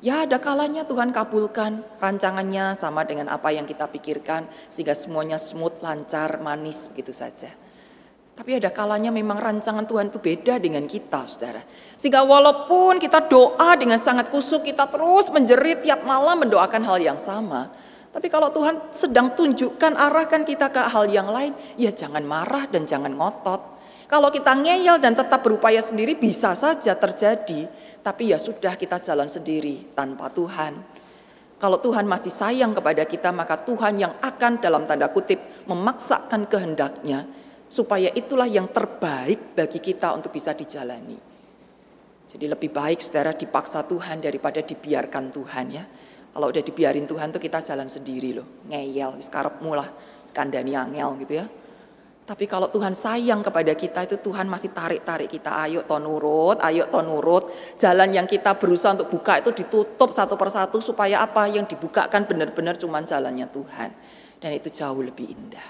Ya 0.03 0.27
ada 0.27 0.35
kalanya 0.43 0.83
Tuhan 0.83 1.15
kabulkan 1.15 1.79
rancangannya 1.95 2.75
sama 2.75 3.07
dengan 3.07 3.31
apa 3.31 3.55
yang 3.55 3.63
kita 3.63 3.87
pikirkan 3.87 4.43
sehingga 4.67 4.91
semuanya 4.91 5.39
smooth, 5.39 5.79
lancar, 5.79 6.43
manis 6.43 6.91
begitu 6.91 7.15
saja. 7.15 7.47
Tapi 8.35 8.59
ada 8.59 8.67
kalanya 8.67 9.15
memang 9.15 9.39
rancangan 9.39 9.87
Tuhan 9.87 10.11
itu 10.11 10.19
beda 10.19 10.59
dengan 10.59 10.83
kita 10.83 11.23
saudara. 11.23 11.63
Sehingga 11.95 12.19
walaupun 12.27 12.99
kita 12.99 13.31
doa 13.31 13.79
dengan 13.79 13.95
sangat 13.95 14.27
kusuk 14.27 14.67
kita 14.67 14.91
terus 14.91 15.31
menjerit 15.31 15.87
tiap 15.87 16.03
malam 16.03 16.43
mendoakan 16.43 16.83
hal 16.83 16.99
yang 16.99 17.15
sama. 17.21 17.71
Tapi 18.13 18.29
kalau 18.29 18.53
Tuhan 18.53 18.93
sedang 18.93 19.33
tunjukkan 19.33 19.97
arahkan 19.97 20.45
kita 20.45 20.69
ke 20.69 20.85
hal 20.85 21.09
yang 21.09 21.33
lain 21.33 21.57
ya 21.81 21.89
jangan 21.89 22.21
marah 22.21 22.69
dan 22.69 22.85
jangan 22.85 23.09
ngotot. 23.17 23.73
Kalau 24.05 24.29
kita 24.29 24.53
ngeyel 24.53 25.01
dan 25.01 25.17
tetap 25.17 25.41
berupaya 25.41 25.81
sendiri 25.81 26.13
bisa 26.13 26.53
saja 26.53 26.93
terjadi. 26.93 27.65
Tapi 28.05 28.29
ya 28.29 28.37
sudah 28.37 28.77
kita 28.77 29.01
jalan 29.01 29.25
sendiri 29.25 29.97
tanpa 29.97 30.29
Tuhan. 30.29 30.93
Kalau 31.57 31.79
Tuhan 31.79 32.03
masih 32.03 32.29
sayang 32.29 32.75
kepada 32.75 33.07
kita, 33.07 33.31
maka 33.31 33.55
Tuhan 33.55 33.95
yang 33.95 34.13
akan 34.19 34.59
dalam 34.59 34.83
tanda 34.83 35.07
kutip 35.09 35.65
memaksakan 35.65 36.45
kehendaknya 36.51 37.25
supaya 37.71 38.11
itulah 38.13 38.45
yang 38.45 38.69
terbaik 38.69 39.57
bagi 39.57 39.79
kita 39.79 40.13
untuk 40.13 40.35
bisa 40.35 40.53
dijalani. 40.53 41.17
Jadi 42.29 42.45
lebih 42.45 42.69
baik 42.69 43.01
saudara 43.01 43.33
dipaksa 43.33 43.81
Tuhan 43.87 44.21
daripada 44.21 44.61
dibiarkan 44.61 45.31
Tuhan 45.31 45.65
ya. 45.71 45.85
Kalau 46.33 46.49
udah 46.49 46.63
dibiarin 46.65 47.05
Tuhan 47.05 47.29
tuh 47.29 47.37
kita 47.37 47.61
jalan 47.61 47.85
sendiri 47.85 48.33
loh, 48.33 48.65
ngeyel, 48.65 49.21
sekarang 49.21 49.61
mulah, 49.61 49.85
skandani 50.25 50.73
angel 50.73 51.13
gitu 51.21 51.37
ya. 51.37 51.45
Tapi 52.23 52.47
kalau 52.47 52.71
Tuhan 52.73 52.95
sayang 52.97 53.45
kepada 53.45 53.75
kita 53.77 54.07
itu 54.07 54.17
Tuhan 54.17 54.49
masih 54.49 54.73
tarik-tarik 54.73 55.27
kita. 55.29 55.53
Ayo 55.53 55.85
to 55.85 55.99
nurut, 55.99 56.57
ayo 56.63 56.87
to 56.87 57.03
nurut. 57.03 57.51
Jalan 57.75 58.15
yang 58.15 58.25
kita 58.25 58.55
berusaha 58.57 58.95
untuk 58.95 59.11
buka 59.13 59.43
itu 59.43 59.51
ditutup 59.51 60.09
satu 60.09 60.39
persatu 60.39 60.79
supaya 60.79 61.21
apa? 61.21 61.45
Yang 61.51 61.75
dibukakan 61.75 62.23
benar-benar 62.25 62.79
cuma 62.79 63.03
jalannya 63.03 63.45
Tuhan. 63.51 63.89
Dan 64.39 64.51
itu 64.55 64.71
jauh 64.71 65.03
lebih 65.03 65.35
indah. 65.35 65.67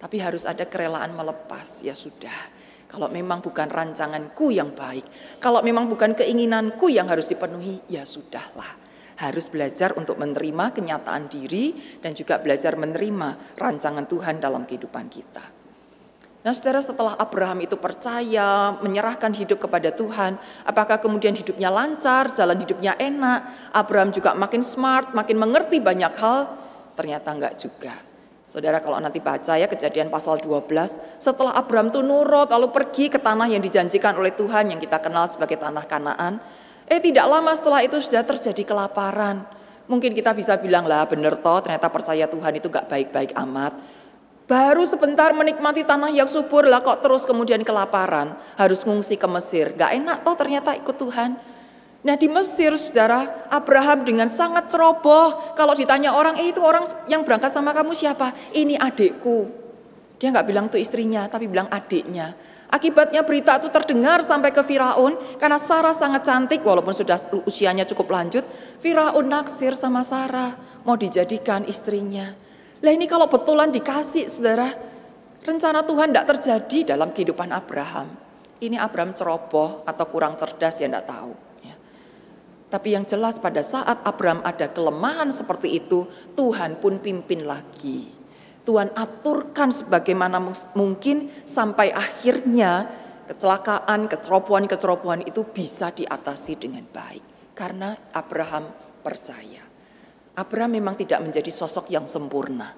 Tapi 0.00 0.16
harus 0.18 0.48
ada 0.48 0.64
kerelaan 0.64 1.12
melepas. 1.12 1.84
Ya 1.84 1.92
sudah. 1.92 2.50
Kalau 2.88 3.12
memang 3.12 3.44
bukan 3.44 3.68
rancanganku 3.68 4.48
yang 4.48 4.72
baik. 4.72 5.04
Kalau 5.44 5.60
memang 5.60 5.92
bukan 5.92 6.16
keinginanku 6.16 6.88
yang 6.88 7.12
harus 7.12 7.28
dipenuhi. 7.28 7.84
Ya 7.92 8.08
sudahlah 8.08 8.80
harus 9.22 9.46
belajar 9.46 9.94
untuk 9.94 10.18
menerima 10.18 10.74
kenyataan 10.74 11.30
diri 11.30 11.78
dan 12.02 12.10
juga 12.10 12.42
belajar 12.42 12.74
menerima 12.74 13.54
rancangan 13.54 14.10
Tuhan 14.10 14.42
dalam 14.42 14.66
kehidupan 14.66 15.06
kita. 15.06 15.62
Nah 16.42 16.50
saudara 16.50 16.82
setelah 16.82 17.14
Abraham 17.22 17.62
itu 17.62 17.78
percaya, 17.78 18.74
menyerahkan 18.82 19.30
hidup 19.30 19.62
kepada 19.62 19.94
Tuhan, 19.94 20.34
apakah 20.66 20.98
kemudian 20.98 21.38
hidupnya 21.38 21.70
lancar, 21.70 22.34
jalan 22.34 22.58
hidupnya 22.58 22.98
enak, 22.98 23.70
Abraham 23.70 24.10
juga 24.10 24.34
makin 24.34 24.66
smart, 24.66 25.14
makin 25.14 25.38
mengerti 25.38 25.78
banyak 25.78 26.10
hal? 26.18 26.50
Ternyata 26.98 27.30
enggak 27.30 27.54
juga. 27.62 27.94
Saudara 28.42 28.82
kalau 28.82 28.98
nanti 28.98 29.22
baca 29.22 29.54
ya 29.54 29.70
kejadian 29.70 30.10
pasal 30.10 30.36
12, 30.42 30.66
setelah 31.22 31.54
Abraham 31.54 31.94
itu 31.94 32.02
nurut 32.02 32.50
lalu 32.50 32.74
pergi 32.74 33.06
ke 33.06 33.22
tanah 33.22 33.46
yang 33.46 33.62
dijanjikan 33.62 34.18
oleh 34.18 34.34
Tuhan 34.34 34.74
yang 34.74 34.82
kita 34.82 34.98
kenal 34.98 35.30
sebagai 35.30 35.56
tanah 35.62 35.86
Kanaan, 35.86 36.42
eh 36.92 37.00
tidak 37.00 37.24
lama 37.24 37.56
setelah 37.56 37.80
itu 37.80 37.96
sudah 38.04 38.20
terjadi 38.20 38.68
kelaparan. 38.68 39.48
Mungkin 39.88 40.12
kita 40.12 40.36
bisa 40.36 40.60
bilang 40.60 40.84
lah 40.84 41.08
bener 41.08 41.40
toh 41.40 41.64
ternyata 41.64 41.88
percaya 41.88 42.28
Tuhan 42.28 42.52
itu 42.60 42.68
gak 42.68 42.84
baik-baik 42.92 43.32
amat. 43.32 43.72
Baru 44.44 44.84
sebentar 44.84 45.32
menikmati 45.32 45.88
tanah 45.88 46.12
yang 46.12 46.28
subur 46.28 46.68
lah 46.68 46.84
kok 46.84 47.00
terus 47.00 47.24
kemudian 47.24 47.64
kelaparan. 47.64 48.36
Harus 48.60 48.84
ngungsi 48.84 49.16
ke 49.16 49.24
Mesir. 49.24 49.72
Gak 49.72 49.96
enak 49.96 50.20
toh 50.20 50.36
ternyata 50.36 50.76
ikut 50.76 50.96
Tuhan. 51.00 51.40
Nah 52.02 52.18
di 52.18 52.26
Mesir 52.28 52.74
saudara, 52.76 53.46
Abraham 53.48 54.04
dengan 54.04 54.28
sangat 54.28 54.68
ceroboh. 54.68 55.54
Kalau 55.54 55.72
ditanya 55.72 56.12
orang, 56.12 56.34
eh 56.36 56.50
itu 56.50 56.58
orang 56.58 56.82
yang 57.06 57.22
berangkat 57.22 57.54
sama 57.54 57.70
kamu 57.70 57.94
siapa? 57.94 58.34
Ini 58.52 58.74
adikku. 58.76 59.46
Dia 60.18 60.34
nggak 60.34 60.46
bilang 60.46 60.66
itu 60.66 60.82
istrinya, 60.82 61.30
tapi 61.30 61.46
bilang 61.46 61.70
adiknya. 61.70 62.34
Akibatnya 62.72 63.20
berita 63.20 63.60
itu 63.60 63.68
terdengar 63.68 64.24
sampai 64.24 64.48
ke 64.48 64.64
Firaun 64.64 65.12
karena 65.36 65.60
Sarah 65.60 65.92
sangat 65.92 66.24
cantik 66.24 66.64
walaupun 66.64 66.96
sudah 66.96 67.20
usianya 67.44 67.84
cukup 67.84 68.08
lanjut. 68.08 68.48
Firaun 68.80 69.28
naksir 69.28 69.76
sama 69.76 70.00
Sarah, 70.00 70.56
mau 70.88 70.96
dijadikan 70.96 71.68
istrinya. 71.68 72.32
Lah 72.80 72.92
ini 72.96 73.04
kalau 73.04 73.28
betulan 73.28 73.68
dikasih 73.68 74.24
saudara, 74.24 74.72
rencana 75.44 75.84
Tuhan 75.84 76.16
tidak 76.16 76.26
terjadi 76.32 76.96
dalam 76.96 77.12
kehidupan 77.12 77.52
Abraham. 77.52 78.08
Ini 78.64 78.80
Abraham 78.80 79.12
ceroboh 79.12 79.84
atau 79.84 80.04
kurang 80.08 80.40
cerdas 80.40 80.80
ya 80.80 80.88
tidak 80.88 81.04
tahu. 81.12 81.36
Ya. 81.60 81.76
Tapi 82.72 82.96
yang 82.96 83.04
jelas 83.04 83.36
pada 83.36 83.60
saat 83.60 84.00
Abraham 84.00 84.40
ada 84.48 84.72
kelemahan 84.72 85.28
seperti 85.28 85.76
itu, 85.76 86.08
Tuhan 86.32 86.80
pun 86.80 87.04
pimpin 87.04 87.44
lagi. 87.44 88.21
Tuhan 88.62 88.94
aturkan 88.94 89.74
sebagaimana 89.74 90.38
mungkin 90.78 91.26
sampai 91.42 91.90
akhirnya 91.90 92.86
kecelakaan, 93.26 94.06
kecerobohan-kecerobohan 94.06 95.26
itu 95.26 95.42
bisa 95.50 95.90
diatasi 95.90 96.62
dengan 96.62 96.86
baik. 96.86 97.54
Karena 97.58 97.94
Abraham 98.14 98.70
percaya. 99.02 99.62
Abraham 100.38 100.72
memang 100.78 100.94
tidak 100.96 101.20
menjadi 101.20 101.50
sosok 101.52 101.92
yang 101.92 102.08
sempurna. 102.08 102.72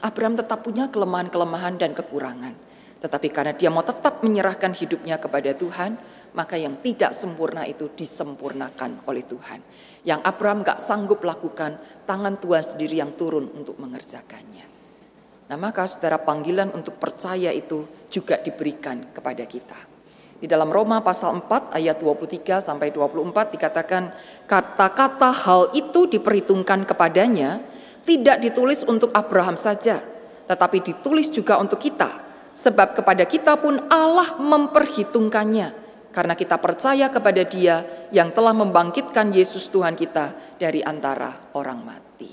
Abraham 0.00 0.36
tetap 0.36 0.64
punya 0.64 0.88
kelemahan-kelemahan 0.88 1.80
dan 1.80 1.92
kekurangan. 1.96 2.52
Tetapi 3.00 3.28
karena 3.32 3.56
dia 3.56 3.72
mau 3.72 3.80
tetap 3.80 4.20
menyerahkan 4.20 4.76
hidupnya 4.76 5.16
kepada 5.16 5.56
Tuhan, 5.56 5.96
maka 6.36 6.60
yang 6.60 6.78
tidak 6.84 7.16
sempurna 7.16 7.64
itu 7.64 7.88
disempurnakan 7.88 9.08
oleh 9.08 9.24
Tuhan. 9.24 9.60
Yang 10.04 10.20
Abraham 10.24 10.60
gak 10.60 10.78
sanggup 10.80 11.24
lakukan, 11.24 11.80
tangan 12.04 12.36
Tuhan 12.36 12.64
sendiri 12.64 13.00
yang 13.00 13.16
turun 13.16 13.48
untuk 13.56 13.80
mengerjakannya. 13.80 14.69
Nah 15.50 15.58
maka 15.58 15.82
saudara 15.90 16.22
panggilan 16.22 16.70
untuk 16.70 16.94
percaya 17.02 17.50
itu 17.50 18.06
juga 18.06 18.38
diberikan 18.38 19.10
kepada 19.10 19.42
kita. 19.42 19.74
Di 20.38 20.46
dalam 20.46 20.70
Roma 20.70 21.02
pasal 21.02 21.42
4 21.42 21.74
ayat 21.74 21.98
23 21.98 22.62
sampai 22.62 22.94
24 22.94 23.58
dikatakan 23.58 24.14
kata-kata 24.46 25.34
hal 25.34 25.74
itu 25.74 26.06
diperhitungkan 26.06 26.86
kepadanya 26.86 27.60
tidak 28.06 28.40
ditulis 28.40 28.86
untuk 28.86 29.10
Abraham 29.10 29.58
saja, 29.58 29.98
tetapi 30.46 30.86
ditulis 30.86 31.28
juga 31.28 31.58
untuk 31.58 31.82
kita. 31.82 32.30
Sebab 32.54 33.02
kepada 33.02 33.26
kita 33.26 33.58
pun 33.58 33.90
Allah 33.90 34.38
memperhitungkannya 34.38 35.68
karena 36.14 36.34
kita 36.38 36.58
percaya 36.62 37.10
kepada 37.10 37.42
Dia 37.46 38.08
yang 38.14 38.30
telah 38.30 38.54
membangkitkan 38.54 39.34
Yesus 39.34 39.66
Tuhan 39.70 39.98
kita 39.98 40.58
dari 40.62 40.82
antara 40.82 41.52
orang 41.58 41.80
mati. 41.82 42.30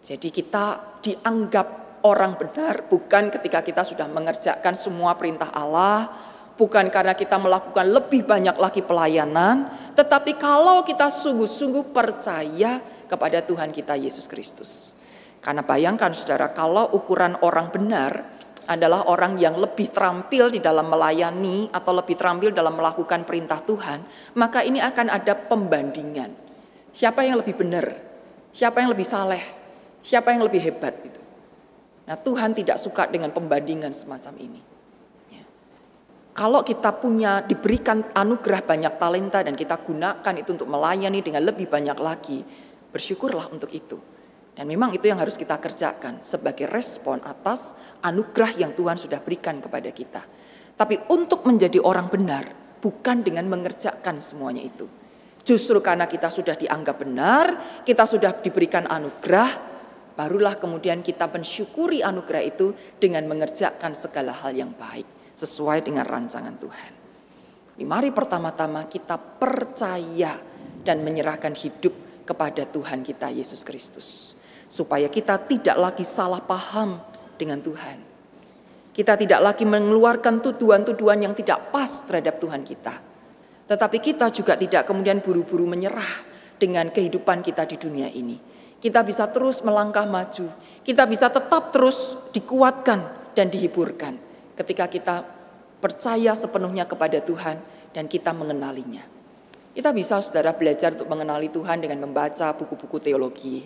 Jadi 0.00 0.28
kita 0.32 0.98
dianggap 1.04 1.79
orang 2.04 2.36
benar 2.36 2.88
bukan 2.88 3.28
ketika 3.28 3.60
kita 3.64 3.82
sudah 3.84 4.08
mengerjakan 4.08 4.74
semua 4.76 5.16
perintah 5.16 5.52
Allah, 5.52 6.08
bukan 6.60 6.92
karena 6.92 7.16
kita 7.16 7.40
melakukan 7.40 7.88
lebih 7.88 8.28
banyak 8.28 8.56
lagi 8.60 8.84
pelayanan, 8.84 9.72
tetapi 9.96 10.36
kalau 10.36 10.84
kita 10.84 11.08
sungguh-sungguh 11.08 11.88
percaya 11.92 12.80
kepada 13.08 13.40
Tuhan 13.40 13.72
kita 13.72 13.96
Yesus 13.96 14.28
Kristus. 14.28 14.92
Karena 15.40 15.64
bayangkan 15.64 16.12
saudara, 16.12 16.52
kalau 16.52 16.92
ukuran 16.92 17.40
orang 17.40 17.72
benar 17.72 18.12
adalah 18.68 19.08
orang 19.08 19.40
yang 19.40 19.56
lebih 19.56 19.88
terampil 19.88 20.52
di 20.52 20.60
dalam 20.60 20.92
melayani 20.92 21.72
atau 21.72 21.96
lebih 21.96 22.14
terampil 22.14 22.52
dalam 22.52 22.76
melakukan 22.76 23.24
perintah 23.24 23.58
Tuhan, 23.64 24.04
maka 24.36 24.60
ini 24.60 24.78
akan 24.84 25.10
ada 25.10 25.32
pembandingan. 25.34 26.30
Siapa 26.92 27.24
yang 27.24 27.40
lebih 27.40 27.56
benar? 27.56 27.86
Siapa 28.52 28.84
yang 28.84 28.92
lebih 28.92 29.06
saleh? 29.08 29.42
Siapa 30.04 30.36
yang 30.36 30.44
lebih 30.44 30.60
hebat 30.60 30.94
gitu. 31.02 31.19
Nah 32.10 32.18
Tuhan 32.18 32.58
tidak 32.58 32.74
suka 32.82 33.06
dengan 33.06 33.30
pembandingan 33.30 33.94
semacam 33.94 34.34
ini. 34.42 34.58
Ya. 35.30 35.46
Kalau 36.34 36.66
kita 36.66 36.90
punya 36.98 37.38
diberikan 37.46 38.02
anugerah 38.02 38.66
banyak 38.66 38.98
talenta 38.98 39.46
dan 39.46 39.54
kita 39.54 39.78
gunakan 39.78 40.34
itu 40.34 40.50
untuk 40.50 40.66
melayani 40.66 41.22
dengan 41.22 41.46
lebih 41.46 41.70
banyak 41.70 41.94
lagi, 42.02 42.42
bersyukurlah 42.90 43.54
untuk 43.54 43.70
itu. 43.70 44.02
Dan 44.58 44.66
memang 44.66 44.90
itu 44.90 45.06
yang 45.06 45.22
harus 45.22 45.38
kita 45.38 45.54
kerjakan 45.62 46.26
sebagai 46.26 46.66
respon 46.66 47.22
atas 47.22 47.78
anugerah 48.02 48.58
yang 48.58 48.74
Tuhan 48.74 48.98
sudah 48.98 49.22
berikan 49.22 49.62
kepada 49.62 49.94
kita. 49.94 50.26
Tapi 50.74 51.06
untuk 51.14 51.46
menjadi 51.46 51.78
orang 51.78 52.10
benar 52.10 52.50
bukan 52.82 53.22
dengan 53.22 53.46
mengerjakan 53.46 54.18
semuanya 54.18 54.66
itu. 54.66 54.90
Justru 55.46 55.78
karena 55.78 56.10
kita 56.10 56.26
sudah 56.26 56.58
dianggap 56.58 57.06
benar, 57.06 57.46
kita 57.86 58.02
sudah 58.02 58.42
diberikan 58.42 58.90
anugerah, 58.90 59.69
barulah 60.20 60.60
kemudian 60.60 61.00
kita 61.00 61.32
mensyukuri 61.32 62.04
anugerah 62.04 62.44
itu 62.44 62.76
dengan 63.00 63.24
mengerjakan 63.24 63.96
segala 63.96 64.36
hal 64.36 64.52
yang 64.52 64.76
baik 64.76 65.08
sesuai 65.32 65.80
dengan 65.80 66.04
rancangan 66.04 66.60
Tuhan. 66.60 66.92
Mari 67.80 68.12
pertama-tama 68.12 68.84
kita 68.84 69.16
percaya 69.16 70.36
dan 70.84 71.00
menyerahkan 71.00 71.56
hidup 71.56 71.96
kepada 72.28 72.68
Tuhan 72.68 73.00
kita 73.00 73.32
Yesus 73.32 73.64
Kristus. 73.64 74.36
Supaya 74.68 75.08
kita 75.08 75.40
tidak 75.48 75.80
lagi 75.80 76.04
salah 76.04 76.44
paham 76.44 77.00
dengan 77.40 77.64
Tuhan. 77.64 78.04
Kita 78.92 79.16
tidak 79.16 79.40
lagi 79.40 79.64
mengeluarkan 79.64 80.44
tuduhan-tuduhan 80.44 81.24
yang 81.24 81.32
tidak 81.32 81.72
pas 81.72 82.04
terhadap 82.04 82.36
Tuhan 82.36 82.60
kita. 82.60 82.92
Tetapi 83.72 83.96
kita 84.04 84.28
juga 84.28 84.60
tidak 84.60 84.84
kemudian 84.84 85.24
buru-buru 85.24 85.64
menyerah 85.64 86.28
dengan 86.60 86.92
kehidupan 86.92 87.40
kita 87.40 87.64
di 87.64 87.80
dunia 87.80 88.12
ini 88.12 88.49
kita 88.80 89.04
bisa 89.04 89.28
terus 89.28 89.60
melangkah 89.60 90.08
maju. 90.08 90.48
Kita 90.80 91.04
bisa 91.04 91.28
tetap 91.28 91.70
terus 91.70 92.16
dikuatkan 92.32 93.32
dan 93.36 93.52
dihiburkan 93.52 94.16
ketika 94.56 94.88
kita 94.88 95.16
percaya 95.78 96.32
sepenuhnya 96.32 96.88
kepada 96.88 97.20
Tuhan 97.20 97.60
dan 97.92 98.08
kita 98.08 98.32
mengenalinya. 98.32 99.04
Kita 99.70 99.94
bisa 99.94 100.18
saudara 100.18 100.56
belajar 100.56 100.96
untuk 100.98 101.12
mengenali 101.12 101.52
Tuhan 101.52 101.78
dengan 101.78 102.08
membaca 102.08 102.56
buku-buku 102.56 102.98
teologi, 102.98 103.62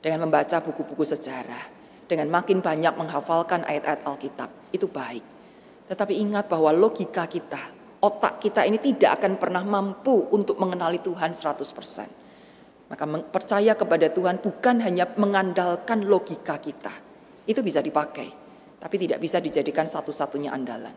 dengan 0.00 0.24
membaca 0.24 0.62
buku-buku 0.64 1.04
sejarah, 1.04 1.68
dengan 2.08 2.30
makin 2.32 2.64
banyak 2.64 2.94
menghafalkan 2.96 3.66
ayat-ayat 3.68 4.00
Alkitab. 4.06 4.50
Itu 4.72 4.88
baik. 4.88 5.22
Tetapi 5.92 6.14
ingat 6.24 6.48
bahwa 6.48 6.72
logika 6.72 7.28
kita, 7.28 7.60
otak 8.00 8.40
kita 8.40 8.64
ini 8.64 8.80
tidak 8.80 9.20
akan 9.20 9.36
pernah 9.36 9.60
mampu 9.60 10.30
untuk 10.32 10.56
mengenali 10.56 11.04
Tuhan 11.04 11.36
100%. 11.36 12.21
Maka 12.92 13.08
percaya 13.08 13.72
kepada 13.72 14.12
Tuhan 14.12 14.44
bukan 14.44 14.84
hanya 14.84 15.08
mengandalkan 15.16 16.04
logika 16.04 16.60
kita. 16.60 16.92
Itu 17.48 17.64
bisa 17.64 17.80
dipakai, 17.80 18.28
tapi 18.76 19.00
tidak 19.00 19.16
bisa 19.16 19.40
dijadikan 19.40 19.88
satu-satunya 19.88 20.52
andalan. 20.52 20.92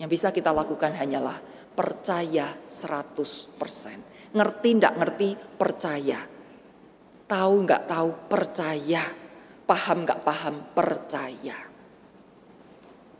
Yang 0.00 0.10
bisa 0.16 0.32
kita 0.32 0.48
lakukan 0.56 0.96
hanyalah 0.96 1.36
percaya 1.76 2.56
100%. 2.64 4.32
Ngerti 4.32 4.68
ndak 4.80 4.94
ngerti, 4.96 5.28
percaya. 5.60 6.24
Tahu 7.28 7.54
nggak 7.68 7.82
tahu, 7.84 8.08
percaya. 8.32 9.04
Paham 9.68 10.08
nggak 10.08 10.20
paham, 10.24 10.54
percaya. 10.72 11.56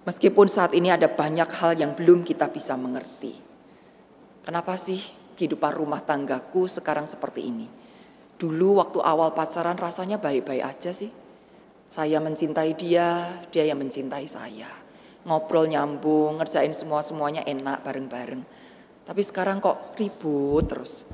Meskipun 0.09 0.49
saat 0.49 0.73
ini 0.73 0.89
ada 0.89 1.13
banyak 1.13 1.53
hal 1.53 1.77
yang 1.77 1.93
belum 1.93 2.25
kita 2.25 2.49
bisa 2.49 2.81
mengerti. 2.81 3.37
Kenapa 4.41 4.81
sih 4.81 5.05
kehidupan 5.37 5.77
rumah 5.77 6.01
tanggaku 6.01 6.65
sekarang 6.65 7.05
seperti 7.05 7.45
ini? 7.45 7.76
Dulu 8.37 8.77
waktu 8.77 9.01
awal 9.01 9.33
pacaran 9.33 9.81
rasanya 9.81 10.21
baik-baik 10.21 10.61
aja 10.61 10.93
sih. 10.93 11.09
Saya 11.89 12.21
mencintai 12.21 12.77
dia, 12.77 13.25
dia 13.49 13.65
yang 13.65 13.81
mencintai 13.81 14.29
saya. 14.29 14.69
Ngobrol 15.25 15.73
nyambung, 15.73 16.37
ngerjain 16.37 16.77
semua-semuanya 16.77 17.49
enak 17.49 17.81
bareng-bareng. 17.81 18.43
Tapi 19.09 19.23
sekarang 19.25 19.65
kok 19.65 19.97
ribut 19.97 20.69
terus. 20.69 21.09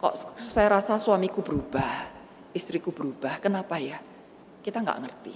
Kok 0.00 0.14
saya 0.40 0.80
rasa 0.80 0.96
suamiku 0.96 1.44
berubah, 1.44 2.08
istriku 2.56 2.96
berubah. 2.96 3.42
Kenapa 3.44 3.76
ya? 3.76 4.00
Kita 4.64 4.80
nggak 4.80 5.00
ngerti. 5.04 5.34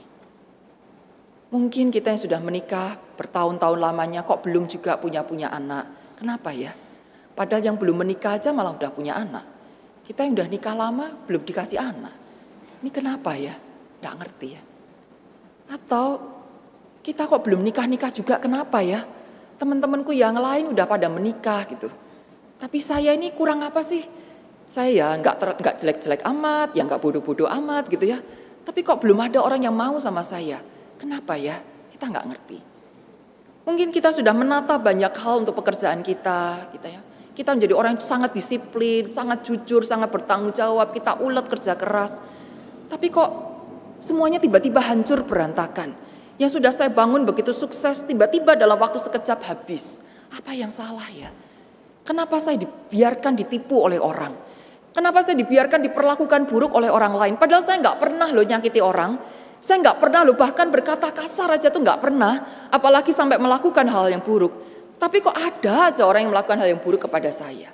Mungkin 1.49 1.93
kita 1.93 2.13
yang 2.13 2.21
sudah 2.21 2.41
menikah 2.41 2.97
bertahun-tahun 3.17 3.81
lamanya 3.81 4.25
kok 4.25 4.45
belum 4.45 4.65
juga 4.65 4.97
punya-punya 4.97 5.53
anak. 5.53 6.17
Kenapa 6.17 6.53
ya? 6.57 6.73
Padahal 7.37 7.73
yang 7.73 7.77
belum 7.77 8.01
menikah 8.05 8.41
aja 8.41 8.53
malah 8.53 8.73
udah 8.73 8.91
punya 8.93 9.17
anak. 9.17 9.58
Kita 10.09 10.25
yang 10.25 10.33
udah 10.41 10.49
nikah 10.49 10.73
lama 10.73 11.13
belum 11.29 11.45
dikasih 11.45 11.77
anak. 11.77 12.17
Ini 12.81 12.89
kenapa 12.89 13.37
ya? 13.37 13.53
Gak 14.01 14.15
ngerti 14.17 14.49
ya. 14.57 14.63
Atau 15.69 16.17
kita 17.05 17.29
kok 17.29 17.45
belum 17.45 17.61
nikah-nikah 17.61 18.09
juga 18.09 18.41
kenapa 18.41 18.81
ya? 18.81 19.05
Teman-temanku 19.61 20.17
yang 20.17 20.41
lain 20.41 20.73
udah 20.73 20.89
pada 20.89 21.13
menikah 21.13 21.69
gitu. 21.69 21.93
Tapi 22.57 22.79
saya 22.81 23.13
ini 23.13 23.37
kurang 23.37 23.61
apa 23.61 23.85
sih? 23.85 24.01
Saya 24.65 24.91
ya 24.93 25.09
nggak 25.17 25.61
nggak 25.61 25.75
jelek-jelek 25.81 26.23
amat, 26.25 26.73
ya 26.73 26.89
nggak 26.89 27.01
bodoh-bodoh 27.01 27.49
amat 27.49 27.93
gitu 27.93 28.09
ya. 28.09 28.17
Tapi 28.65 28.81
kok 28.81 29.01
belum 29.01 29.29
ada 29.29 29.45
orang 29.45 29.61
yang 29.61 29.77
mau 29.77 29.97
sama 30.01 30.25
saya? 30.25 30.61
Kenapa 30.97 31.37
ya? 31.37 31.57
Kita 31.93 32.09
nggak 32.09 32.27
ngerti. 32.29 32.59
Mungkin 33.69 33.93
kita 33.93 34.13
sudah 34.13 34.33
menata 34.33 34.81
banyak 34.81 35.13
hal 35.13 35.45
untuk 35.45 35.53
pekerjaan 35.57 36.01
kita, 36.01 36.73
kita 36.73 36.89
ya. 36.89 37.01
Kita 37.39 37.55
menjadi 37.55 37.71
orang 37.71 37.95
yang 37.95 38.03
sangat 38.03 38.35
disiplin, 38.35 39.07
sangat 39.07 39.47
jujur, 39.47 39.87
sangat 39.87 40.11
bertanggung 40.11 40.51
jawab, 40.51 40.91
kita 40.91 41.23
ulet 41.23 41.47
kerja 41.47 41.79
keras. 41.79 42.19
Tapi 42.91 43.07
kok 43.15 43.31
semuanya 44.03 44.43
tiba-tiba 44.43 44.83
hancur 44.83 45.23
berantakan. 45.23 45.95
Yang 46.35 46.59
sudah 46.59 46.75
saya 46.75 46.91
bangun 46.91 47.23
begitu 47.23 47.55
sukses, 47.55 48.03
tiba-tiba 48.03 48.59
dalam 48.59 48.75
waktu 48.75 48.99
sekejap 48.99 49.47
habis. 49.47 50.03
Apa 50.35 50.51
yang 50.51 50.75
salah 50.75 51.07
ya? 51.15 51.31
Kenapa 52.03 52.43
saya 52.43 52.59
dibiarkan 52.59 53.39
ditipu 53.39 53.87
oleh 53.87 54.03
orang? 54.03 54.35
Kenapa 54.91 55.23
saya 55.23 55.39
dibiarkan 55.39 55.79
diperlakukan 55.87 56.51
buruk 56.51 56.75
oleh 56.75 56.91
orang 56.91 57.15
lain? 57.15 57.35
Padahal 57.39 57.63
saya 57.63 57.79
nggak 57.79 58.03
pernah 58.03 58.35
loh 58.35 58.43
nyakiti 58.43 58.83
orang. 58.83 59.15
Saya 59.63 59.79
nggak 59.87 60.03
pernah 60.03 60.27
loh 60.27 60.35
bahkan 60.35 60.75
berkata 60.75 61.15
kasar 61.15 61.55
aja 61.55 61.71
tuh 61.71 61.87
nggak 61.87 62.03
pernah. 62.03 62.67
Apalagi 62.75 63.15
sampai 63.15 63.39
melakukan 63.39 63.87
hal 63.87 64.11
yang 64.11 64.27
buruk. 64.27 64.78
Tapi 64.99 65.23
kok 65.23 65.35
ada 65.35 65.95
aja 65.95 66.03
orang 66.03 66.27
yang 66.27 66.33
melakukan 66.35 66.59
hal 66.59 66.69
yang 66.75 66.83
buruk 66.83 67.07
kepada 67.07 67.31
saya. 67.31 67.71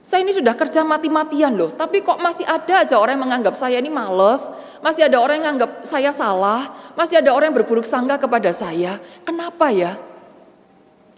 Saya 0.00 0.24
ini 0.24 0.32
sudah 0.32 0.56
kerja 0.56 0.80
mati-matian 0.82 1.54
loh, 1.54 1.70
tapi 1.76 2.00
kok 2.00 2.18
masih 2.18 2.48
ada 2.48 2.82
aja 2.82 2.96
orang 2.96 3.20
yang 3.20 3.24
menganggap 3.28 3.54
saya 3.54 3.76
ini 3.78 3.92
males, 3.92 4.48
masih 4.80 5.06
ada 5.06 5.20
orang 5.20 5.38
yang 5.38 5.44
menganggap 5.54 5.84
saya 5.84 6.08
salah, 6.08 6.72
masih 6.96 7.20
ada 7.20 7.36
orang 7.36 7.52
yang 7.52 7.58
berburuk 7.60 7.84
sangka 7.84 8.16
kepada 8.16 8.48
saya. 8.50 8.96
Kenapa 9.22 9.68
ya? 9.68 9.92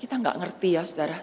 Kita 0.02 0.18
nggak 0.18 0.34
ngerti 0.34 0.68
ya 0.74 0.82
saudara. 0.82 1.14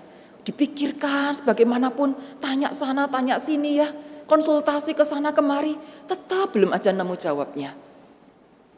Dipikirkan 0.48 1.36
sebagaimanapun, 1.36 2.16
tanya 2.40 2.72
sana, 2.72 3.12
tanya 3.12 3.36
sini 3.38 3.84
ya, 3.84 3.92
konsultasi 4.24 4.96
ke 4.96 5.04
sana 5.04 5.36
kemari, 5.36 5.76
tetap 6.08 6.56
belum 6.56 6.72
aja 6.72 6.96
nemu 6.96 7.16
jawabnya. 7.20 7.76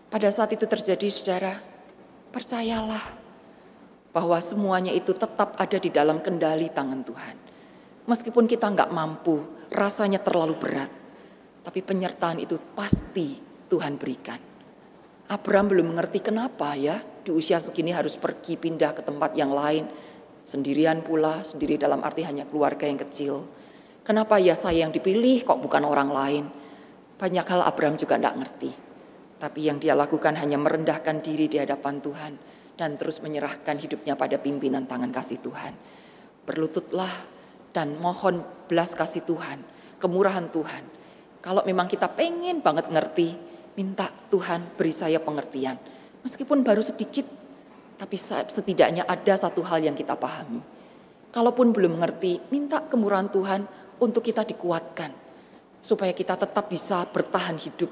Pada 0.09 0.27
saat 0.33 0.57
itu 0.57 0.65
terjadi 0.65 1.05
saudara, 1.07 1.53
percayalah 2.33 3.20
bahwa 4.11 4.38
semuanya 4.43 4.91
itu 4.91 5.15
tetap 5.15 5.55
ada 5.55 5.77
di 5.79 5.88
dalam 5.88 6.19
kendali 6.19 6.67
tangan 6.67 7.01
Tuhan. 7.03 7.35
Meskipun 8.07 8.45
kita 8.47 8.67
nggak 8.67 8.91
mampu, 8.91 9.39
rasanya 9.71 10.19
terlalu 10.19 10.59
berat, 10.59 10.91
tapi 11.63 11.79
penyertaan 11.79 12.43
itu 12.43 12.59
pasti 12.75 13.39
Tuhan 13.71 13.95
berikan. 13.95 14.39
Abraham 15.31 15.71
belum 15.71 15.95
mengerti 15.95 16.19
kenapa 16.19 16.75
ya 16.75 16.99
di 17.23 17.31
usia 17.31 17.55
segini 17.63 17.95
harus 17.95 18.19
pergi 18.19 18.59
pindah 18.59 18.91
ke 18.91 19.01
tempat 19.07 19.31
yang 19.39 19.55
lain. 19.55 19.88
Sendirian 20.43 20.99
pula, 21.05 21.39
sendiri 21.39 21.79
dalam 21.79 22.03
arti 22.03 22.27
hanya 22.27 22.43
keluarga 22.43 22.83
yang 22.83 22.99
kecil. 22.99 23.47
Kenapa 24.03 24.41
ya 24.41 24.57
saya 24.57 24.83
yang 24.83 24.91
dipilih 24.91 25.47
kok 25.47 25.61
bukan 25.61 25.88
orang 25.88 26.09
lain? 26.11 26.43
Banyak 27.15 27.45
hal 27.47 27.61
Abraham 27.63 27.95
juga 27.95 28.17
tidak 28.19 28.35
ngerti. 28.43 28.71
Tapi 29.39 29.59
yang 29.69 29.77
dia 29.77 29.93
lakukan 29.93 30.35
hanya 30.35 30.57
merendahkan 30.57 31.21
diri 31.21 31.45
di 31.47 31.61
hadapan 31.61 32.01
Tuhan. 32.01 32.33
Dan 32.76 32.98
terus 32.98 33.22
menyerahkan 33.22 33.77
hidupnya 33.77 34.18
pada 34.18 34.39
pimpinan 34.41 34.88
tangan 34.88 35.11
kasih 35.14 35.39
Tuhan. 35.43 35.73
Berlututlah 36.48 37.11
dan 37.72 37.95
mohon 37.99 38.43
belas 38.68 38.95
kasih 38.95 39.23
Tuhan, 39.23 39.64
kemurahan 39.99 40.52
Tuhan. 40.52 40.84
Kalau 41.41 41.65
memang 41.65 41.89
kita 41.89 42.11
pengen 42.11 42.61
banget 42.61 42.91
ngerti, 42.91 43.34
minta 43.76 44.10
Tuhan 44.30 44.77
beri 44.77 44.93
saya 44.93 45.18
pengertian. 45.18 45.80
Meskipun 46.22 46.61
baru 46.61 46.85
sedikit, 46.85 47.26
tapi 47.98 48.18
setidaknya 48.19 49.06
ada 49.06 49.34
satu 49.38 49.65
hal 49.65 49.81
yang 49.81 49.98
kita 49.98 50.14
pahami. 50.18 50.61
Kalaupun 51.31 51.72
belum 51.72 51.98
mengerti, 51.98 52.38
minta 52.52 52.84
kemurahan 52.84 53.31
Tuhan 53.31 53.61
untuk 54.03 54.22
kita 54.22 54.43
dikuatkan. 54.45 55.14
Supaya 55.81 56.14
kita 56.14 56.38
tetap 56.38 56.69
bisa 56.69 57.07
bertahan 57.10 57.57
hidup. 57.57 57.89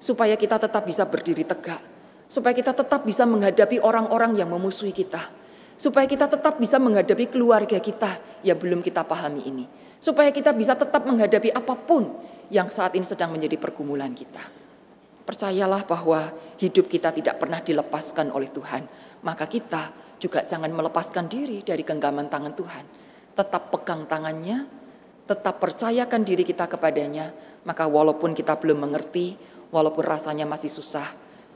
Supaya 0.00 0.34
kita 0.34 0.58
tetap 0.58 0.82
bisa 0.82 1.06
berdiri 1.06 1.46
tegak. 1.46 1.82
Supaya 2.28 2.52
kita 2.52 2.76
tetap 2.76 3.08
bisa 3.08 3.24
menghadapi 3.24 3.80
orang-orang 3.80 4.36
yang 4.36 4.52
memusuhi 4.52 4.92
kita. 4.92 5.32
Supaya 5.80 6.04
kita 6.04 6.28
tetap 6.28 6.60
bisa 6.60 6.76
menghadapi 6.76 7.32
keluarga 7.32 7.80
kita 7.80 8.44
yang 8.44 8.60
belum 8.60 8.84
kita 8.84 9.02
pahami 9.08 9.48
ini. 9.48 9.64
Supaya 9.98 10.28
kita 10.28 10.52
bisa 10.52 10.76
tetap 10.76 11.08
menghadapi 11.08 11.50
apa 11.50 11.74
pun 11.74 12.04
yang 12.52 12.68
saat 12.68 12.92
ini 12.94 13.04
sedang 13.04 13.32
menjadi 13.32 13.56
pergumulan 13.56 14.12
kita. 14.12 14.40
Percayalah 15.24 15.84
bahwa 15.84 16.32
hidup 16.56 16.88
kita 16.88 17.12
tidak 17.12 17.36
pernah 17.36 17.60
dilepaskan 17.60 18.32
oleh 18.32 18.48
Tuhan. 18.48 18.84
Maka 19.24 19.44
kita 19.44 19.92
juga 20.16 20.44
jangan 20.44 20.72
melepaskan 20.72 21.28
diri 21.28 21.60
dari 21.60 21.84
genggaman 21.84 22.32
tangan 22.32 22.52
Tuhan. 22.56 22.84
Tetap 23.36 23.70
pegang 23.70 24.08
tangannya, 24.08 24.64
tetap 25.28 25.60
percayakan 25.60 26.24
diri 26.24 26.42
kita 26.48 26.64
kepadanya. 26.64 27.28
Maka 27.68 27.84
walaupun 27.84 28.32
kita 28.32 28.56
belum 28.56 28.88
mengerti, 28.88 29.36
walaupun 29.68 30.02
rasanya 30.02 30.48
masih 30.48 30.72
susah, 30.72 31.06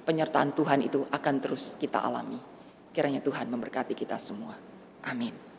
penyertaan 0.03 0.55
Tuhan 0.55 0.81
itu 0.83 1.07
akan 1.09 1.35
terus 1.39 1.79
kita 1.79 2.03
alami. 2.03 2.39
Kiranya 2.93 3.25
Tuhan 3.25 3.49
memberkati 3.49 3.97
kita 3.97 4.19
semua. 4.21 4.55
Amin. 5.09 5.52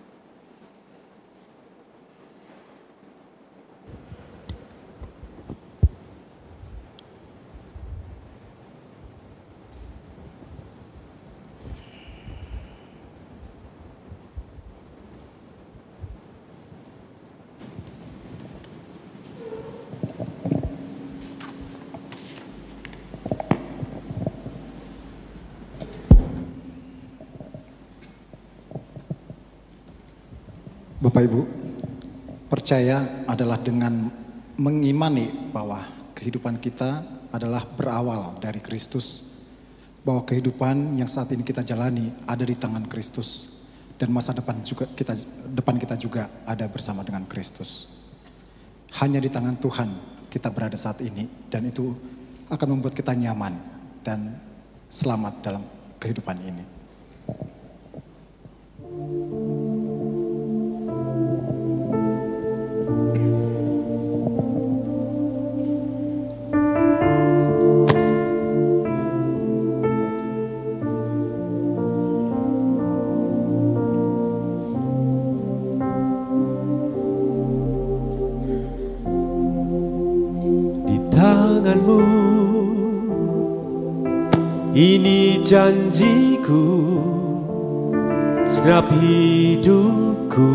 Bapak 31.24 31.40
Ibu, 31.40 31.48
percaya 32.52 33.24
adalah 33.32 33.56
dengan 33.56 34.12
mengimani 34.60 35.32
bahwa 35.56 35.80
kehidupan 36.12 36.60
kita 36.60 37.00
adalah 37.32 37.64
berawal 37.64 38.36
dari 38.44 38.60
Kristus. 38.60 39.24
Bahwa 40.04 40.28
kehidupan 40.28 41.00
yang 41.00 41.08
saat 41.08 41.32
ini 41.32 41.48
kita 41.48 41.64
jalani 41.64 42.12
ada 42.28 42.44
di 42.44 42.60
tangan 42.60 42.92
Kristus 42.92 43.56
dan 43.96 44.12
masa 44.12 44.36
depan 44.36 44.68
juga 44.68 44.84
kita 44.92 45.16
depan 45.48 45.80
kita 45.80 45.96
juga 45.96 46.28
ada 46.44 46.68
bersama 46.68 47.08
dengan 47.08 47.24
Kristus. 47.24 47.88
Hanya 49.00 49.24
di 49.24 49.32
tangan 49.32 49.56
Tuhan 49.64 49.96
kita 50.28 50.52
berada 50.52 50.76
saat 50.76 51.00
ini 51.08 51.48
dan 51.48 51.64
itu 51.64 51.88
akan 52.52 52.68
membuat 52.68 53.00
kita 53.00 53.16
nyaman 53.16 53.56
dan 54.04 54.28
selamat 54.92 55.40
dalam 55.40 55.64
kehidupan 56.04 56.36
ini. 56.44 56.66
Janjiku 85.44 86.64
Segenap 88.48 88.88
hidupku 89.02 90.52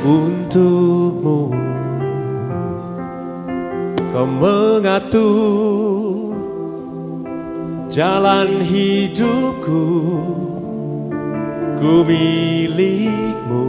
untukmu. 0.00 1.52
Kau 4.10 4.26
mengatur 4.26 6.34
jalan 7.92 8.64
hidupku 8.64 9.84
Ku 11.80 12.04
milikmu 12.04 13.66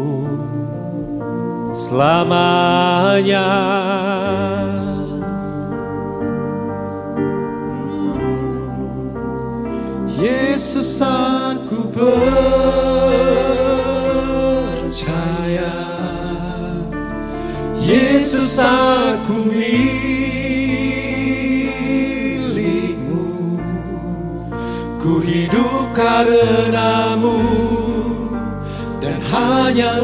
selamanya 1.72 3.48
Yesus 10.52 11.00
aku 11.00 11.88
percaya. 11.96 12.36
Yesus 17.80 18.60
aku 18.60 19.48
milikmu. 19.48 20.44
Ku 25.00 25.24
hidup 25.24 25.96
karenamu 25.96 27.40
Dan 29.00 29.24
hanya 29.32 30.04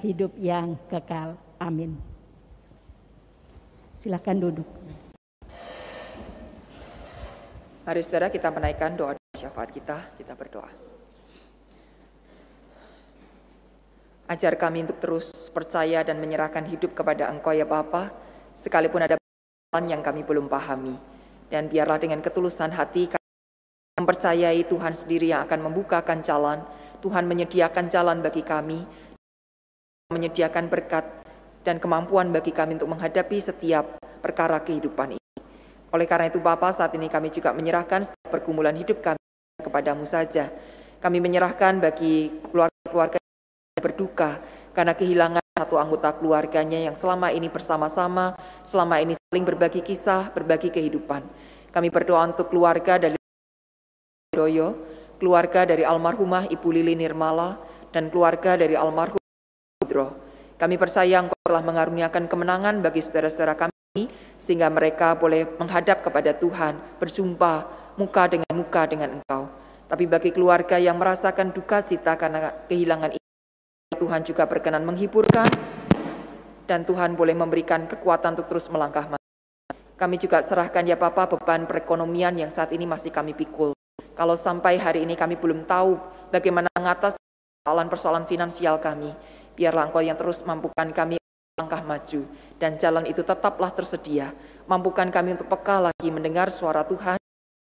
hidup 0.00 0.32
yang 0.40 0.80
kekal. 0.88 1.36
Amin. 1.60 2.00
Silakan 4.00 4.40
duduk. 4.40 4.68
Mari 7.84 8.00
saudara 8.00 8.32
kita 8.32 8.48
menaikkan 8.48 8.96
doa 8.96 9.12
syafaat 9.36 9.72
kita, 9.72 10.16
kita 10.16 10.32
berdoa. 10.36 10.68
Ajar 14.30 14.54
kami 14.54 14.86
untuk 14.86 15.02
terus 15.02 15.50
percaya 15.50 16.06
dan 16.06 16.22
menyerahkan 16.22 16.62
hidup 16.70 16.94
kepada 16.94 17.26
Engkau 17.34 17.50
ya 17.50 17.66
Bapa, 17.66 18.14
sekalipun 18.54 19.02
ada 19.02 19.18
jalan 19.18 19.84
yang 19.90 20.02
kami 20.06 20.22
belum 20.22 20.46
pahami. 20.46 20.94
Dan 21.50 21.66
biarlah 21.66 21.98
dengan 21.98 22.22
ketulusan 22.22 22.70
hati 22.70 23.10
kami 23.10 23.26
mempercayai 23.98 24.62
Tuhan 24.70 24.94
sendiri 24.94 25.34
yang 25.34 25.42
akan 25.50 25.66
membukakan 25.66 26.22
jalan, 26.22 26.62
Tuhan 27.02 27.26
menyediakan 27.26 27.90
jalan 27.90 28.22
bagi 28.22 28.46
kami, 28.46 28.86
menyediakan 30.10 30.66
berkat 30.66 31.06
dan 31.62 31.78
kemampuan 31.78 32.34
bagi 32.34 32.50
kami 32.50 32.74
untuk 32.74 32.90
menghadapi 32.90 33.38
setiap 33.38 34.02
perkara 34.18 34.58
kehidupan 34.58 35.16
ini. 35.16 35.30
Oleh 35.94 36.06
karena 36.06 36.26
itu 36.26 36.42
Bapa, 36.42 36.74
saat 36.74 36.90
ini 36.98 37.06
kami 37.06 37.30
juga 37.30 37.54
menyerahkan 37.54 38.10
setiap 38.10 38.28
pergumulan 38.30 38.74
hidup 38.74 38.98
kami 38.98 39.18
kepadamu 39.62 40.02
saja. 40.02 40.50
Kami 40.98 41.22
menyerahkan 41.22 41.78
bagi 41.78 42.28
keluarga-keluarga 42.50 43.18
yang 43.22 43.82
berduka 43.82 44.30
karena 44.74 44.92
kehilangan 44.98 45.44
satu 45.56 45.76
anggota 45.78 46.16
keluarganya 46.18 46.78
yang 46.90 46.96
selama 46.98 47.30
ini 47.30 47.46
bersama-sama, 47.46 48.34
selama 48.66 48.98
ini 48.98 49.14
saling 49.30 49.46
berbagi 49.46 49.80
kisah, 49.84 50.34
berbagi 50.34 50.74
kehidupan. 50.74 51.22
Kami 51.70 51.88
berdoa 51.92 52.26
untuk 52.26 52.50
keluarga 52.50 52.98
dari 52.98 53.18
Doyo, 54.34 54.74
keluarga 55.20 55.68
dari 55.68 55.84
almarhumah 55.84 56.48
Ibu 56.48 56.68
Lili 56.72 56.96
Nirmala, 56.96 57.60
dan 57.92 58.08
keluarga 58.08 58.56
dari 58.56 58.78
almarhum 58.78 59.19
Budro. 59.90 60.14
Kami 60.54 60.78
percaya 60.78 61.18
Engkau 61.18 61.34
telah 61.42 61.66
mengaruniakan 61.66 62.30
kemenangan 62.30 62.78
bagi 62.78 63.02
saudara-saudara 63.02 63.58
kami, 63.58 64.06
sehingga 64.38 64.70
mereka 64.70 65.18
boleh 65.18 65.50
menghadap 65.58 66.06
kepada 66.06 66.30
Tuhan, 66.30 66.78
berjumpa 67.02 67.66
muka 67.98 68.30
dengan 68.30 68.54
muka 68.54 68.86
dengan 68.86 69.18
Engkau. 69.18 69.50
Tapi 69.90 70.06
bagi 70.06 70.30
keluarga 70.30 70.78
yang 70.78 70.94
merasakan 70.94 71.50
duka 71.50 71.82
cita 71.82 72.14
karena 72.14 72.54
kehilangan 72.70 73.18
ini, 73.18 73.26
Tuhan 73.98 74.22
juga 74.22 74.46
berkenan 74.46 74.86
menghiburkan, 74.86 75.50
dan 76.70 76.86
Tuhan 76.86 77.18
boleh 77.18 77.34
memberikan 77.34 77.90
kekuatan 77.90 78.38
untuk 78.38 78.46
terus 78.46 78.70
melangkah. 78.70 79.18
Kami 79.98 80.16
juga 80.22 80.38
serahkan 80.38 80.86
ya 80.86 80.94
Papa 80.94 81.26
beban 81.26 81.66
perekonomian 81.66 82.38
yang 82.38 82.48
saat 82.54 82.70
ini 82.70 82.86
masih 82.86 83.10
kami 83.10 83.34
pikul. 83.34 83.74
Kalau 84.14 84.38
sampai 84.38 84.78
hari 84.78 85.02
ini 85.02 85.18
kami 85.18 85.34
belum 85.34 85.66
tahu 85.66 85.98
bagaimana 86.30 86.70
mengatasi 86.78 87.18
persoalan-persoalan 87.60 88.24
finansial 88.24 88.80
kami, 88.80 89.12
biarlah 89.54 89.90
Engkau 89.90 90.02
yang 90.02 90.18
terus 90.18 90.42
mampukan 90.46 90.90
kami 90.92 91.20
langkah 91.60 91.84
maju 91.84 92.24
dan 92.56 92.80
jalan 92.80 93.04
itu 93.04 93.20
tetaplah 93.20 93.70
tersedia. 93.70 94.32
Mampukan 94.64 95.12
kami 95.12 95.36
untuk 95.36 95.50
peka 95.52 95.90
lagi 95.90 96.08
mendengar 96.08 96.48
suara 96.48 96.86
Tuhan 96.86 97.20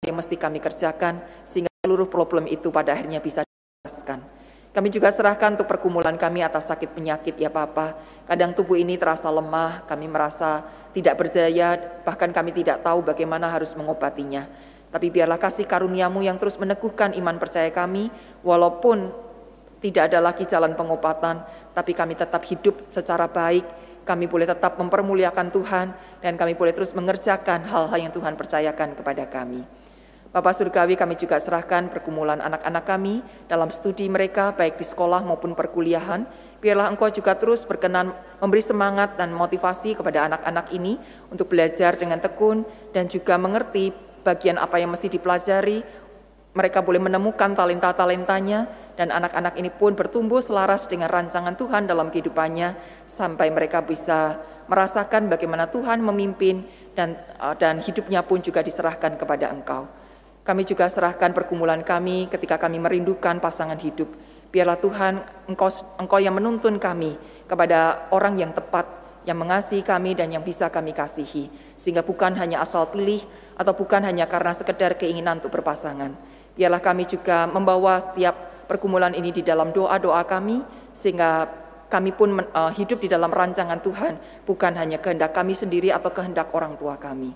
yang 0.02 0.16
mesti 0.16 0.34
kami 0.34 0.58
kerjakan 0.58 1.22
sehingga 1.46 1.70
seluruh 1.86 2.10
problem 2.10 2.50
itu 2.50 2.74
pada 2.74 2.94
akhirnya 2.94 3.22
bisa 3.22 3.46
dijelaskan. 3.46 4.20
Kami 4.76 4.92
juga 4.92 5.08
serahkan 5.08 5.56
untuk 5.56 5.72
pergumulan 5.72 6.20
kami 6.20 6.44
atas 6.44 6.68
sakit 6.68 6.92
penyakit 6.92 7.32
ya 7.40 7.48
Papa. 7.48 7.96
Kadang 8.28 8.52
tubuh 8.52 8.76
ini 8.76 9.00
terasa 9.00 9.32
lemah, 9.32 9.88
kami 9.88 10.04
merasa 10.04 10.68
tidak 10.92 11.16
berdaya, 11.16 11.80
bahkan 12.04 12.28
kami 12.28 12.52
tidak 12.52 12.84
tahu 12.84 13.00
bagaimana 13.00 13.48
harus 13.48 13.72
mengobatinya. 13.72 14.44
Tapi 14.92 15.08
biarlah 15.08 15.40
kasih 15.40 15.64
karuniamu 15.64 16.20
yang 16.20 16.36
terus 16.36 16.60
meneguhkan 16.60 17.16
iman 17.16 17.40
percaya 17.40 17.72
kami, 17.72 18.12
walaupun 18.44 19.16
tidak 19.80 20.12
ada 20.12 20.20
lagi 20.20 20.44
jalan 20.44 20.76
pengobatan, 20.76 21.40
tapi 21.76 21.92
kami 21.92 22.16
tetap 22.16 22.40
hidup 22.48 22.88
secara 22.88 23.28
baik, 23.28 23.68
kami 24.08 24.24
boleh 24.24 24.48
tetap 24.48 24.80
mempermuliakan 24.80 25.52
Tuhan, 25.52 25.92
dan 26.24 26.32
kami 26.40 26.56
boleh 26.56 26.72
terus 26.72 26.96
mengerjakan 26.96 27.68
hal-hal 27.68 27.98
yang 28.00 28.12
Tuhan 28.16 28.32
percayakan 28.32 28.96
kepada 28.96 29.28
kami. 29.28 29.60
Bapak 30.36 30.52
Surgawi 30.52 31.00
kami 31.00 31.16
juga 31.16 31.40
serahkan 31.40 31.88
pergumulan 31.88 32.44
anak-anak 32.44 32.84
kami 32.84 33.24
dalam 33.48 33.72
studi 33.72 34.04
mereka 34.04 34.52
baik 34.52 34.76
di 34.76 34.84
sekolah 34.84 35.24
maupun 35.24 35.56
perkuliahan. 35.56 36.28
Biarlah 36.60 36.92
Engkau 36.92 37.08
juga 37.08 37.32
terus 37.40 37.64
berkenan 37.64 38.12
memberi 38.36 38.60
semangat 38.60 39.16
dan 39.16 39.32
motivasi 39.32 39.96
kepada 39.96 40.28
anak-anak 40.28 40.76
ini 40.76 41.00
untuk 41.32 41.48
belajar 41.48 41.96
dengan 41.96 42.20
tekun 42.20 42.68
dan 42.92 43.08
juga 43.08 43.40
mengerti 43.40 43.96
bagian 44.26 44.60
apa 44.60 44.76
yang 44.76 44.92
mesti 44.92 45.08
dipelajari. 45.08 45.80
Mereka 46.56 46.80
boleh 46.80 46.96
menemukan 47.04 47.52
talenta-talentanya 47.52 48.64
dan 48.96 49.12
anak-anak 49.12 49.60
ini 49.60 49.68
pun 49.68 49.92
bertumbuh 49.92 50.40
selaras 50.40 50.88
dengan 50.88 51.12
rancangan 51.12 51.52
Tuhan 51.52 51.84
dalam 51.84 52.08
kehidupannya 52.08 52.72
sampai 53.04 53.52
mereka 53.52 53.84
bisa 53.84 54.40
merasakan 54.64 55.28
bagaimana 55.28 55.68
Tuhan 55.68 56.00
memimpin 56.00 56.64
dan 56.96 57.20
dan 57.60 57.84
hidupnya 57.84 58.24
pun 58.24 58.40
juga 58.40 58.64
diserahkan 58.64 59.20
kepada 59.20 59.52
Engkau. 59.52 59.84
Kami 60.48 60.62
juga 60.64 60.88
serahkan 60.88 61.36
pergumulan 61.36 61.84
kami 61.84 62.32
ketika 62.32 62.56
kami 62.56 62.80
merindukan 62.80 63.36
pasangan 63.36 63.76
hidup. 63.76 64.08
Biarlah 64.48 64.80
Tuhan, 64.80 65.20
Engkau, 65.52 65.68
Engkau 66.00 66.22
yang 66.22 66.38
menuntun 66.38 66.80
kami 66.80 67.20
kepada 67.44 68.08
orang 68.14 68.40
yang 68.40 68.56
tepat, 68.56 68.88
yang 69.28 69.36
mengasihi 69.36 69.84
kami 69.84 70.16
dan 70.16 70.32
yang 70.32 70.40
bisa 70.40 70.70
kami 70.72 70.96
kasihi. 70.96 71.52
Sehingga 71.76 72.00
bukan 72.00 72.32
hanya 72.40 72.64
asal 72.64 72.88
pilih 72.88 73.20
atau 73.58 73.74
bukan 73.76 74.06
hanya 74.06 74.24
karena 74.30 74.54
sekedar 74.54 74.96
keinginan 74.96 75.42
untuk 75.42 75.52
berpasangan. 75.52 76.35
Biarlah 76.56 76.80
kami 76.80 77.04
juga 77.04 77.44
membawa 77.44 78.00
setiap 78.00 78.66
pergumulan 78.66 79.12
ini 79.12 79.30
di 79.30 79.44
dalam 79.44 79.70
doa-doa 79.70 80.24
kami, 80.24 80.64
sehingga 80.96 81.46
kami 81.86 82.10
pun 82.10 82.34
uh, 82.34 82.72
hidup 82.74 82.98
di 82.98 83.06
dalam 83.06 83.30
rancangan 83.30 83.78
Tuhan, 83.78 84.18
bukan 84.42 84.72
hanya 84.74 84.98
kehendak 84.98 85.36
kami 85.36 85.54
sendiri 85.54 85.94
atau 85.94 86.10
kehendak 86.10 86.50
orang 86.56 86.74
tua 86.74 86.98
kami. 86.98 87.30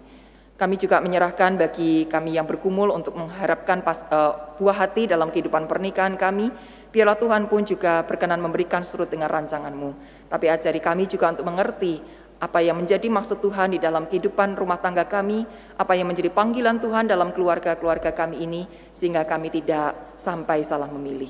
Kami 0.58 0.76
juga 0.76 1.00
menyerahkan 1.00 1.56
bagi 1.56 2.04
kami 2.04 2.36
yang 2.36 2.44
bergumul 2.44 2.92
untuk 2.92 3.16
mengharapkan 3.16 3.80
pas, 3.80 4.04
uh, 4.12 4.56
buah 4.60 4.84
hati 4.84 5.08
dalam 5.08 5.32
kehidupan 5.32 5.64
pernikahan 5.64 6.20
kami. 6.20 6.52
Biarlah 6.90 7.16
Tuhan 7.16 7.46
pun 7.46 7.62
juga 7.62 8.02
berkenan 8.02 8.42
memberikan 8.42 8.82
surut 8.82 9.08
dengan 9.08 9.30
rancanganmu. 9.30 9.90
Tapi 10.28 10.46
ajari 10.50 10.82
kami 10.82 11.06
juga 11.06 11.32
untuk 11.32 11.46
mengerti 11.46 12.02
apa 12.40 12.64
yang 12.64 12.80
menjadi 12.80 13.04
maksud 13.12 13.44
Tuhan 13.44 13.76
di 13.76 13.78
dalam 13.78 14.08
kehidupan 14.08 14.56
rumah 14.56 14.80
tangga 14.80 15.04
kami, 15.04 15.44
apa 15.76 15.92
yang 15.92 16.08
menjadi 16.08 16.32
panggilan 16.32 16.80
Tuhan 16.80 17.04
dalam 17.04 17.36
keluarga-keluarga 17.36 18.16
kami 18.16 18.40
ini, 18.48 18.64
sehingga 18.96 19.28
kami 19.28 19.52
tidak 19.52 20.16
sampai 20.16 20.64
salah 20.64 20.88
memilih. 20.88 21.28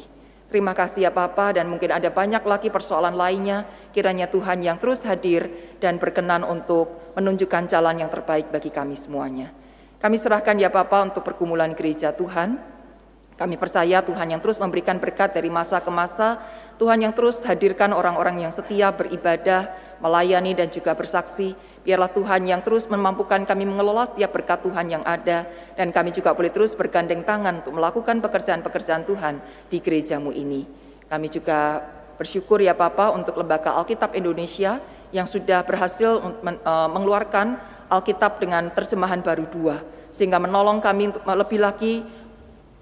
Terima 0.51 0.75
kasih 0.75 1.07
ya 1.07 1.13
Papa 1.15 1.55
dan 1.55 1.71
mungkin 1.71 1.95
ada 1.95 2.11
banyak 2.11 2.43
lagi 2.43 2.75
persoalan 2.75 3.15
lainnya. 3.15 3.67
Kiranya 3.95 4.27
Tuhan 4.27 4.67
yang 4.67 4.83
terus 4.83 5.07
hadir 5.07 5.47
dan 5.79 5.99
berkenan 6.03 6.43
untuk 6.43 7.15
menunjukkan 7.15 7.71
jalan 7.71 8.03
yang 8.03 8.11
terbaik 8.11 8.51
bagi 8.51 8.71
kami 8.71 8.99
semuanya. 8.99 9.55
Kami 10.03 10.19
serahkan 10.19 10.59
ya 10.59 10.67
Papa 10.71 11.07
untuk 11.07 11.23
pergumulan 11.23 11.71
gereja 11.75 12.11
Tuhan. 12.11 12.59
Kami 13.39 13.55
percaya 13.63 14.03
Tuhan 14.03 14.27
yang 14.37 14.43
terus 14.43 14.59
memberikan 14.59 14.99
berkat 14.99 15.39
dari 15.39 15.47
masa 15.55 15.79
ke 15.79 15.91
masa. 15.95 16.43
Tuhan 16.81 17.05
yang 17.05 17.13
terus 17.13 17.45
hadirkan 17.45 17.93
orang-orang 17.93 18.49
yang 18.49 18.53
setia 18.57 18.89
beribadah, 18.89 19.69
melayani 20.01 20.57
dan 20.57 20.73
juga 20.73 20.97
bersaksi. 20.97 21.53
Biarlah 21.85 22.09
Tuhan 22.09 22.49
yang 22.49 22.65
terus 22.65 22.89
memampukan 22.89 23.45
kami 23.45 23.69
mengelola 23.69 24.09
setiap 24.09 24.33
berkat 24.33 24.65
Tuhan 24.65 24.89
yang 24.89 25.05
ada 25.05 25.45
dan 25.77 25.93
kami 25.93 26.09
juga 26.09 26.33
boleh 26.33 26.49
terus 26.49 26.73
bergandeng 26.73 27.21
tangan 27.21 27.61
untuk 27.61 27.77
melakukan 27.77 28.25
pekerjaan-pekerjaan 28.25 29.05
Tuhan 29.05 29.45
di 29.69 29.77
gerejamu 29.77 30.33
ini. 30.33 30.65
Kami 31.05 31.29
juga 31.29 31.85
bersyukur 32.17 32.65
ya 32.65 32.73
Papa 32.73 33.13
untuk 33.13 33.37
Lembaga 33.37 33.77
Alkitab 33.77 34.17
Indonesia 34.17 34.81
yang 35.13 35.29
sudah 35.29 35.61
berhasil 35.65 36.21
e, 36.21 36.73
mengeluarkan 36.97 37.61
Alkitab 37.93 38.41
dengan 38.41 38.73
terjemahan 38.73 39.21
baru 39.21 39.45
dua 39.53 39.85
sehingga 40.09 40.41
menolong 40.43 40.83
kami 40.83 41.13
untuk 41.13 41.25
lebih 41.25 41.61
lagi 41.61 42.03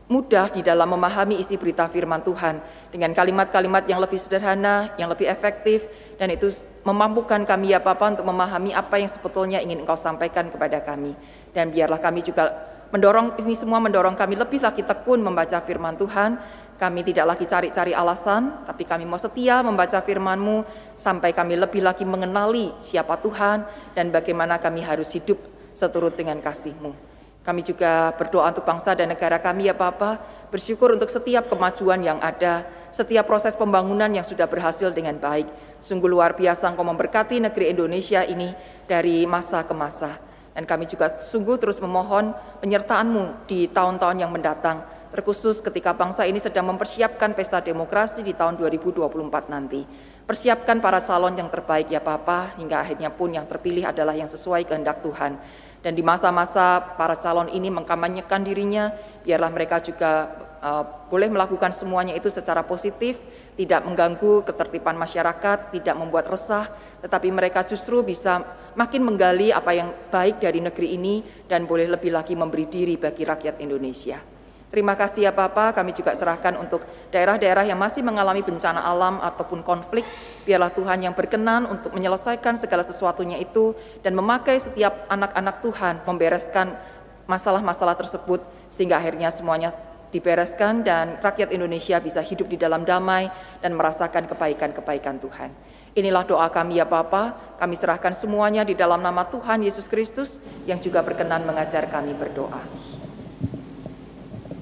mudah 0.09 0.49
di 0.49 0.65
dalam 0.65 0.89
memahami 0.89 1.37
isi 1.37 1.61
berita 1.61 1.85
firman 1.87 2.25
Tuhan 2.25 2.65
dengan 2.89 3.13
kalimat-kalimat 3.13 3.85
yang 3.85 4.01
lebih 4.01 4.17
sederhana, 4.17 4.97
yang 4.97 5.13
lebih 5.13 5.29
efektif, 5.29 5.85
dan 6.17 6.33
itu 6.33 6.49
memampukan 6.83 7.45
kami 7.45 7.77
ya 7.77 7.81
Papa 7.85 8.09
untuk 8.17 8.25
memahami 8.25 8.73
apa 8.73 8.97
yang 8.97 9.13
sebetulnya 9.13 9.61
ingin 9.61 9.85
Engkau 9.85 10.01
sampaikan 10.01 10.49
kepada 10.49 10.81
kami. 10.81 11.13
Dan 11.53 11.69
biarlah 11.69 12.01
kami 12.01 12.25
juga 12.25 12.49
mendorong, 12.89 13.37
ini 13.45 13.53
semua 13.53 13.77
mendorong 13.85 14.17
kami 14.17 14.41
lebih 14.41 14.65
lagi 14.65 14.81
tekun 14.81 15.21
membaca 15.21 15.61
firman 15.61 16.01
Tuhan, 16.01 16.41
kami 16.81 17.05
tidak 17.05 17.37
lagi 17.37 17.45
cari-cari 17.45 17.93
alasan, 17.93 18.65
tapi 18.65 18.89
kami 18.89 19.05
mau 19.05 19.21
setia 19.21 19.61
membaca 19.61 20.01
firman-Mu 20.01 20.65
sampai 20.97 21.37
kami 21.37 21.61
lebih 21.61 21.85
lagi 21.85 22.09
mengenali 22.09 22.73
siapa 22.81 23.21
Tuhan 23.21 23.67
dan 23.93 24.09
bagaimana 24.09 24.57
kami 24.57 24.81
harus 24.87 25.13
hidup 25.13 25.37
seturut 25.77 26.17
dengan 26.17 26.41
kasih-Mu. 26.41 27.08
Kami 27.49 27.65
juga 27.65 28.13
berdoa 28.13 28.53
untuk 28.53 28.69
bangsa 28.69 28.93
dan 28.93 29.09
negara 29.09 29.41
kami 29.41 29.73
ya 29.73 29.75
Papa, 29.75 30.21
bersyukur 30.53 30.93
untuk 30.93 31.09
setiap 31.09 31.49
kemajuan 31.49 31.97
yang 32.05 32.21
ada, 32.21 32.69
setiap 32.93 33.25
proses 33.25 33.57
pembangunan 33.57 34.13
yang 34.13 34.21
sudah 34.21 34.45
berhasil 34.45 34.93
dengan 34.93 35.17
baik. 35.17 35.49
Sungguh 35.81 36.13
luar 36.13 36.37
biasa 36.37 36.69
Engkau 36.69 36.85
memberkati 36.85 37.41
negeri 37.41 37.73
Indonesia 37.73 38.21
ini 38.21 38.53
dari 38.85 39.25
masa 39.25 39.65
ke 39.65 39.73
masa. 39.73 40.21
Dan 40.53 40.69
kami 40.69 40.93
juga 40.93 41.17
sungguh 41.17 41.57
terus 41.57 41.81
memohon 41.81 42.37
penyertaan-Mu 42.61 43.49
di 43.49 43.65
tahun-tahun 43.73 44.21
yang 44.21 44.29
mendatang, 44.29 44.85
terkhusus 45.09 45.65
ketika 45.65 45.97
bangsa 45.97 46.29
ini 46.29 46.37
sedang 46.37 46.69
mempersiapkan 46.69 47.33
pesta 47.33 47.65
demokrasi 47.65 48.21
di 48.29 48.37
tahun 48.37 48.61
2024 48.61 49.09
nanti. 49.49 49.89
Persiapkan 50.29 50.85
para 50.85 51.01
calon 51.01 51.33
yang 51.33 51.49
terbaik 51.49 51.89
ya 51.89 52.05
Papa, 52.05 52.53
hingga 52.61 52.85
akhirnya 52.85 53.09
pun 53.09 53.33
yang 53.33 53.49
terpilih 53.49 53.89
adalah 53.89 54.13
yang 54.13 54.29
sesuai 54.29 54.69
kehendak 54.69 55.01
Tuhan. 55.01 55.41
Dan 55.79 55.95
di 55.95 56.03
masa-masa 56.03 56.83
para 56.99 57.15
calon 57.15 57.47
ini 57.55 57.71
mengkampanyekan 57.71 58.43
dirinya, 58.43 58.91
biarlah 59.23 59.51
mereka 59.55 59.79
juga 59.79 60.27
uh, 60.59 60.85
boleh 61.07 61.31
melakukan 61.31 61.71
semuanya 61.71 62.19
itu 62.19 62.27
secara 62.29 62.67
positif, 62.67 63.23
tidak 63.55 63.87
mengganggu 63.87 64.43
ketertiban 64.43 64.99
masyarakat, 64.99 65.75
tidak 65.75 65.95
membuat 65.95 66.27
resah, 66.27 66.67
tetapi 67.03 67.31
mereka 67.31 67.63
justru 67.63 68.03
bisa 68.03 68.43
makin 68.75 69.07
menggali 69.07 69.55
apa 69.55 69.71
yang 69.75 69.91
baik 70.11 70.43
dari 70.43 70.59
negeri 70.63 70.99
ini 70.99 71.23
dan 71.47 71.67
boleh 71.67 71.87
lebih 71.87 72.11
lagi 72.11 72.35
memberi 72.35 72.67
diri 72.67 72.95
bagi 72.99 73.23
rakyat 73.27 73.63
Indonesia. 73.63 74.38
Terima 74.69 74.93
kasih 74.93 75.25
ya 75.25 75.33
Bapak, 75.33 75.81
kami 75.81 75.97
juga 75.97 76.13
serahkan 76.13 76.53
untuk 76.61 76.85
daerah-daerah 77.09 77.65
yang 77.65 77.81
masih 77.81 78.05
mengalami 78.05 78.45
bencana 78.45 78.85
alam 78.85 79.17
ataupun 79.25 79.65
konflik. 79.65 80.05
Biarlah 80.45 80.69
Tuhan 80.69 81.09
yang 81.09 81.17
berkenan 81.17 81.65
untuk 81.65 81.97
menyelesaikan 81.97 82.61
segala 82.61 82.85
sesuatunya 82.85 83.41
itu 83.41 83.73
dan 84.05 84.13
memakai 84.13 84.61
setiap 84.61 85.09
anak-anak 85.09 85.65
Tuhan 85.65 85.95
membereskan 86.05 86.77
masalah-masalah 87.25 87.97
tersebut 87.97 88.45
sehingga 88.69 89.01
akhirnya 89.01 89.33
semuanya 89.33 89.73
dibereskan 90.13 90.85
dan 90.85 91.17
rakyat 91.21 91.49
Indonesia 91.49 91.97
bisa 92.01 92.21
hidup 92.21 92.53
di 92.53 92.61
dalam 92.61 92.85
damai 92.85 93.33
dan 93.65 93.73
merasakan 93.73 94.29
kebaikan-kebaikan 94.29 95.17
Tuhan. 95.17 95.49
Inilah 95.97 96.29
doa 96.29 96.49
kami 96.53 96.77
ya 96.77 96.85
Bapa, 96.85 97.57
kami 97.57 97.73
serahkan 97.73 98.13
semuanya 98.13 98.69
di 98.69 98.77
dalam 98.77 99.01
nama 99.01 99.25
Tuhan 99.25 99.65
Yesus 99.65 99.89
Kristus 99.89 100.37
yang 100.69 100.77
juga 100.77 101.01
berkenan 101.01 101.49
mengajar 101.49 101.89
kami 101.89 102.13
berdoa. 102.13 102.61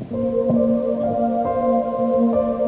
Thank 0.08 0.20
you. 2.60 2.65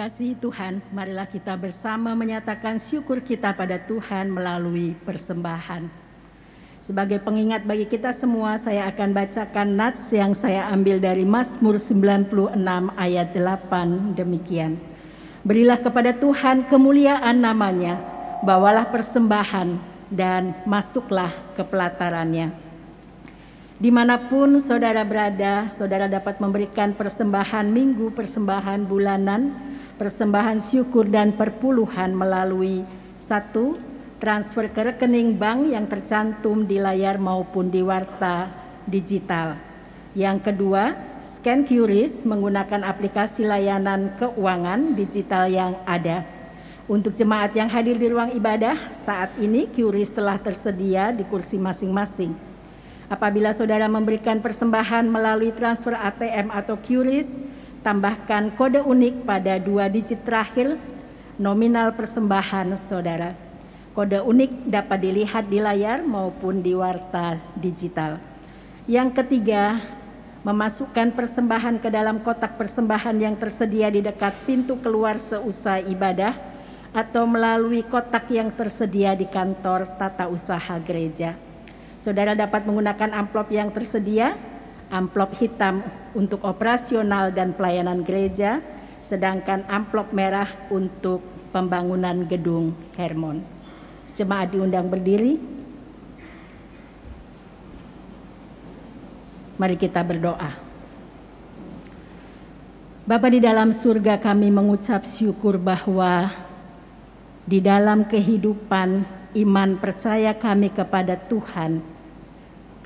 Dikasihi 0.00 0.32
Tuhan, 0.40 0.80
marilah 0.96 1.28
kita 1.28 1.60
bersama 1.60 2.16
menyatakan 2.16 2.80
syukur 2.80 3.20
kita 3.20 3.52
pada 3.52 3.76
Tuhan 3.76 4.32
melalui 4.32 4.96
persembahan. 5.04 5.92
Sebagai 6.80 7.20
pengingat 7.20 7.68
bagi 7.68 7.84
kita 7.84 8.08
semua, 8.16 8.56
saya 8.56 8.88
akan 8.88 9.12
bacakan 9.12 9.76
nats 9.76 10.08
yang 10.08 10.32
saya 10.32 10.72
ambil 10.72 11.04
dari 11.04 11.28
Mazmur 11.28 11.76
96 11.76 12.32
ayat 12.96 13.28
8 13.36 14.16
demikian. 14.16 14.80
Berilah 15.44 15.76
kepada 15.76 16.16
Tuhan 16.16 16.64
kemuliaan 16.64 17.36
namanya, 17.36 18.00
bawalah 18.40 18.88
persembahan 18.88 19.76
dan 20.08 20.56
masuklah 20.64 21.28
ke 21.52 21.60
pelatarannya. 21.60 22.56
Di 23.76 23.92
mana 23.92 24.16
pun 24.16 24.64
saudara 24.64 25.04
berada, 25.04 25.68
saudara 25.68 26.08
dapat 26.08 26.40
memberikan 26.40 26.96
persembahan 26.96 27.68
minggu, 27.68 28.16
persembahan 28.16 28.88
bulanan, 28.88 29.68
persembahan 30.00 30.56
syukur 30.64 31.12
dan 31.12 31.36
perpuluhan 31.36 32.16
melalui 32.16 32.80
satu 33.20 33.76
transfer 34.16 34.72
ke 34.72 34.96
rekening 34.96 35.36
bank 35.36 35.68
yang 35.76 35.84
tercantum 35.84 36.64
di 36.64 36.80
layar 36.80 37.20
maupun 37.20 37.68
di 37.68 37.84
warta 37.84 38.48
digital. 38.88 39.60
Yang 40.16 40.48
kedua, 40.48 40.96
scan 41.20 41.68
QRIS 41.68 42.24
menggunakan 42.24 42.80
aplikasi 42.80 43.44
layanan 43.44 44.16
keuangan 44.16 44.96
digital 44.96 45.52
yang 45.52 45.76
ada. 45.84 46.24
Untuk 46.88 47.12
jemaat 47.12 47.52
yang 47.52 47.68
hadir 47.68 48.00
di 48.00 48.08
ruang 48.08 48.32
ibadah, 48.32 48.96
saat 48.96 49.36
ini 49.36 49.68
QRIS 49.68 50.16
telah 50.16 50.40
tersedia 50.40 51.12
di 51.12 51.28
kursi 51.28 51.60
masing-masing. 51.60 52.32
Apabila 53.12 53.52
saudara 53.52 53.84
memberikan 53.84 54.40
persembahan 54.40 55.04
melalui 55.04 55.52
transfer 55.52 55.92
ATM 55.92 56.48
atau 56.50 56.80
QRIS, 56.80 57.59
tambahkan 57.80 58.52
kode 58.56 58.84
unik 58.84 59.24
pada 59.24 59.56
dua 59.56 59.88
digit 59.88 60.20
terakhir 60.24 60.76
nominal 61.40 61.96
persembahan 61.96 62.76
saudara. 62.76 63.32
Kode 63.96 64.20
unik 64.22 64.70
dapat 64.70 64.98
dilihat 65.02 65.50
di 65.50 65.58
layar 65.58 66.04
maupun 66.04 66.62
di 66.62 66.76
warta 66.76 67.40
digital. 67.58 68.22
Yang 68.86 69.24
ketiga, 69.24 69.80
memasukkan 70.46 71.12
persembahan 71.12 71.82
ke 71.82 71.88
dalam 71.92 72.22
kotak 72.24 72.56
persembahan 72.56 73.16
yang 73.18 73.34
tersedia 73.36 73.92
di 73.92 74.00
dekat 74.00 74.32
pintu 74.48 74.78
keluar 74.80 75.20
seusai 75.20 75.90
ibadah 75.90 76.32
atau 76.90 77.28
melalui 77.28 77.84
kotak 77.84 78.30
yang 78.32 78.50
tersedia 78.50 79.12
di 79.14 79.28
kantor 79.28 79.86
tata 80.00 80.26
usaha 80.26 80.74
gereja. 80.80 81.36
Saudara 82.00 82.32
dapat 82.32 82.64
menggunakan 82.64 83.12
amplop 83.12 83.52
yang 83.52 83.68
tersedia, 83.68 84.32
amplop 84.90 85.38
hitam 85.38 85.86
untuk 86.12 86.42
operasional 86.42 87.30
dan 87.30 87.54
pelayanan 87.54 88.02
gereja, 88.02 88.58
sedangkan 89.06 89.64
amplop 89.70 90.10
merah 90.10 90.50
untuk 90.68 91.22
pembangunan 91.54 92.26
gedung 92.26 92.74
Hermon. 92.98 93.42
Jemaat 94.18 94.50
diundang 94.50 94.90
berdiri. 94.90 95.38
Mari 99.56 99.76
kita 99.78 100.02
berdoa. 100.02 100.50
Bapa 103.06 103.26
di 103.26 103.42
dalam 103.42 103.74
surga 103.74 104.22
kami 104.22 104.54
mengucap 104.54 105.02
syukur 105.02 105.58
bahwa 105.58 106.30
di 107.42 107.58
dalam 107.58 108.06
kehidupan 108.06 109.02
iman 109.34 109.70
percaya 109.82 110.30
kami 110.30 110.70
kepada 110.70 111.18
Tuhan, 111.18 111.82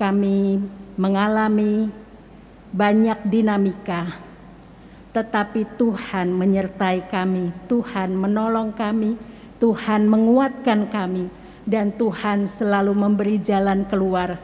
kami 0.01 0.65
mengalami 0.95 1.91
banyak 2.75 3.19
dinamika, 3.27 4.19
tetapi 5.15 5.79
Tuhan 5.79 6.35
menyertai 6.35 7.07
kami, 7.07 7.55
Tuhan 7.71 8.19
menolong 8.19 8.75
kami, 8.75 9.15
Tuhan 9.63 10.11
menguatkan 10.11 10.91
kami, 10.91 11.31
dan 11.63 11.95
Tuhan 11.95 12.51
selalu 12.51 12.93
memberi 12.93 13.39
jalan 13.39 13.87
keluar 13.87 14.39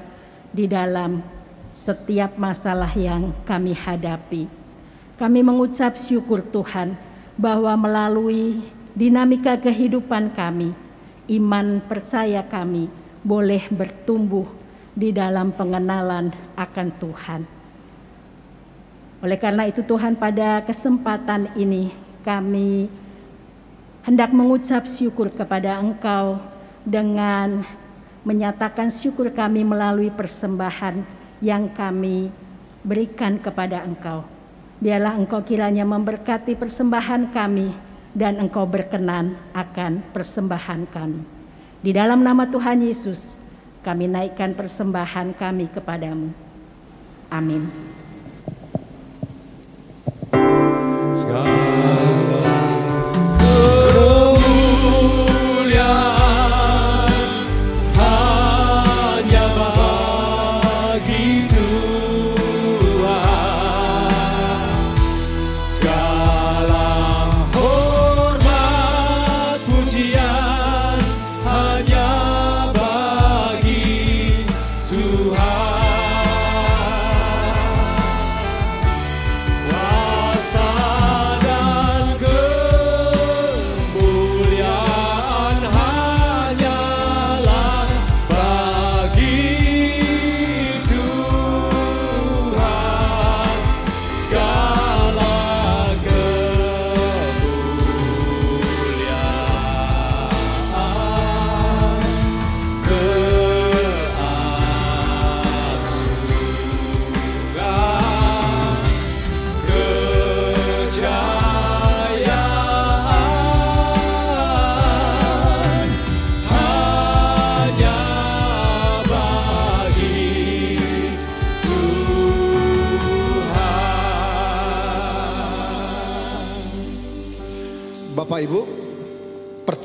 di 0.55 0.71
dalam 0.71 1.23
setiap 1.75 2.39
masalah 2.39 2.91
yang 2.95 3.35
kami 3.43 3.75
hadapi. 3.75 4.47
Kami 5.19 5.41
mengucap 5.43 5.99
syukur 5.99 6.41
Tuhan 6.41 6.95
bahwa 7.35 7.75
melalui 7.77 8.63
dinamika 8.95 9.59
kehidupan 9.59 10.33
kami, 10.33 10.71
iman 11.31 11.83
percaya 11.85 12.47
kami 12.47 12.87
boleh 13.21 13.69
bertumbuh 13.69 14.60
di 14.95 15.15
dalam 15.15 15.55
pengenalan 15.55 16.35
akan 16.59 16.89
Tuhan. 16.99 17.43
Oleh 19.21 19.37
karena 19.37 19.69
itu 19.69 19.85
Tuhan 19.85 20.17
pada 20.17 20.65
kesempatan 20.65 21.53
ini 21.53 21.93
kami 22.25 22.89
hendak 24.05 24.33
mengucap 24.33 24.89
syukur 24.89 25.29
kepada 25.29 25.77
Engkau 25.77 26.41
dengan 26.85 27.61
menyatakan 28.25 28.89
syukur 28.89 29.29
kami 29.33 29.65
melalui 29.65 30.09
persembahan 30.13 31.05
yang 31.41 31.69
kami 31.73 32.33
berikan 32.85 33.37
kepada 33.41 33.85
Engkau. 33.85 34.25
Biarlah 34.81 35.17
Engkau 35.17 35.45
kiranya 35.45 35.85
memberkati 35.85 36.57
persembahan 36.57 37.33
kami 37.33 37.73
dan 38.17 38.41
Engkau 38.41 38.65
berkenan 38.65 39.37
akan 39.53 40.01
persembahan 40.13 40.89
kami. 40.89 41.23
Di 41.81 41.97
dalam 41.97 42.21
nama 42.21 42.45
Tuhan 42.49 42.85
Yesus, 42.85 43.40
kami 43.81 44.09
naikkan 44.09 44.53
persembahan 44.53 45.33
kami 45.37 45.73
kepadamu. 45.73 46.33
Amin. 47.31 47.71
kemuliaan 51.31 51.70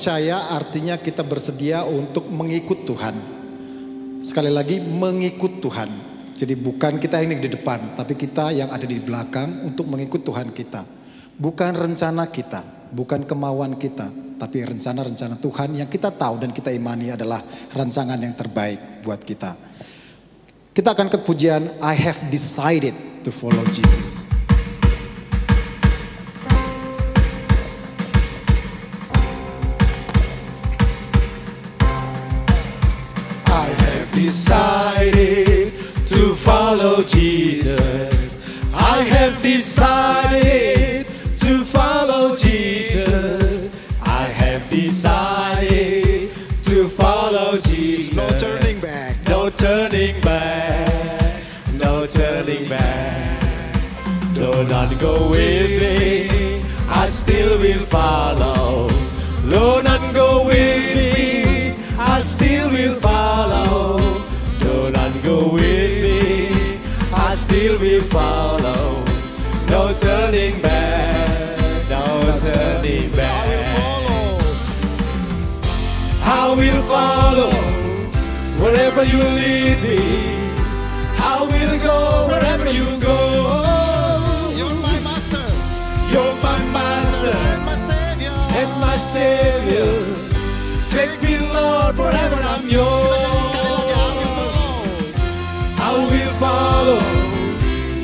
percaya 0.05 0.53
artinya 0.53 1.01
kita 1.01 1.25
bersedia 1.25 1.81
untuk 1.81 2.29
mengikut 2.29 2.85
Tuhan. 2.85 3.17
Sekali 4.21 4.53
lagi 4.53 4.77
mengikut 4.77 5.57
Tuhan. 5.65 5.89
Jadi 6.37 6.53
bukan 6.53 7.01
kita 7.01 7.25
ini 7.25 7.41
di 7.41 7.49
depan, 7.49 7.97
tapi 7.97 8.13
kita 8.13 8.53
yang 8.53 8.69
ada 8.69 8.85
di 8.85 9.01
belakang 9.01 9.65
untuk 9.65 9.89
mengikut 9.89 10.21
Tuhan 10.21 10.53
kita. 10.53 10.85
Bukan 11.41 11.73
rencana 11.73 12.29
kita, 12.29 12.61
bukan 12.93 13.25
kemauan 13.25 13.81
kita, 13.81 14.05
tapi 14.37 14.61
rencana-rencana 14.69 15.41
Tuhan 15.41 15.73
yang 15.73 15.89
kita 15.89 16.13
tahu 16.13 16.37
dan 16.37 16.53
kita 16.53 16.69
imani 16.69 17.09
adalah 17.09 17.41
rancangan 17.73 18.21
yang 18.21 18.37
terbaik 18.37 19.01
buat 19.01 19.25
kita. 19.25 19.57
Kita 20.69 20.93
akan 20.93 21.09
ke 21.09 21.17
pujian 21.25 21.81
I 21.81 21.97
have 21.97 22.29
decided 22.29 22.93
to 23.25 23.33
follow 23.33 23.65
Jesus. 23.73 24.34
Decided 34.15 35.73
to 36.07 36.33
follow 36.35 37.03
Jesus. 37.03 38.39
I 38.73 39.03
have 39.03 39.41
decided 39.41 41.05
to 41.37 41.65
follow 41.65 42.35
Jesus. 42.35 43.75
I 44.01 44.23
have 44.23 44.69
decided 44.69 46.31
to 46.63 46.87
follow 46.87 47.59
Jesus. 47.59 48.15
No 48.15 48.39
turning 48.39 48.79
back. 48.79 49.15
No 49.27 49.49
turning 49.49 50.21
back. 50.21 51.43
No 51.73 52.07
turning 52.07 52.69
back. 52.69 53.41
Do 54.33 54.63
not 54.63 54.97
go 54.99 55.29
with 55.29 55.81
me. 55.81 56.63
I 56.87 57.07
still 57.07 57.59
will 57.59 57.85
follow. 57.85 58.89
Do 59.49 59.83
not 59.83 60.14
follow. 68.05 69.03
No 69.69 69.93
turning 69.97 70.61
back. 70.61 71.89
No 71.89 72.03
turning 72.43 73.11
back. 73.11 73.45
I 76.23 76.53
will 76.57 76.81
follow 76.83 77.51
wherever 78.61 79.03
you 79.03 79.19
lead 79.19 79.77
me. 79.83 79.99
I 81.17 81.41
will 81.41 81.79
go 81.79 82.27
wherever 82.29 82.69
you 82.69 82.85
go. 83.01 83.17
You're 84.55 84.77
my 84.81 84.97
master. 85.07 85.45
You're 86.11 86.35
my 86.43 86.59
master. 86.77 87.35
And 87.35 87.65
my 87.65 87.77
savior. 87.77 88.35
And 88.61 88.71
my 88.81 88.97
savior. 88.97 89.93
Take 90.89 91.21
me, 91.23 91.39
Lord, 91.39 91.95
forever 91.95 92.39
I'm 92.41 92.67
yours. 92.69 93.45
I 95.77 95.91
will 96.09 96.33
follow 96.39 97.24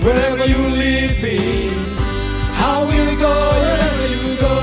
wherever 0.04 0.46
you 0.46 0.62
lead 0.82 1.22
me. 1.22 1.70
I 2.58 2.84
will 2.90 3.14
go 3.18 3.36
wherever 3.62 4.08
you 4.16 4.24
go. 4.46 4.58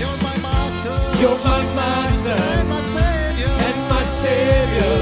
You're 0.00 0.18
my 0.26 0.36
master. 0.48 0.96
You're 1.20 1.40
my 1.44 1.62
master. 1.76 2.30
And 2.30 2.68
my 2.68 2.80
savior. 2.80 3.52
And 3.66 3.78
my 3.90 4.04
savior. 4.04 4.96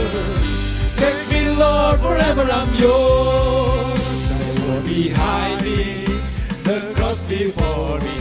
Take 0.96 1.20
me, 1.30 1.50
Lord, 1.56 2.00
forever 2.00 2.42
I'm 2.42 2.74
yours. 2.74 4.02
The 4.28 4.62
world 4.66 4.84
behind 4.84 5.62
me, 5.62 6.04
the 6.64 6.92
cross 6.96 7.20
before 7.26 8.00
me. 8.00 8.18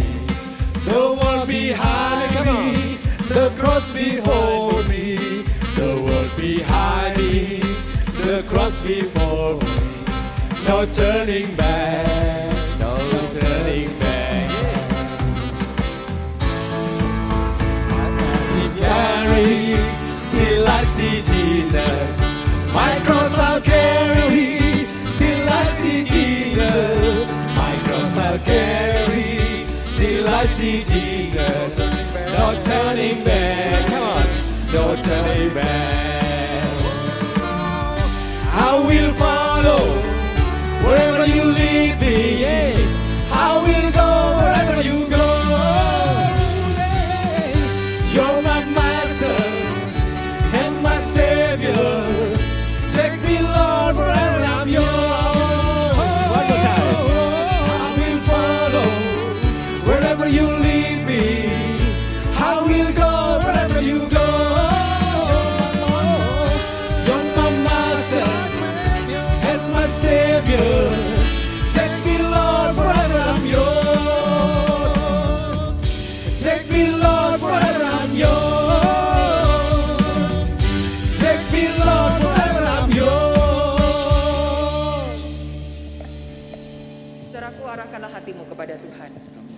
The 0.86 1.18
world 1.20 1.48
behind 1.48 2.34
me, 2.46 2.98
the 3.34 3.52
cross 3.58 3.94
before 3.94 4.84
me. 4.84 5.44
The 5.76 6.02
world 6.06 6.32
behind 6.38 7.18
me, 7.18 7.60
the 8.24 8.46
cross 8.48 8.80
before 8.82 9.56
me. 9.56 9.95
No 10.68 10.84
turning 10.86 11.56
back, 11.56 12.80
no 12.80 12.98
turning 13.40 14.00
back. 14.00 14.50
Carry 18.80 19.78
till 20.32 20.68
I 20.68 20.84
see 20.84 21.22
Jesus. 21.22 22.22
My 22.74 23.00
cross 23.06 23.38
I'll 23.38 23.62
carry 23.62 24.58
till 25.20 25.50
I 25.50 25.66
see 25.66 26.04
Jesus. 26.06 27.32
My 27.56 27.76
cross 27.86 28.18
I'll 28.18 28.40
carry 28.40 29.66
till 29.96 30.28
I 30.28 30.46
see 30.46 30.84
Jesus. 30.84 31.78
No 32.40 32.60
turning 32.64 33.24
back, 33.24 33.86
come 33.86 34.04
on, 34.04 34.26
no 34.74 35.02
turning 35.02 35.54
back. 35.54 36.26
I 38.58 38.84
will 38.88 39.14
follow 39.14 40.05
wherever 40.86 41.26
you 41.26 41.44
lead 41.44 42.00
me. 42.00 42.42
Yeah. 42.42 42.74
I 43.32 43.62
will 43.64 43.92
go 43.92 44.25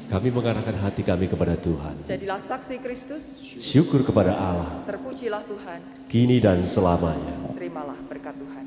Kami 0.07 0.31
mengarahkan 0.31 0.71
hati 0.79 1.03
kami 1.03 1.27
kepada 1.27 1.59
Tuhan. 1.59 2.07
Jadilah 2.07 2.39
saksi 2.39 2.79
Kristus, 2.79 3.43
Syukur 3.59 4.07
kepada 4.07 4.31
Allah, 4.39 4.87
terpujilah 4.87 5.43
Tuhan, 5.43 6.07
kini 6.07 6.39
dan 6.39 6.63
selamanya. 6.63 7.35
terimalah 7.51 7.99
berkat 8.07 8.31
Tuhan. 8.39 8.65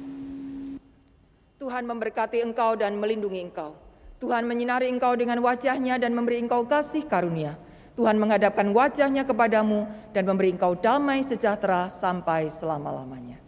Tuhan 1.57 1.85
memberkati 1.89 2.45
engkau 2.45 2.77
dan 2.77 3.01
melindungi 3.01 3.41
engkau. 3.41 3.73
Tuhan 4.21 4.45
menyinari 4.45 4.93
engkau 4.93 5.17
dengan 5.17 5.41
wajahnya 5.41 5.97
dan 5.97 6.13
memberi 6.13 6.45
engkau 6.45 6.69
kasih 6.69 7.09
karunia. 7.09 7.57
Tuhan 7.97 8.21
menghadapkan 8.21 8.69
wajahnya 8.77 9.25
kepadamu 9.25 9.89
dan 10.13 10.29
memberi 10.29 10.53
engkau 10.53 10.77
damai 10.77 11.25
sejahtera 11.25 11.89
sampai 11.89 12.53
selama-lamanya. 12.53 13.41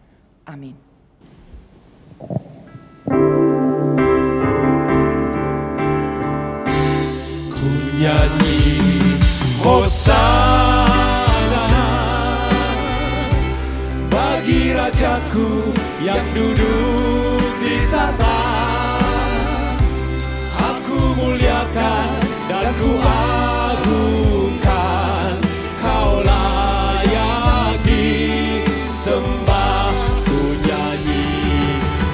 Amin. 0.49 0.92
Nyanyi 8.03 9.15
Hosana 9.63 10.27
Bagi 14.11 14.75
Rajaku 14.75 15.71
yang 16.03 16.27
duduk 16.35 17.47
di 17.63 17.79
tata 17.95 18.43
Aku 20.51 21.15
muliakan 21.15 22.11
dan 22.51 22.75
ku 22.75 22.91
agungkan 23.71 25.39
Kau 25.79 26.27
layak 26.27 27.87
disembah 27.87 29.95
Ku 30.27 30.59
nyanyi 30.67 31.31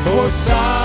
Hosana 0.05 0.78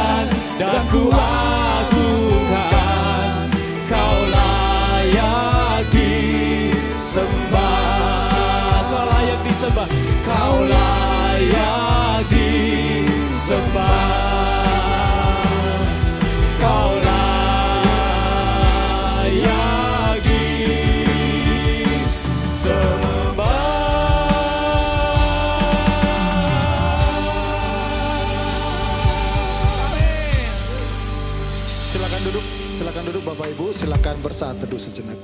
muliakan 0.00 0.26
dan 0.56 0.80
ku 0.88 1.12
agungkan 1.12 2.56
Kau 3.90 4.16
layak 4.30 5.84
disembah. 5.90 7.58
Kau 8.86 9.04
layak 9.10 9.40
disembah. 9.44 9.88
Kau 10.24 10.62
layak 10.64 12.22
disembah 12.30 13.50
Bapak 33.40 33.56
Ibu, 33.56 33.72
silakan 33.72 34.20
bersaat 34.20 34.60
teduh 34.60 34.76
sejenak. 34.76 35.16